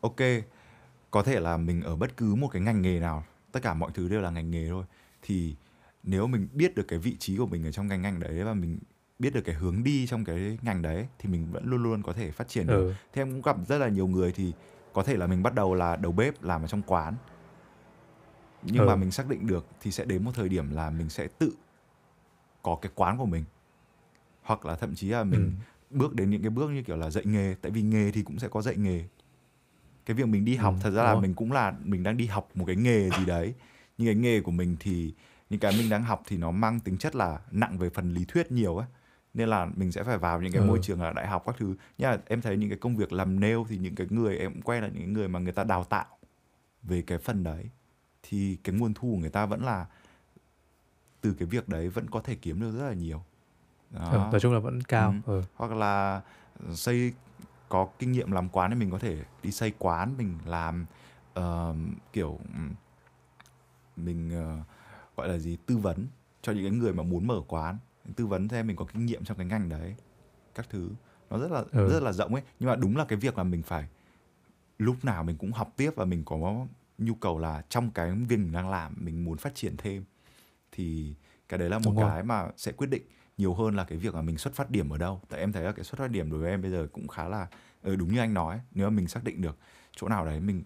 ok 0.00 0.16
có 1.10 1.22
thể 1.22 1.40
là 1.40 1.56
mình 1.56 1.82
ở 1.82 1.96
bất 1.96 2.16
cứ 2.16 2.34
một 2.34 2.48
cái 2.48 2.62
ngành 2.62 2.82
nghề 2.82 3.00
nào 3.00 3.24
tất 3.52 3.60
cả 3.62 3.74
mọi 3.74 3.90
thứ 3.94 4.08
đều 4.08 4.20
là 4.20 4.30
ngành 4.30 4.50
nghề 4.50 4.68
thôi 4.68 4.84
thì 5.22 5.54
nếu 6.02 6.26
mình 6.26 6.48
biết 6.52 6.74
được 6.74 6.88
cái 6.88 6.98
vị 6.98 7.16
trí 7.18 7.36
của 7.36 7.46
mình 7.46 7.64
ở 7.66 7.72
trong 7.72 7.86
ngành 7.86 8.02
ngành 8.02 8.20
đấy 8.20 8.44
và 8.44 8.54
mình 8.54 8.78
biết 9.18 9.34
được 9.34 9.40
cái 9.44 9.54
hướng 9.54 9.82
đi 9.84 10.06
trong 10.06 10.24
cái 10.24 10.58
ngành 10.62 10.82
đấy 10.82 11.06
thì 11.18 11.28
mình 11.28 11.46
vẫn 11.52 11.64
luôn 11.66 11.82
luôn 11.82 12.02
có 12.02 12.12
thể 12.12 12.30
phát 12.30 12.48
triển 12.48 12.66
được 12.66 12.82
ừ. 12.88 12.94
Thế 13.12 13.22
em 13.22 13.30
cũng 13.30 13.42
gặp 13.42 13.56
rất 13.68 13.78
là 13.78 13.88
nhiều 13.88 14.06
người 14.06 14.32
thì 14.32 14.52
có 14.92 15.02
thể 15.02 15.16
là 15.16 15.26
mình 15.26 15.42
bắt 15.42 15.54
đầu 15.54 15.74
là 15.74 15.96
đầu 15.96 16.12
bếp 16.12 16.42
làm 16.42 16.62
ở 16.62 16.66
trong 16.66 16.82
quán 16.86 17.14
nhưng 18.62 18.82
Ừ. 18.82 18.86
mà 18.86 18.96
mình 18.96 19.10
xác 19.10 19.28
định 19.28 19.46
được 19.46 19.66
thì 19.80 19.90
sẽ 19.90 20.04
đến 20.04 20.24
một 20.24 20.30
thời 20.34 20.48
điểm 20.48 20.70
là 20.70 20.90
mình 20.90 21.08
sẽ 21.08 21.28
tự 21.38 21.52
có 22.62 22.78
cái 22.82 22.92
quán 22.94 23.18
của 23.18 23.26
mình 23.26 23.44
hoặc 24.42 24.66
là 24.66 24.74
thậm 24.76 24.94
chí 24.94 25.08
là 25.08 25.24
mình 25.24 25.52
Ừ. 25.90 25.96
bước 25.98 26.14
đến 26.14 26.30
những 26.30 26.42
cái 26.42 26.50
bước 26.50 26.70
như 26.70 26.82
kiểu 26.82 26.96
là 26.96 27.10
dạy 27.10 27.24
nghề 27.26 27.54
tại 27.62 27.72
vì 27.72 27.82
nghề 27.82 28.10
thì 28.12 28.22
cũng 28.22 28.38
sẽ 28.38 28.48
có 28.48 28.62
dạy 28.62 28.76
nghề 28.76 29.04
cái 30.06 30.14
việc 30.16 30.26
mình 30.28 30.44
đi 30.44 30.56
học 30.56 30.74
Ừ, 30.74 30.80
thật 30.82 30.90
ra 30.90 31.02
là 31.02 31.12
rồi. 31.12 31.22
mình 31.22 31.34
cũng 31.34 31.52
là 31.52 31.74
mình 31.84 32.02
đang 32.02 32.16
đi 32.16 32.26
học 32.26 32.50
một 32.54 32.64
cái 32.66 32.76
nghề 32.76 33.10
gì 33.10 33.24
đấy 33.26 33.54
nhưng 33.98 34.06
cái 34.08 34.14
nghề 34.14 34.40
của 34.40 34.50
mình 34.50 34.76
thì 34.80 35.14
những 35.52 35.60
cái 35.60 35.72
mình 35.78 35.88
đang 35.88 36.02
học 36.04 36.22
thì 36.26 36.36
nó 36.36 36.50
mang 36.50 36.80
tính 36.80 36.98
chất 36.98 37.14
là 37.14 37.38
nặng 37.50 37.78
về 37.78 37.90
phần 37.90 38.14
lý 38.14 38.24
thuyết 38.24 38.52
nhiều 38.52 38.78
á 38.78 38.86
nên 39.34 39.48
là 39.48 39.64
mình 39.76 39.92
sẽ 39.92 40.02
phải 40.02 40.18
vào 40.18 40.40
những 40.42 40.52
cái 40.52 40.62
Ừ. 40.62 40.66
môi 40.66 40.78
trường 40.82 41.02
là 41.02 41.12
đại 41.12 41.26
học 41.26 41.42
các 41.46 41.54
thứ 41.58 41.74
nhưng 41.98 42.20
em 42.26 42.40
thấy 42.40 42.56
những 42.56 42.68
cái 42.70 42.78
công 42.78 42.96
việc 42.96 43.12
làm 43.12 43.40
nail 43.40 43.58
thì 43.68 43.76
những 43.76 43.94
cái 43.94 44.06
người 44.10 44.38
em 44.38 44.62
quen 44.62 44.82
là 44.82 44.88
những 44.94 45.12
người 45.12 45.28
mà 45.28 45.38
người 45.38 45.52
ta 45.52 45.64
đào 45.64 45.84
tạo 45.84 46.06
về 46.82 47.02
cái 47.02 47.18
phần 47.18 47.44
đấy 47.44 47.64
thì 48.22 48.56
cái 48.64 48.74
nguồn 48.74 48.94
thu 48.94 49.10
của 49.14 49.18
người 49.20 49.30
ta 49.30 49.46
vẫn 49.46 49.64
là 49.64 49.86
từ 51.20 51.34
cái 51.38 51.46
việc 51.48 51.68
đấy 51.68 51.88
vẫn 51.88 52.10
có 52.10 52.20
thể 52.20 52.34
kiếm 52.34 52.60
được 52.60 52.70
rất 52.78 52.88
là 52.88 52.94
nhiều 52.94 53.22
Đó 53.90 54.08
Ừ, 54.10 54.18
nói 54.32 54.40
chung 54.40 54.52
là 54.52 54.58
vẫn 54.58 54.82
cao 54.82 55.14
Ừ. 55.26 55.32
ừ. 55.40 55.42
hoặc 55.54 55.72
là 55.72 56.20
xây 56.74 57.12
có 57.68 57.88
kinh 57.98 58.12
nghiệm 58.12 58.32
làm 58.32 58.48
quán 58.48 58.70
thì 58.70 58.76
mình 58.76 58.90
có 58.90 58.98
thể 58.98 59.16
đi 59.42 59.50
xây 59.52 59.72
quán 59.78 60.14
mình 60.18 60.38
làm 60.44 60.86
ờ, 61.34 61.74
kiểu 62.12 62.38
mình 63.96 64.30
ờ, 64.34 64.58
gọi 65.16 65.28
là 65.28 65.38
gì? 65.38 65.56
Tư 65.66 65.76
vấn 65.76 66.06
cho 66.42 66.52
những 66.52 66.64
cái 66.64 66.78
người 66.78 66.92
mà 66.92 67.02
muốn 67.02 67.26
mở 67.26 67.40
quán. 67.48 67.78
Tư 68.16 68.26
vấn 68.26 68.48
xem 68.48 68.66
mình 68.66 68.76
có 68.76 68.84
kinh 68.92 69.06
nghiệm 69.06 69.24
trong 69.24 69.36
cái 69.36 69.46
ngành 69.46 69.68
đấy 69.68 69.94
các 70.54 70.66
thứ. 70.70 70.90
Nó 71.30 71.38
rất 71.38 71.50
là 71.50 71.64
Ừ. 71.72 71.88
rất 71.92 72.02
là 72.02 72.12
rộng 72.12 72.34
ấy. 72.34 72.42
Nhưng 72.60 72.68
mà 72.70 72.76
đúng 72.76 72.96
là 72.96 73.04
cái 73.04 73.18
việc 73.18 73.38
là 73.38 73.44
mình 73.44 73.62
phải 73.62 73.86
lúc 74.78 75.04
nào 75.04 75.24
mình 75.24 75.36
cũng 75.36 75.52
học 75.52 75.72
tiếp 75.76 75.90
và 75.96 76.04
mình 76.04 76.22
có 76.24 76.66
nhu 76.98 77.14
cầu 77.14 77.38
là 77.38 77.62
trong 77.68 77.90
cái 77.90 78.10
việc 78.12 78.36
mình 78.36 78.52
đang 78.52 78.70
làm 78.70 78.94
mình 79.00 79.24
muốn 79.24 79.38
phát 79.38 79.54
triển 79.54 79.76
thêm 79.76 80.04
thì 80.72 81.14
cái 81.48 81.58
đấy 81.58 81.68
là 81.70 81.78
một 81.78 81.84
Đúng 81.84 81.96
rồi. 81.96 82.10
cái 82.10 82.22
mà 82.22 82.48
sẽ 82.56 82.72
quyết 82.72 82.86
định 82.90 83.02
nhiều 83.38 83.54
hơn 83.54 83.76
là 83.76 83.84
cái 83.84 83.98
việc 83.98 84.14
mà 84.14 84.22
mình 84.22 84.38
xuất 84.38 84.54
phát 84.54 84.70
điểm 84.70 84.90
ở 84.90 84.98
đâu. 84.98 85.20
Tại 85.28 85.40
em 85.40 85.52
thấy 85.52 85.64
là 85.64 85.72
cái 85.72 85.84
xuất 85.84 85.98
phát 85.98 86.10
điểm 86.10 86.30
đối 86.30 86.40
với 86.40 86.50
em 86.50 86.62
bây 86.62 86.70
giờ 86.70 86.86
cũng 86.92 87.08
khá 87.08 87.28
là 87.28 87.46
ừ, 87.82 87.96
đúng 87.96 88.12
như 88.12 88.18
anh 88.18 88.34
nói 88.34 88.60
nếu 88.72 88.90
mà 88.90 88.96
mình 88.96 89.08
xác 89.08 89.24
định 89.24 89.42
được 89.42 89.58
chỗ 89.96 90.08
nào 90.08 90.24
đấy 90.24 90.40
mình 90.40 90.62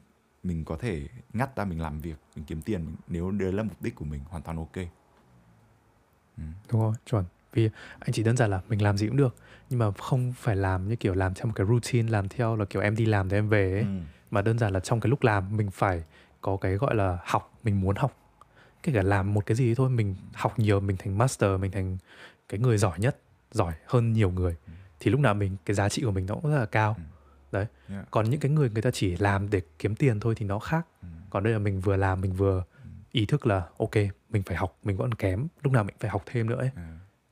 mình 0.46 0.64
có 0.64 0.76
thể 0.76 1.08
ngắt 1.32 1.56
ra 1.56 1.64
mình 1.64 1.80
làm 1.80 2.00
việc 2.00 2.16
mình 2.36 2.44
kiếm 2.44 2.62
tiền 2.62 2.96
nếu 3.08 3.30
đấy 3.30 3.52
là 3.52 3.62
mục 3.62 3.82
đích 3.82 3.94
của 3.94 4.04
mình 4.04 4.20
hoàn 4.28 4.42
toàn 4.42 4.56
ok 4.56 4.76
ừ. 6.36 6.42
đúng 6.72 6.80
rồi 6.80 6.94
chuẩn 7.06 7.24
vì 7.52 7.70
anh 7.98 8.12
chỉ 8.12 8.22
đơn 8.22 8.36
giản 8.36 8.50
là 8.50 8.60
mình 8.68 8.82
làm 8.82 8.96
gì 8.96 9.06
cũng 9.06 9.16
được 9.16 9.36
nhưng 9.70 9.78
mà 9.78 9.86
không 9.98 10.32
phải 10.36 10.56
làm 10.56 10.88
như 10.88 10.96
kiểu 10.96 11.14
làm 11.14 11.34
theo 11.34 11.46
một 11.46 11.52
cái 11.56 11.66
routine 11.66 12.10
làm 12.10 12.28
theo 12.28 12.56
là 12.56 12.64
kiểu 12.64 12.82
em 12.82 12.96
đi 12.96 13.06
làm 13.06 13.28
thì 13.28 13.36
em 13.36 13.48
về 13.48 13.72
ấy 13.72 13.80
Ừ. 13.82 13.86
mà 14.30 14.42
đơn 14.42 14.58
giản 14.58 14.72
là 14.72 14.80
trong 14.80 15.00
cái 15.00 15.10
lúc 15.10 15.22
làm 15.24 15.56
mình 15.56 15.70
phải 15.70 16.04
có 16.40 16.56
cái 16.56 16.74
gọi 16.74 16.94
là 16.94 17.18
học 17.24 17.58
mình 17.64 17.80
muốn 17.80 17.96
học 17.96 18.16
kể 18.82 18.92
cả 18.92 19.02
làm 19.02 19.34
một 19.34 19.46
cái 19.46 19.56
gì 19.56 19.74
thôi 19.74 19.90
mình 19.90 20.14
học 20.34 20.58
nhiều 20.58 20.80
mình 20.80 20.96
thành 20.96 21.18
master 21.18 21.60
mình 21.60 21.70
thành 21.70 21.98
cái 22.48 22.60
người 22.60 22.78
giỏi 22.78 22.98
nhất 22.98 23.18
giỏi 23.52 23.74
hơn 23.86 24.12
nhiều 24.12 24.30
người 24.30 24.56
thì 25.00 25.10
lúc 25.10 25.20
nào 25.20 25.34
mình 25.34 25.56
cái 25.64 25.74
giá 25.74 25.88
trị 25.88 26.02
của 26.02 26.10
mình 26.10 26.26
nó 26.26 26.34
cũng 26.34 26.50
rất 26.52 26.58
là 26.58 26.66
cao 26.66 26.94
Ừ. 26.98 27.02
đấy 27.56 27.66
Yeah. 27.90 28.06
còn 28.10 28.30
những 28.30 28.40
cái 28.40 28.50
người 28.50 28.70
người 28.70 28.82
ta 28.82 28.90
chỉ 28.90 29.16
làm 29.16 29.50
để 29.50 29.60
kiếm 29.78 29.94
tiền 29.94 30.20
thôi 30.20 30.34
thì 30.36 30.46
nó 30.46 30.58
khác 30.58 30.86
Ừ. 31.02 31.08
còn 31.30 31.42
đây 31.44 31.52
là 31.52 31.58
mình 31.58 31.80
vừa 31.80 31.96
làm 31.96 32.20
mình 32.20 32.32
vừa 32.32 32.64
ý 33.12 33.26
thức 33.26 33.46
là 33.46 33.68
ok 33.78 33.94
mình 34.30 34.42
phải 34.42 34.56
học 34.56 34.78
mình 34.82 34.96
vẫn 34.96 35.14
kém 35.14 35.48
lúc 35.62 35.72
nào 35.72 35.84
mình 35.84 35.96
phải 36.00 36.10
học 36.10 36.22
thêm 36.26 36.46
nữa 36.50 36.58
ấy 36.58 36.70
Ừ. 36.76 36.82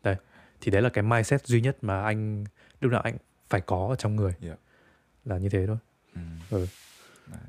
đấy 0.02 0.16
thì 0.60 0.70
đấy 0.70 0.82
là 0.82 0.88
cái 0.88 1.02
mindset 1.04 1.46
duy 1.46 1.60
nhất 1.60 1.76
mà 1.82 2.02
anh 2.02 2.44
lúc 2.80 2.92
nào 2.92 3.00
anh 3.00 3.16
phải 3.50 3.60
có 3.60 3.86
ở 3.90 3.96
trong 3.96 4.16
người 4.16 4.32
Yeah. 4.42 4.58
là 5.24 5.38
như 5.38 5.48
thế 5.48 5.66
thôi 5.66 5.76
Ừ. 6.14 6.20
ừ. 6.50 6.66
Đấy. 7.26 7.40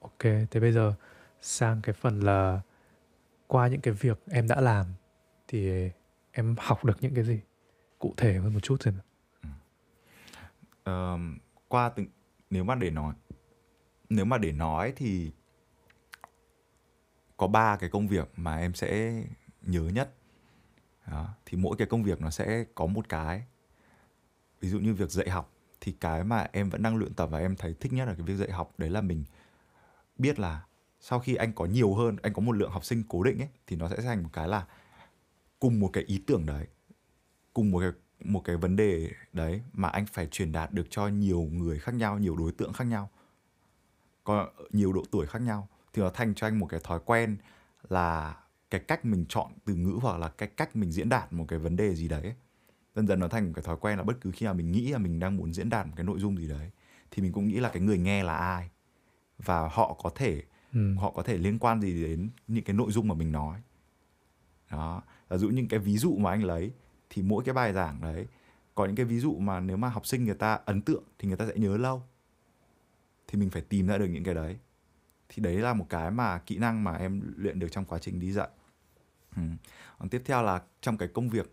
ok 0.00 0.18
thế 0.50 0.60
bây 0.60 0.72
giờ 0.72 0.94
sang 1.40 1.80
cái 1.82 1.92
phần 1.92 2.20
là 2.20 2.60
qua 3.46 3.68
những 3.68 3.80
cái 3.80 3.94
việc 3.94 4.18
em 4.30 4.48
đã 4.48 4.60
làm 4.60 4.86
thì 5.48 5.90
em 6.32 6.54
học 6.58 6.84
được 6.84 6.96
những 7.00 7.14
cái 7.14 7.24
gì 7.24 7.40
cụ 7.98 8.14
thể 8.16 8.34
hơn 8.34 8.54
một 8.54 8.60
chút 8.62 8.82
xem 8.82 8.94
qua 11.68 11.88
từng, 11.88 12.06
nếu 12.50 12.64
mà 12.64 12.74
để 12.74 12.90
nói, 12.90 13.14
nếu 14.08 14.24
mà 14.24 14.38
để 14.38 14.52
nói 14.52 14.92
thì 14.96 15.30
có 17.36 17.46
ba 17.46 17.76
cái 17.76 17.90
công 17.90 18.08
việc 18.08 18.30
mà 18.36 18.56
em 18.56 18.74
sẽ 18.74 19.22
nhớ 19.62 19.82
nhất 19.82 20.14
Đó. 21.06 21.28
thì 21.46 21.58
mỗi 21.58 21.76
cái 21.76 21.86
công 21.86 22.02
việc 22.02 22.20
nó 22.20 22.30
sẽ 22.30 22.64
có 22.74 22.86
một 22.86 23.08
cái 23.08 23.44
ví 24.60 24.68
dụ 24.68 24.78
như 24.78 24.94
việc 24.94 25.10
dạy 25.10 25.28
học, 25.30 25.52
thì 25.80 25.92
cái 26.00 26.24
mà 26.24 26.46
em 26.52 26.70
vẫn 26.70 26.82
đang 26.82 26.96
luyện 26.96 27.14
tập 27.14 27.28
và 27.32 27.38
em 27.38 27.56
thấy 27.56 27.74
thích 27.80 27.92
nhất 27.92 28.04
là 28.08 28.14
cái 28.14 28.22
việc 28.22 28.34
dạy 28.34 28.50
học, 28.50 28.72
đấy 28.78 28.90
là 28.90 29.00
mình 29.00 29.24
biết 30.18 30.38
là 30.38 30.64
sau 31.00 31.18
khi 31.20 31.34
anh 31.34 31.52
có 31.52 31.64
nhiều 31.64 31.94
hơn, 31.94 32.16
anh 32.22 32.32
có 32.32 32.42
một 32.42 32.52
lượng 32.52 32.70
học 32.70 32.84
sinh 32.84 33.02
cố 33.08 33.22
định 33.22 33.38
ấy, 33.38 33.48
thì 33.66 33.76
nó 33.76 33.88
sẽ 33.88 33.96
thành 33.96 34.22
một 34.22 34.28
cái 34.32 34.48
là 34.48 34.66
cùng 35.58 35.80
một 35.80 35.90
cái 35.92 36.04
ý 36.04 36.22
tưởng 36.26 36.46
đấy, 36.46 36.66
cùng 37.52 37.70
một 37.70 37.80
cái 37.80 37.90
một 38.24 38.40
cái 38.44 38.56
vấn 38.56 38.76
đề 38.76 39.10
đấy 39.32 39.62
mà 39.72 39.88
anh 39.88 40.06
phải 40.06 40.26
truyền 40.26 40.52
đạt 40.52 40.72
được 40.72 40.86
cho 40.90 41.08
nhiều 41.08 41.40
người 41.40 41.78
khác 41.78 41.94
nhau 41.94 42.18
nhiều 42.18 42.36
đối 42.36 42.52
tượng 42.52 42.72
khác 42.72 42.84
nhau 42.84 43.10
có 44.24 44.48
nhiều 44.70 44.92
độ 44.92 45.02
tuổi 45.10 45.26
khác 45.26 45.42
nhau 45.42 45.68
thì 45.92 46.02
nó 46.02 46.10
thành 46.10 46.34
cho 46.34 46.46
anh 46.46 46.58
một 46.58 46.66
cái 46.66 46.80
thói 46.84 47.00
quen 47.04 47.36
là 47.88 48.36
cái 48.70 48.80
cách 48.80 49.04
mình 49.04 49.24
chọn 49.28 49.52
từ 49.64 49.74
ngữ 49.74 49.98
hoặc 50.02 50.18
là 50.18 50.28
cái 50.28 50.48
cách 50.48 50.76
mình 50.76 50.92
diễn 50.92 51.08
đạt 51.08 51.32
một 51.32 51.44
cái 51.48 51.58
vấn 51.58 51.76
đề 51.76 51.94
gì 51.94 52.08
đấy 52.08 52.22
ấy. 52.22 52.34
dần 52.94 53.06
dần 53.06 53.20
nó 53.20 53.28
thành 53.28 53.46
một 53.46 53.52
cái 53.54 53.62
thói 53.62 53.76
quen 53.80 53.98
là 53.98 54.04
bất 54.04 54.20
cứ 54.20 54.30
khi 54.30 54.46
nào 54.46 54.54
mình 54.54 54.72
nghĩ 54.72 54.88
là 54.92 54.98
mình 54.98 55.18
đang 55.18 55.36
muốn 55.36 55.52
diễn 55.52 55.68
đạt 55.68 55.86
một 55.86 55.92
cái 55.96 56.04
nội 56.04 56.18
dung 56.18 56.38
gì 56.38 56.48
đấy 56.48 56.70
thì 57.10 57.22
mình 57.22 57.32
cũng 57.32 57.48
nghĩ 57.48 57.60
là 57.60 57.68
cái 57.68 57.82
người 57.82 57.98
nghe 57.98 58.22
là 58.22 58.36
ai 58.36 58.70
và 59.38 59.68
họ 59.68 59.96
có 60.02 60.10
thể 60.14 60.42
ừ. 60.72 60.94
họ 60.94 61.10
có 61.10 61.22
thể 61.22 61.38
liên 61.38 61.58
quan 61.58 61.80
gì 61.80 62.02
đến 62.02 62.30
những 62.48 62.64
cái 62.64 62.76
nội 62.76 62.92
dung 62.92 63.08
mà 63.08 63.14
mình 63.14 63.32
nói 63.32 63.60
đó 64.70 65.02
ví 65.28 65.38
dụ 65.38 65.48
những 65.48 65.68
cái 65.68 65.80
ví 65.80 65.98
dụ 65.98 66.16
mà 66.16 66.30
anh 66.30 66.44
lấy 66.44 66.72
thì 67.10 67.22
mỗi 67.22 67.44
cái 67.44 67.54
bài 67.54 67.72
giảng 67.72 68.00
đấy, 68.00 68.26
có 68.74 68.86
những 68.86 68.96
cái 68.96 69.06
ví 69.06 69.20
dụ 69.20 69.38
mà 69.38 69.60
nếu 69.60 69.76
mà 69.76 69.88
học 69.88 70.06
sinh 70.06 70.24
người 70.24 70.34
ta 70.34 70.54
ấn 70.64 70.82
tượng 70.82 71.02
thì 71.18 71.28
người 71.28 71.36
ta 71.36 71.46
sẽ 71.46 71.54
nhớ 71.56 71.76
lâu. 71.76 72.02
Thì 73.26 73.38
mình 73.38 73.50
phải 73.50 73.62
tìm 73.62 73.86
ra 73.86 73.98
được 73.98 74.06
những 74.06 74.24
cái 74.24 74.34
đấy. 74.34 74.56
Thì 75.28 75.42
đấy 75.42 75.56
là 75.56 75.74
một 75.74 75.86
cái 75.88 76.10
mà 76.10 76.38
kỹ 76.38 76.58
năng 76.58 76.84
mà 76.84 76.96
em 76.96 77.34
luyện 77.36 77.58
được 77.58 77.68
trong 77.70 77.84
quá 77.84 77.98
trình 77.98 78.20
đi 78.20 78.32
dạy. 78.32 78.48
Ừ. 79.36 79.42
còn 79.98 80.08
tiếp 80.08 80.22
theo 80.24 80.42
là 80.42 80.62
trong 80.80 80.96
cái 80.96 81.08
công 81.08 81.28
việc 81.28 81.52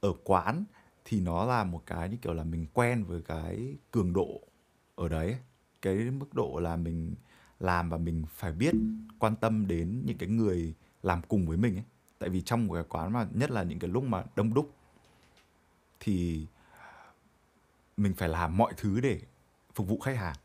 ở 0.00 0.12
quán 0.24 0.64
thì 1.04 1.20
nó 1.20 1.44
là 1.44 1.64
một 1.64 1.82
cái 1.86 2.08
như 2.08 2.16
kiểu 2.22 2.34
là 2.34 2.44
mình 2.44 2.66
quen 2.74 3.04
với 3.04 3.22
cái 3.22 3.76
cường 3.90 4.12
độ 4.12 4.40
ở 4.94 5.08
đấy. 5.08 5.36
Cái 5.82 5.94
mức 5.94 6.34
độ 6.34 6.60
là 6.62 6.76
mình 6.76 7.14
làm 7.60 7.90
và 7.90 7.98
mình 7.98 8.24
phải 8.34 8.52
biết 8.52 8.74
quan 9.18 9.36
tâm 9.36 9.66
đến 9.66 10.02
những 10.06 10.18
cái 10.18 10.28
người 10.28 10.74
làm 11.02 11.22
cùng 11.28 11.46
với 11.46 11.56
mình 11.56 11.76
ấy. 11.76 11.84
Tại 12.18 12.28
vì 12.28 12.42
trong 12.42 12.66
một 12.66 12.74
cái 12.74 12.84
quán 12.88 13.12
mà, 13.12 13.26
nhất 13.32 13.50
là 13.50 13.62
những 13.62 13.78
cái 13.78 13.90
lúc 13.90 14.04
mà 14.04 14.24
đông 14.36 14.54
đúc 14.54 14.74
thì 16.00 16.46
mình 17.96 18.14
phải 18.14 18.28
làm 18.28 18.56
mọi 18.56 18.72
thứ 18.76 19.00
để 19.00 19.20
phục 19.74 19.88
vụ 19.88 19.98
khách 19.98 20.16
hàng. 20.16 20.36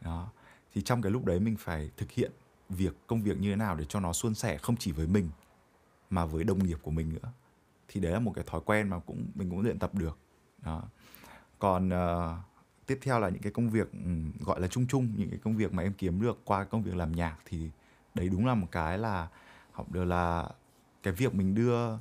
Đó. 0.00 0.28
Thì 0.74 0.82
trong 0.82 1.02
cái 1.02 1.12
lúc 1.12 1.24
đấy 1.24 1.40
mình 1.40 1.56
phải 1.58 1.90
thực 1.96 2.10
hiện 2.10 2.32
việc 2.68 3.06
công 3.06 3.22
việc 3.22 3.38
như 3.38 3.50
thế 3.50 3.56
nào 3.56 3.74
để 3.74 3.84
cho 3.88 4.00
nó 4.00 4.12
suôn 4.12 4.34
sẻ 4.34 4.58
không 4.58 4.76
chỉ 4.76 4.92
với 4.92 5.06
mình 5.06 5.28
mà 6.10 6.24
với 6.24 6.44
đồng 6.44 6.64
nghiệp 6.64 6.78
của 6.82 6.90
mình 6.90 7.14
nữa. 7.14 7.32
Thì 7.88 8.00
đấy 8.00 8.12
là 8.12 8.18
một 8.18 8.32
cái 8.34 8.44
thói 8.46 8.60
quen 8.64 8.88
mà 8.88 8.98
cũng 8.98 9.26
mình 9.34 9.50
cũng 9.50 9.60
luyện 9.60 9.78
tập 9.78 9.94
được. 9.94 10.18
Đó. 10.62 10.82
Còn 11.58 11.88
uh, 11.88 12.38
tiếp 12.86 12.98
theo 13.02 13.20
là 13.20 13.28
những 13.28 13.42
cái 13.42 13.52
công 13.52 13.70
việc 13.70 13.92
um, 13.92 14.32
gọi 14.40 14.60
là 14.60 14.68
chung 14.68 14.86
chung 14.86 15.12
những 15.16 15.30
cái 15.30 15.38
công 15.44 15.56
việc 15.56 15.72
mà 15.72 15.82
em 15.82 15.92
kiếm 15.92 16.20
được 16.20 16.38
qua 16.44 16.64
công 16.64 16.82
việc 16.82 16.96
làm 16.96 17.12
nhạc 17.12 17.36
thì 17.44 17.70
đấy 18.14 18.28
đúng 18.28 18.46
là 18.46 18.54
một 18.54 18.66
cái 18.72 18.98
là 18.98 19.28
học 19.72 19.92
được 19.92 20.04
là 20.04 20.48
cái 21.02 21.12
việc 21.12 21.34
mình 21.34 21.54
đưa 21.54 21.98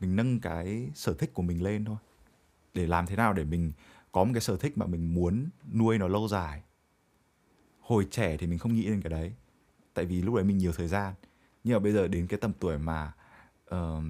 mình 0.00 0.16
nâng 0.16 0.40
cái 0.40 0.90
sở 0.94 1.14
thích 1.14 1.34
của 1.34 1.42
mình 1.42 1.62
lên 1.62 1.84
thôi. 1.84 1.96
Để 2.74 2.86
làm 2.86 3.06
thế 3.06 3.16
nào 3.16 3.32
để 3.32 3.44
mình 3.44 3.72
có 4.12 4.24
một 4.24 4.30
cái 4.34 4.40
sở 4.40 4.56
thích 4.56 4.78
mà 4.78 4.86
mình 4.86 5.14
muốn 5.14 5.48
nuôi 5.72 5.98
nó 5.98 6.08
lâu 6.08 6.28
dài. 6.28 6.62
Hồi 7.80 8.08
trẻ 8.10 8.36
thì 8.36 8.46
mình 8.46 8.58
không 8.58 8.74
nghĩ 8.74 8.84
đến 8.84 9.00
cái 9.02 9.10
đấy 9.10 9.34
tại 9.94 10.04
vì 10.04 10.22
lúc 10.22 10.34
đấy 10.34 10.44
mình 10.44 10.58
nhiều 10.58 10.72
thời 10.72 10.88
gian. 10.88 11.14
Nhưng 11.64 11.74
mà 11.74 11.78
bây 11.78 11.92
giờ 11.92 12.08
đến 12.08 12.26
cái 12.26 12.38
tầm 12.40 12.52
tuổi 12.58 12.78
mà 12.78 13.12
uh, 13.74 14.02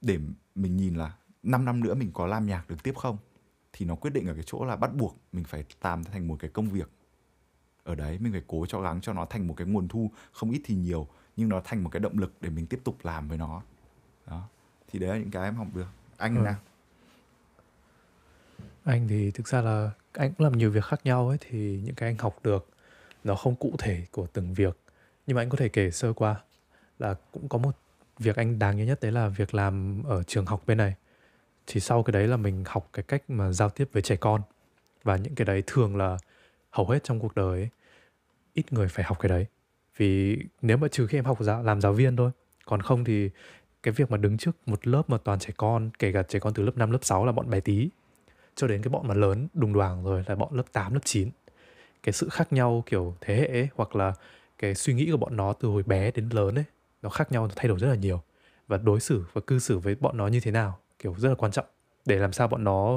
để 0.00 0.18
mình 0.54 0.76
nhìn 0.76 0.94
là 0.94 1.16
5 1.42 1.64
năm 1.64 1.80
nữa 1.80 1.94
mình 1.94 2.10
có 2.12 2.26
làm 2.26 2.46
nhạc 2.46 2.68
được 2.68 2.82
tiếp 2.82 2.94
không 2.96 3.18
thì 3.72 3.86
nó 3.86 3.94
quyết 3.94 4.10
định 4.10 4.26
ở 4.26 4.34
cái 4.34 4.42
chỗ 4.46 4.64
là 4.64 4.76
bắt 4.76 4.94
buộc 4.94 5.16
mình 5.32 5.44
phải 5.44 5.64
làm 5.82 6.04
thành 6.04 6.28
một 6.28 6.36
cái 6.40 6.50
công 6.50 6.68
việc 6.68 6.90
ở 7.82 7.94
đấy. 7.94 8.18
Mình 8.18 8.32
phải 8.32 8.42
cố 8.46 8.66
cho 8.66 8.80
gắng 8.80 9.00
cho 9.00 9.12
nó 9.12 9.24
thành 9.24 9.46
một 9.46 9.54
cái 9.56 9.66
nguồn 9.66 9.88
thu 9.88 10.10
không 10.32 10.50
ít 10.50 10.60
thì 10.64 10.74
nhiều 10.74 11.08
nhưng 11.36 11.48
nó 11.48 11.60
thành 11.64 11.84
một 11.84 11.90
cái 11.90 12.00
động 12.00 12.18
lực 12.18 12.32
để 12.40 12.50
mình 12.50 12.66
tiếp 12.66 12.80
tục 12.84 12.96
làm 13.02 13.28
với 13.28 13.38
nó 13.38 13.62
đó. 14.26 14.48
Thì 14.88 14.98
đấy 14.98 15.10
là 15.10 15.16
những 15.16 15.30
cái 15.30 15.44
em 15.44 15.54
học 15.54 15.66
được. 15.74 15.86
Anh 16.16 16.36
Ừ. 16.36 16.40
nào? 16.40 16.56
Anh 18.84 19.08
thì 19.08 19.30
thực 19.30 19.48
ra 19.48 19.60
là 19.60 19.90
anh 20.12 20.32
cũng 20.34 20.44
làm 20.44 20.58
nhiều 20.58 20.70
việc 20.70 20.84
khác 20.84 21.00
nhau 21.04 21.28
ấy 21.28 21.38
thì 21.40 21.80
những 21.84 21.94
cái 21.94 22.08
anh 22.08 22.18
học 22.18 22.38
được 22.42 22.68
nó 23.24 23.34
không 23.34 23.56
cụ 23.56 23.74
thể 23.78 24.06
của 24.10 24.26
từng 24.26 24.54
việc. 24.54 24.78
Nhưng 25.26 25.34
mà 25.34 25.42
anh 25.42 25.48
có 25.48 25.56
thể 25.56 25.68
kể 25.68 25.90
sơ 25.90 26.12
qua 26.12 26.36
là 26.98 27.14
cũng 27.32 27.48
có 27.48 27.58
một 27.58 27.76
việc 28.18 28.36
anh 28.36 28.58
đáng 28.58 28.76
nhớ 28.76 28.84
nhất 28.84 28.98
đấy 29.02 29.12
là 29.12 29.28
việc 29.28 29.54
làm 29.54 30.02
ở 30.04 30.22
trường 30.22 30.46
học 30.46 30.62
bên 30.66 30.78
này. 30.78 30.94
Thì 31.66 31.80
sau 31.80 32.02
cái 32.02 32.12
đấy 32.12 32.26
là 32.28 32.36
mình 32.36 32.64
học 32.66 32.88
cái 32.92 33.02
cách 33.02 33.30
mà 33.30 33.52
giao 33.52 33.70
tiếp 33.70 33.88
với 33.92 34.02
trẻ 34.02 34.16
con. 34.16 34.42
Và 35.02 35.16
những 35.16 35.34
cái 35.34 35.44
đấy 35.44 35.62
thường 35.66 35.96
là 35.96 36.18
hầu 36.70 36.88
hết 36.88 37.04
trong 37.04 37.20
cuộc 37.20 37.34
đời 37.34 37.60
ấy, 37.60 37.68
ít 38.54 38.72
người 38.72 38.88
phải 38.88 39.04
học 39.04 39.18
cái 39.20 39.28
đấy. 39.28 39.46
Vì 39.96 40.38
nếu 40.62 40.76
mà 40.76 40.88
trừ 40.88 41.06
khi 41.06 41.18
em 41.18 41.24
học 41.24 41.38
giáo, 41.40 41.62
làm 41.62 41.80
giáo 41.80 41.92
viên 41.92 42.16
thôi 42.16 42.30
còn 42.64 42.82
không 42.82 43.04
thì 43.04 43.30
cái 43.86 43.92
việc 43.92 44.10
mà 44.10 44.16
đứng 44.16 44.38
trước 44.38 44.56
một 44.66 44.86
lớp 44.86 45.10
mà 45.10 45.18
toàn 45.24 45.38
trẻ 45.38 45.50
con 45.56 45.90
kể 45.98 46.12
cả 46.12 46.22
trẻ 46.22 46.38
con 46.38 46.54
từ 46.54 46.62
lớp 46.62 46.76
5, 46.76 46.90
lớp 46.90 46.98
6 47.02 47.26
là 47.26 47.32
bọn 47.32 47.50
bé 47.50 47.60
tí 47.60 47.88
cho 48.54 48.66
đến 48.66 48.82
cái 48.82 48.88
bọn 48.88 49.08
mà 49.08 49.14
lớn 49.14 49.48
đùng 49.54 49.72
đoàng 49.72 50.04
rồi 50.04 50.24
là 50.26 50.34
bọn 50.34 50.54
lớp 50.54 50.62
8, 50.72 50.94
lớp 50.94 51.00
9 51.04 51.30
cái 52.02 52.12
sự 52.12 52.28
khác 52.28 52.52
nhau 52.52 52.82
kiểu 52.86 53.16
thế 53.20 53.36
hệ 53.36 53.46
ấy, 53.46 53.68
hoặc 53.74 53.96
là 53.96 54.12
cái 54.58 54.74
suy 54.74 54.94
nghĩ 54.94 55.08
của 55.10 55.16
bọn 55.16 55.36
nó 55.36 55.52
từ 55.52 55.68
hồi 55.68 55.82
bé 55.82 56.10
đến 56.10 56.28
lớn 56.28 56.54
ấy 56.54 56.64
nó 57.02 57.08
khác 57.08 57.32
nhau 57.32 57.46
nó 57.46 57.52
thay 57.56 57.68
đổi 57.68 57.78
rất 57.78 57.88
là 57.88 57.94
nhiều. 57.94 58.22
Và 58.66 58.76
đối 58.76 59.00
xử 59.00 59.24
và 59.32 59.40
cư 59.46 59.58
xử 59.58 59.78
với 59.78 59.94
bọn 59.94 60.16
nó 60.16 60.26
như 60.26 60.40
thế 60.40 60.50
nào 60.50 60.78
kiểu 60.98 61.14
rất 61.18 61.28
là 61.28 61.34
quan 61.34 61.52
trọng. 61.52 61.66
Để 62.04 62.16
làm 62.16 62.32
sao 62.32 62.48
bọn 62.48 62.64
nó 62.64 62.94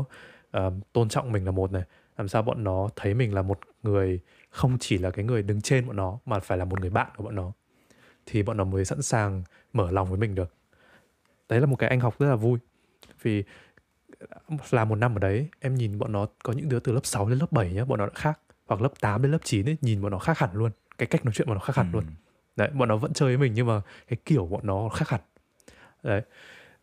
uh, 0.58 0.74
tôn 0.94 1.10
trọng 1.10 1.32
mình 1.32 1.46
là 1.46 1.52
một 1.52 1.72
này 1.72 1.84
làm 2.18 2.28
sao 2.28 2.42
bọn 2.42 2.64
nó 2.64 2.90
thấy 2.96 3.14
mình 3.14 3.34
là 3.34 3.42
một 3.42 3.60
người 3.84 4.20
không 4.50 4.78
chỉ 4.80 4.98
là 4.98 5.10
cái 5.10 5.26
người 5.26 5.44
đứng 5.44 5.62
trên 5.62 5.88
bọn 5.88 5.96
nó 5.96 6.20
mà 6.26 6.40
phải 6.40 6.58
là 6.58 6.66
một 6.66 6.80
người 6.80 6.90
bạn 6.90 7.10
của 7.18 7.24
bọn 7.24 7.36
nó 7.36 7.52
thì 8.26 8.44
bọn 8.44 8.58
nó 8.58 8.64
mới 8.64 8.86
sẵn 8.86 9.02
sàng 9.02 9.44
mở 9.74 9.92
lòng 9.92 10.10
với 10.10 10.18
mình 10.18 10.36
được 10.36 10.54
đấy 11.50 11.60
là 11.60 11.66
một 11.66 11.76
cái 11.76 11.90
anh 11.90 12.00
học 12.00 12.16
rất 12.20 12.28
là 12.30 12.36
vui. 12.36 12.60
Vì 13.22 13.44
làm 14.72 14.90
một 14.90 14.96
năm 14.96 15.16
ở 15.16 15.20
đấy 15.20 15.50
em 15.60 15.76
nhìn 15.76 16.00
bọn 16.00 16.12
nó 16.12 16.28
có 16.44 16.54
những 16.54 16.70
đứa 16.70 16.80
từ 16.80 16.92
lớp 16.92 17.02
6 17.06 17.30
đến 17.30 17.40
lớp 17.40 17.52
7 17.52 17.74
nhá 17.74 17.86
bọn 17.86 18.00
nó 18.00 18.06
đã 18.06 18.12
khác. 18.16 18.40
Hoặc 18.68 18.82
lớp 18.82 18.92
8 19.00 19.22
đến 19.22 19.32
lớp 19.32 19.38
9 19.44 19.70
ấy 19.70 19.78
nhìn 19.82 20.02
bọn 20.02 20.12
nó 20.12 20.20
khác 20.20 20.38
hẳn 20.38 20.50
luôn. 20.54 20.72
Cái 20.98 21.08
cách 21.08 21.26
nói 21.26 21.34
chuyện 21.36 21.48
bọn 21.48 21.58
nó 21.58 21.62
khác 21.64 21.76
hẳn 21.76 21.92
Ừ. 21.92 21.96
luôn. 21.96 22.04
Đấy 22.56 22.70
bọn 22.74 22.90
nó 22.90 22.98
vẫn 22.98 23.14
chơi 23.14 23.30
với 23.30 23.38
mình 23.38 23.54
nhưng 23.56 23.68
mà 23.68 23.82
cái 24.08 24.18
kiểu 24.26 24.46
bọn 24.46 24.68
nó 24.68 24.90
khác 24.90 25.10
hẳn. 25.10 25.22
Đấy 26.04 26.22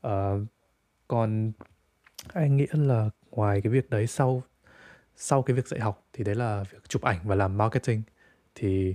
Ờ, 0.00 0.40
còn 1.08 1.52
anh 2.32 2.56
nghĩ 2.56 2.66
là 2.72 3.10
ngoài 3.30 3.60
cái 3.60 3.72
việc 3.72 3.90
đấy 3.90 4.06
sau 4.06 4.42
sau 5.16 5.42
cái 5.42 5.56
việc 5.56 5.68
dạy 5.68 5.80
học 5.80 6.06
thì 6.12 6.24
đấy 6.24 6.34
là 6.34 6.64
việc 6.72 6.88
chụp 6.88 7.02
ảnh 7.02 7.18
và 7.24 7.34
làm 7.34 7.58
marketing. 7.58 8.02
Thì 8.54 8.94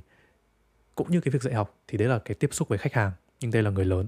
cũng 0.95 1.11
như 1.11 1.21
cái 1.21 1.31
việc 1.31 1.41
dạy 1.41 1.53
học 1.53 1.77
thì 1.87 1.97
đấy 1.97 2.07
là 2.07 2.19
cái 2.25 2.35
tiếp 2.35 2.49
xúc 2.53 2.67
với 2.67 2.77
khách 2.77 2.93
hàng 2.93 3.11
nhưng 3.39 3.51
đây 3.51 3.63
là 3.63 3.69
người 3.71 3.85
lớn 3.85 4.07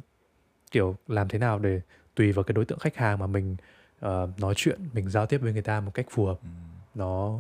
kiểu 0.74 0.96
làm 1.08 1.28
thế 1.28 1.40
nào 1.40 1.60
để 1.60 1.82
tùy 2.16 2.32
vào 2.32 2.44
cái 2.44 2.54
đối 2.54 2.66
tượng 2.66 2.80
khách 2.80 2.96
hàng 2.98 3.20
mà 3.20 3.28
mình 3.28 3.56
ờ, 4.00 4.30
nói 4.38 4.54
chuyện 4.58 4.80
mình 4.94 5.10
giao 5.10 5.26
tiếp 5.26 5.38
với 5.38 5.54
người 5.54 5.62
ta 5.62 5.80
một 5.80 5.92
cách 5.94 6.06
phù 6.10 6.26
hợp. 6.26 6.40
Ừ. 6.44 6.48
nó 6.96 7.40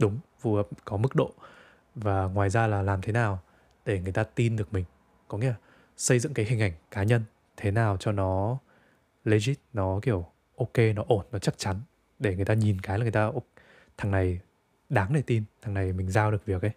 đúng 0.00 0.18
phù 0.40 0.54
hợp 0.54 0.68
có 0.84 0.96
mức 0.96 1.14
độ. 1.14 1.32
Và 1.94 2.24
ngoài 2.24 2.50
ra 2.50 2.66
là 2.66 2.82
làm 2.82 3.00
thế 3.02 3.12
nào 3.12 3.40
để 3.86 4.00
người 4.00 4.12
ta 4.12 4.24
tin 4.24 4.56
được 4.56 4.72
mình? 4.72 4.84
Có 5.28 5.38
nghĩa 5.38 5.48
là 5.48 5.56
xây 5.96 6.18
dựng 6.18 6.34
cái 6.34 6.46
hình 6.46 6.60
ảnh 6.62 6.72
cá 6.90 7.02
nhân 7.02 7.22
thế 7.56 7.70
nào 7.70 7.96
cho 7.96 8.12
nó 8.12 8.58
legit 9.24 9.58
nó 9.72 10.00
kiểu 10.02 10.26
ok 10.56 10.78
nó 10.96 11.04
ổn 11.08 11.24
nó 11.32 11.38
chắc 11.38 11.58
chắn 11.58 11.76
để 12.18 12.36
người 12.36 12.44
ta 12.44 12.54
nhìn 12.54 12.80
cái 12.80 12.98
là 12.98 13.02
người 13.02 13.12
ta 13.12 13.26
"Ồ, 13.26 13.42
thằng 13.96 14.10
này 14.10 14.40
đáng 14.88 15.12
để 15.12 15.22
tin 15.26 15.44
thằng 15.62 15.74
này 15.74 15.92
mình 15.92 16.10
giao 16.10 16.30
được 16.30 16.44
việc 16.46 16.62
ấy. 16.62 16.70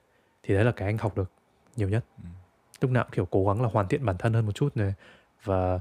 Thì 0.43 0.53
đấy 0.56 0.65
là 0.65 0.71
cái 0.71 0.88
anh 0.88 0.97
học 0.97 1.17
được 1.17 1.32
nhiều 1.75 1.89
nhất. 1.89 2.06
Ừ. 2.23 2.29
lúc 2.84 2.91
nào 2.91 3.04
cũng 3.04 3.12
kiểu 3.13 3.26
cố 3.26 3.46
gắng 3.46 3.62
là 3.62 3.67
hoàn 3.67 3.88
thiện 3.88 4.06
bản 4.06 4.17
thân 4.19 4.34
hơn 4.34 4.46
một 4.46 4.52
chút 4.52 4.78
này. 4.78 4.93
Và 5.43 5.80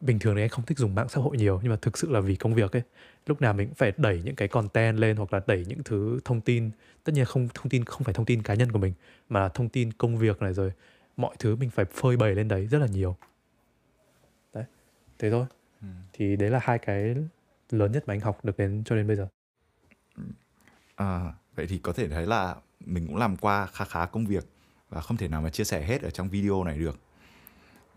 bình 0.00 0.18
thường 0.18 0.36
thì 0.36 0.42
anh 0.42 0.48
không 0.48 0.64
thích 0.64 0.78
dùng 0.78 0.94
mạng 0.94 1.08
xã 1.08 1.20
hội 1.20 1.36
nhiều 1.36 1.60
nhưng 1.62 1.70
mà 1.70 1.78
thực 1.82 1.98
sự 1.98 2.10
là 2.10 2.20
vì 2.20 2.36
công 2.36 2.54
việc 2.54 2.72
ấy 2.72 2.82
lúc 3.26 3.40
nào 3.40 3.52
mình 3.54 3.68
cũng 3.68 3.74
phải 3.74 3.92
đẩy 3.96 4.22
những 4.24 4.34
cái 4.34 4.48
content 4.48 4.98
lên 4.98 5.16
hoặc 5.16 5.32
là 5.32 5.40
đẩy 5.46 5.64
những 5.68 5.82
thứ 5.82 6.20
thông 6.24 6.40
tin. 6.40 6.70
Tất 7.04 7.12
nhiên 7.12 7.24
không 7.24 7.48
thông 7.54 7.68
tin 7.68 7.84
không 7.84 8.04
phải 8.04 8.14
thông 8.14 8.26
tin 8.26 8.42
cá 8.42 8.54
nhân 8.54 8.72
của 8.72 8.78
mình 8.78 8.92
mà 9.28 9.40
là 9.40 9.48
thông 9.48 9.68
tin 9.68 9.92
công 9.92 10.18
việc 10.18 10.42
này 10.42 10.52
rồi 10.52 10.72
mọi 11.16 11.34
thứ 11.38 11.56
mình 11.56 11.70
phải 11.70 11.84
phơi 11.84 12.16
bày 12.16 12.34
lên 12.34 12.48
đấy 12.48 12.66
rất 12.66 12.78
là 12.78 12.86
nhiều. 12.86 13.16
Đấy 14.54 14.64
thế 15.18 15.30
thôi. 15.30 15.46
Ừ. 15.80 15.86
thì 16.12 16.36
đấy 16.36 16.50
là 16.50 16.60
hai 16.62 16.78
cái 16.78 17.14
lớn 17.70 17.92
nhất 17.92 18.04
mà 18.06 18.14
anh 18.14 18.20
học 18.20 18.44
được 18.44 18.58
đến 18.58 18.82
cho 18.84 18.96
đến 18.96 19.06
bây 19.06 19.16
giờ. 19.16 19.28
À, 20.96 21.32
vậy 21.56 21.66
thì 21.66 21.78
có 21.78 21.92
thể 21.92 22.08
thấy 22.08 22.26
là 22.26 22.56
mình 22.80 23.06
cũng 23.06 23.16
làm 23.16 23.36
qua 23.36 23.66
khá 23.66 23.84
khá 23.84 24.06
công 24.06 24.26
việc 24.26 24.44
và 24.92 25.00
không 25.00 25.16
thể 25.16 25.28
nào 25.28 25.42
mà 25.42 25.50
chia 25.50 25.64
sẻ 25.64 25.82
hết 25.82 26.02
ở 26.02 26.10
trong 26.10 26.28
video 26.28 26.64
này 26.64 26.78
được 26.78 26.98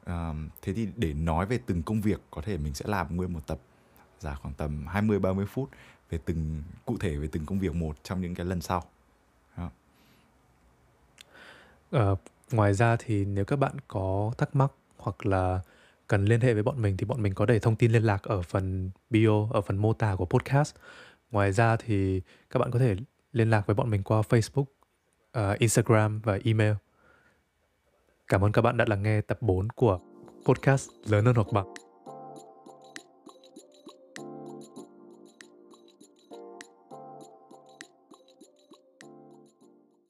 à, 0.05 0.33
thế 0.61 0.73
thì 0.73 0.87
để 0.95 1.13
nói 1.13 1.45
về 1.45 1.59
từng 1.65 1.83
công 1.83 2.01
việc 2.01 2.21
có 2.31 2.41
thể 2.41 2.57
mình 2.57 2.73
sẽ 2.73 2.85
làm 2.87 3.15
nguyên 3.15 3.33
một 3.33 3.47
tập 3.47 3.59
dài 4.19 4.35
khoảng 4.41 4.53
tầm 4.53 4.87
20 4.87 5.19
30 5.19 5.45
phút 5.45 5.69
về 6.09 6.19
từng 6.25 6.63
cụ 6.85 6.97
thể 6.99 7.17
về 7.17 7.27
từng 7.31 7.45
công 7.45 7.59
việc 7.59 7.75
một 7.75 8.03
trong 8.03 8.21
những 8.21 8.35
cái 8.35 8.45
lần 8.45 8.61
sau. 8.61 8.83
Uh, 11.95 12.19
ngoài 12.51 12.73
ra 12.73 12.95
thì 12.99 13.25
nếu 13.25 13.45
các 13.45 13.59
bạn 13.59 13.75
có 13.87 14.31
thắc 14.37 14.55
mắc 14.55 14.71
hoặc 14.97 15.25
là 15.25 15.61
cần 16.07 16.25
liên 16.25 16.41
hệ 16.41 16.53
với 16.53 16.63
bọn 16.63 16.81
mình 16.81 16.97
thì 16.97 17.05
bọn 17.05 17.21
mình 17.21 17.33
có 17.33 17.45
để 17.45 17.59
thông 17.59 17.75
tin 17.75 17.91
liên 17.91 18.03
lạc 18.03 18.23
ở 18.23 18.41
phần 18.41 18.89
bio, 19.09 19.47
ở 19.51 19.61
phần 19.61 19.77
mô 19.77 19.93
tả 19.93 20.15
của 20.15 20.25
podcast. 20.25 20.75
Ngoài 21.31 21.51
ra 21.51 21.75
thì 21.75 22.21
các 22.49 22.59
bạn 22.59 22.71
có 22.71 22.79
thể 22.79 22.95
liên 23.31 23.49
lạc 23.49 23.67
với 23.67 23.73
bọn 23.73 23.89
mình 23.89 24.03
qua 24.03 24.21
Facebook, 24.21 24.65
uh, 25.39 25.59
Instagram 25.59 26.19
và 26.19 26.39
email. 26.43 26.73
Cảm 28.27 28.43
ơn 28.43 28.51
các 28.51 28.61
bạn 28.61 28.77
đã 28.77 28.85
lắng 28.87 29.03
nghe 29.03 29.21
tập 29.21 29.37
4 29.41 29.69
của 29.69 29.99
podcast 30.45 30.89
Lớn 31.05 31.25
hơn 31.25 31.35
hoặc 31.35 31.47
bằng. 31.51 31.84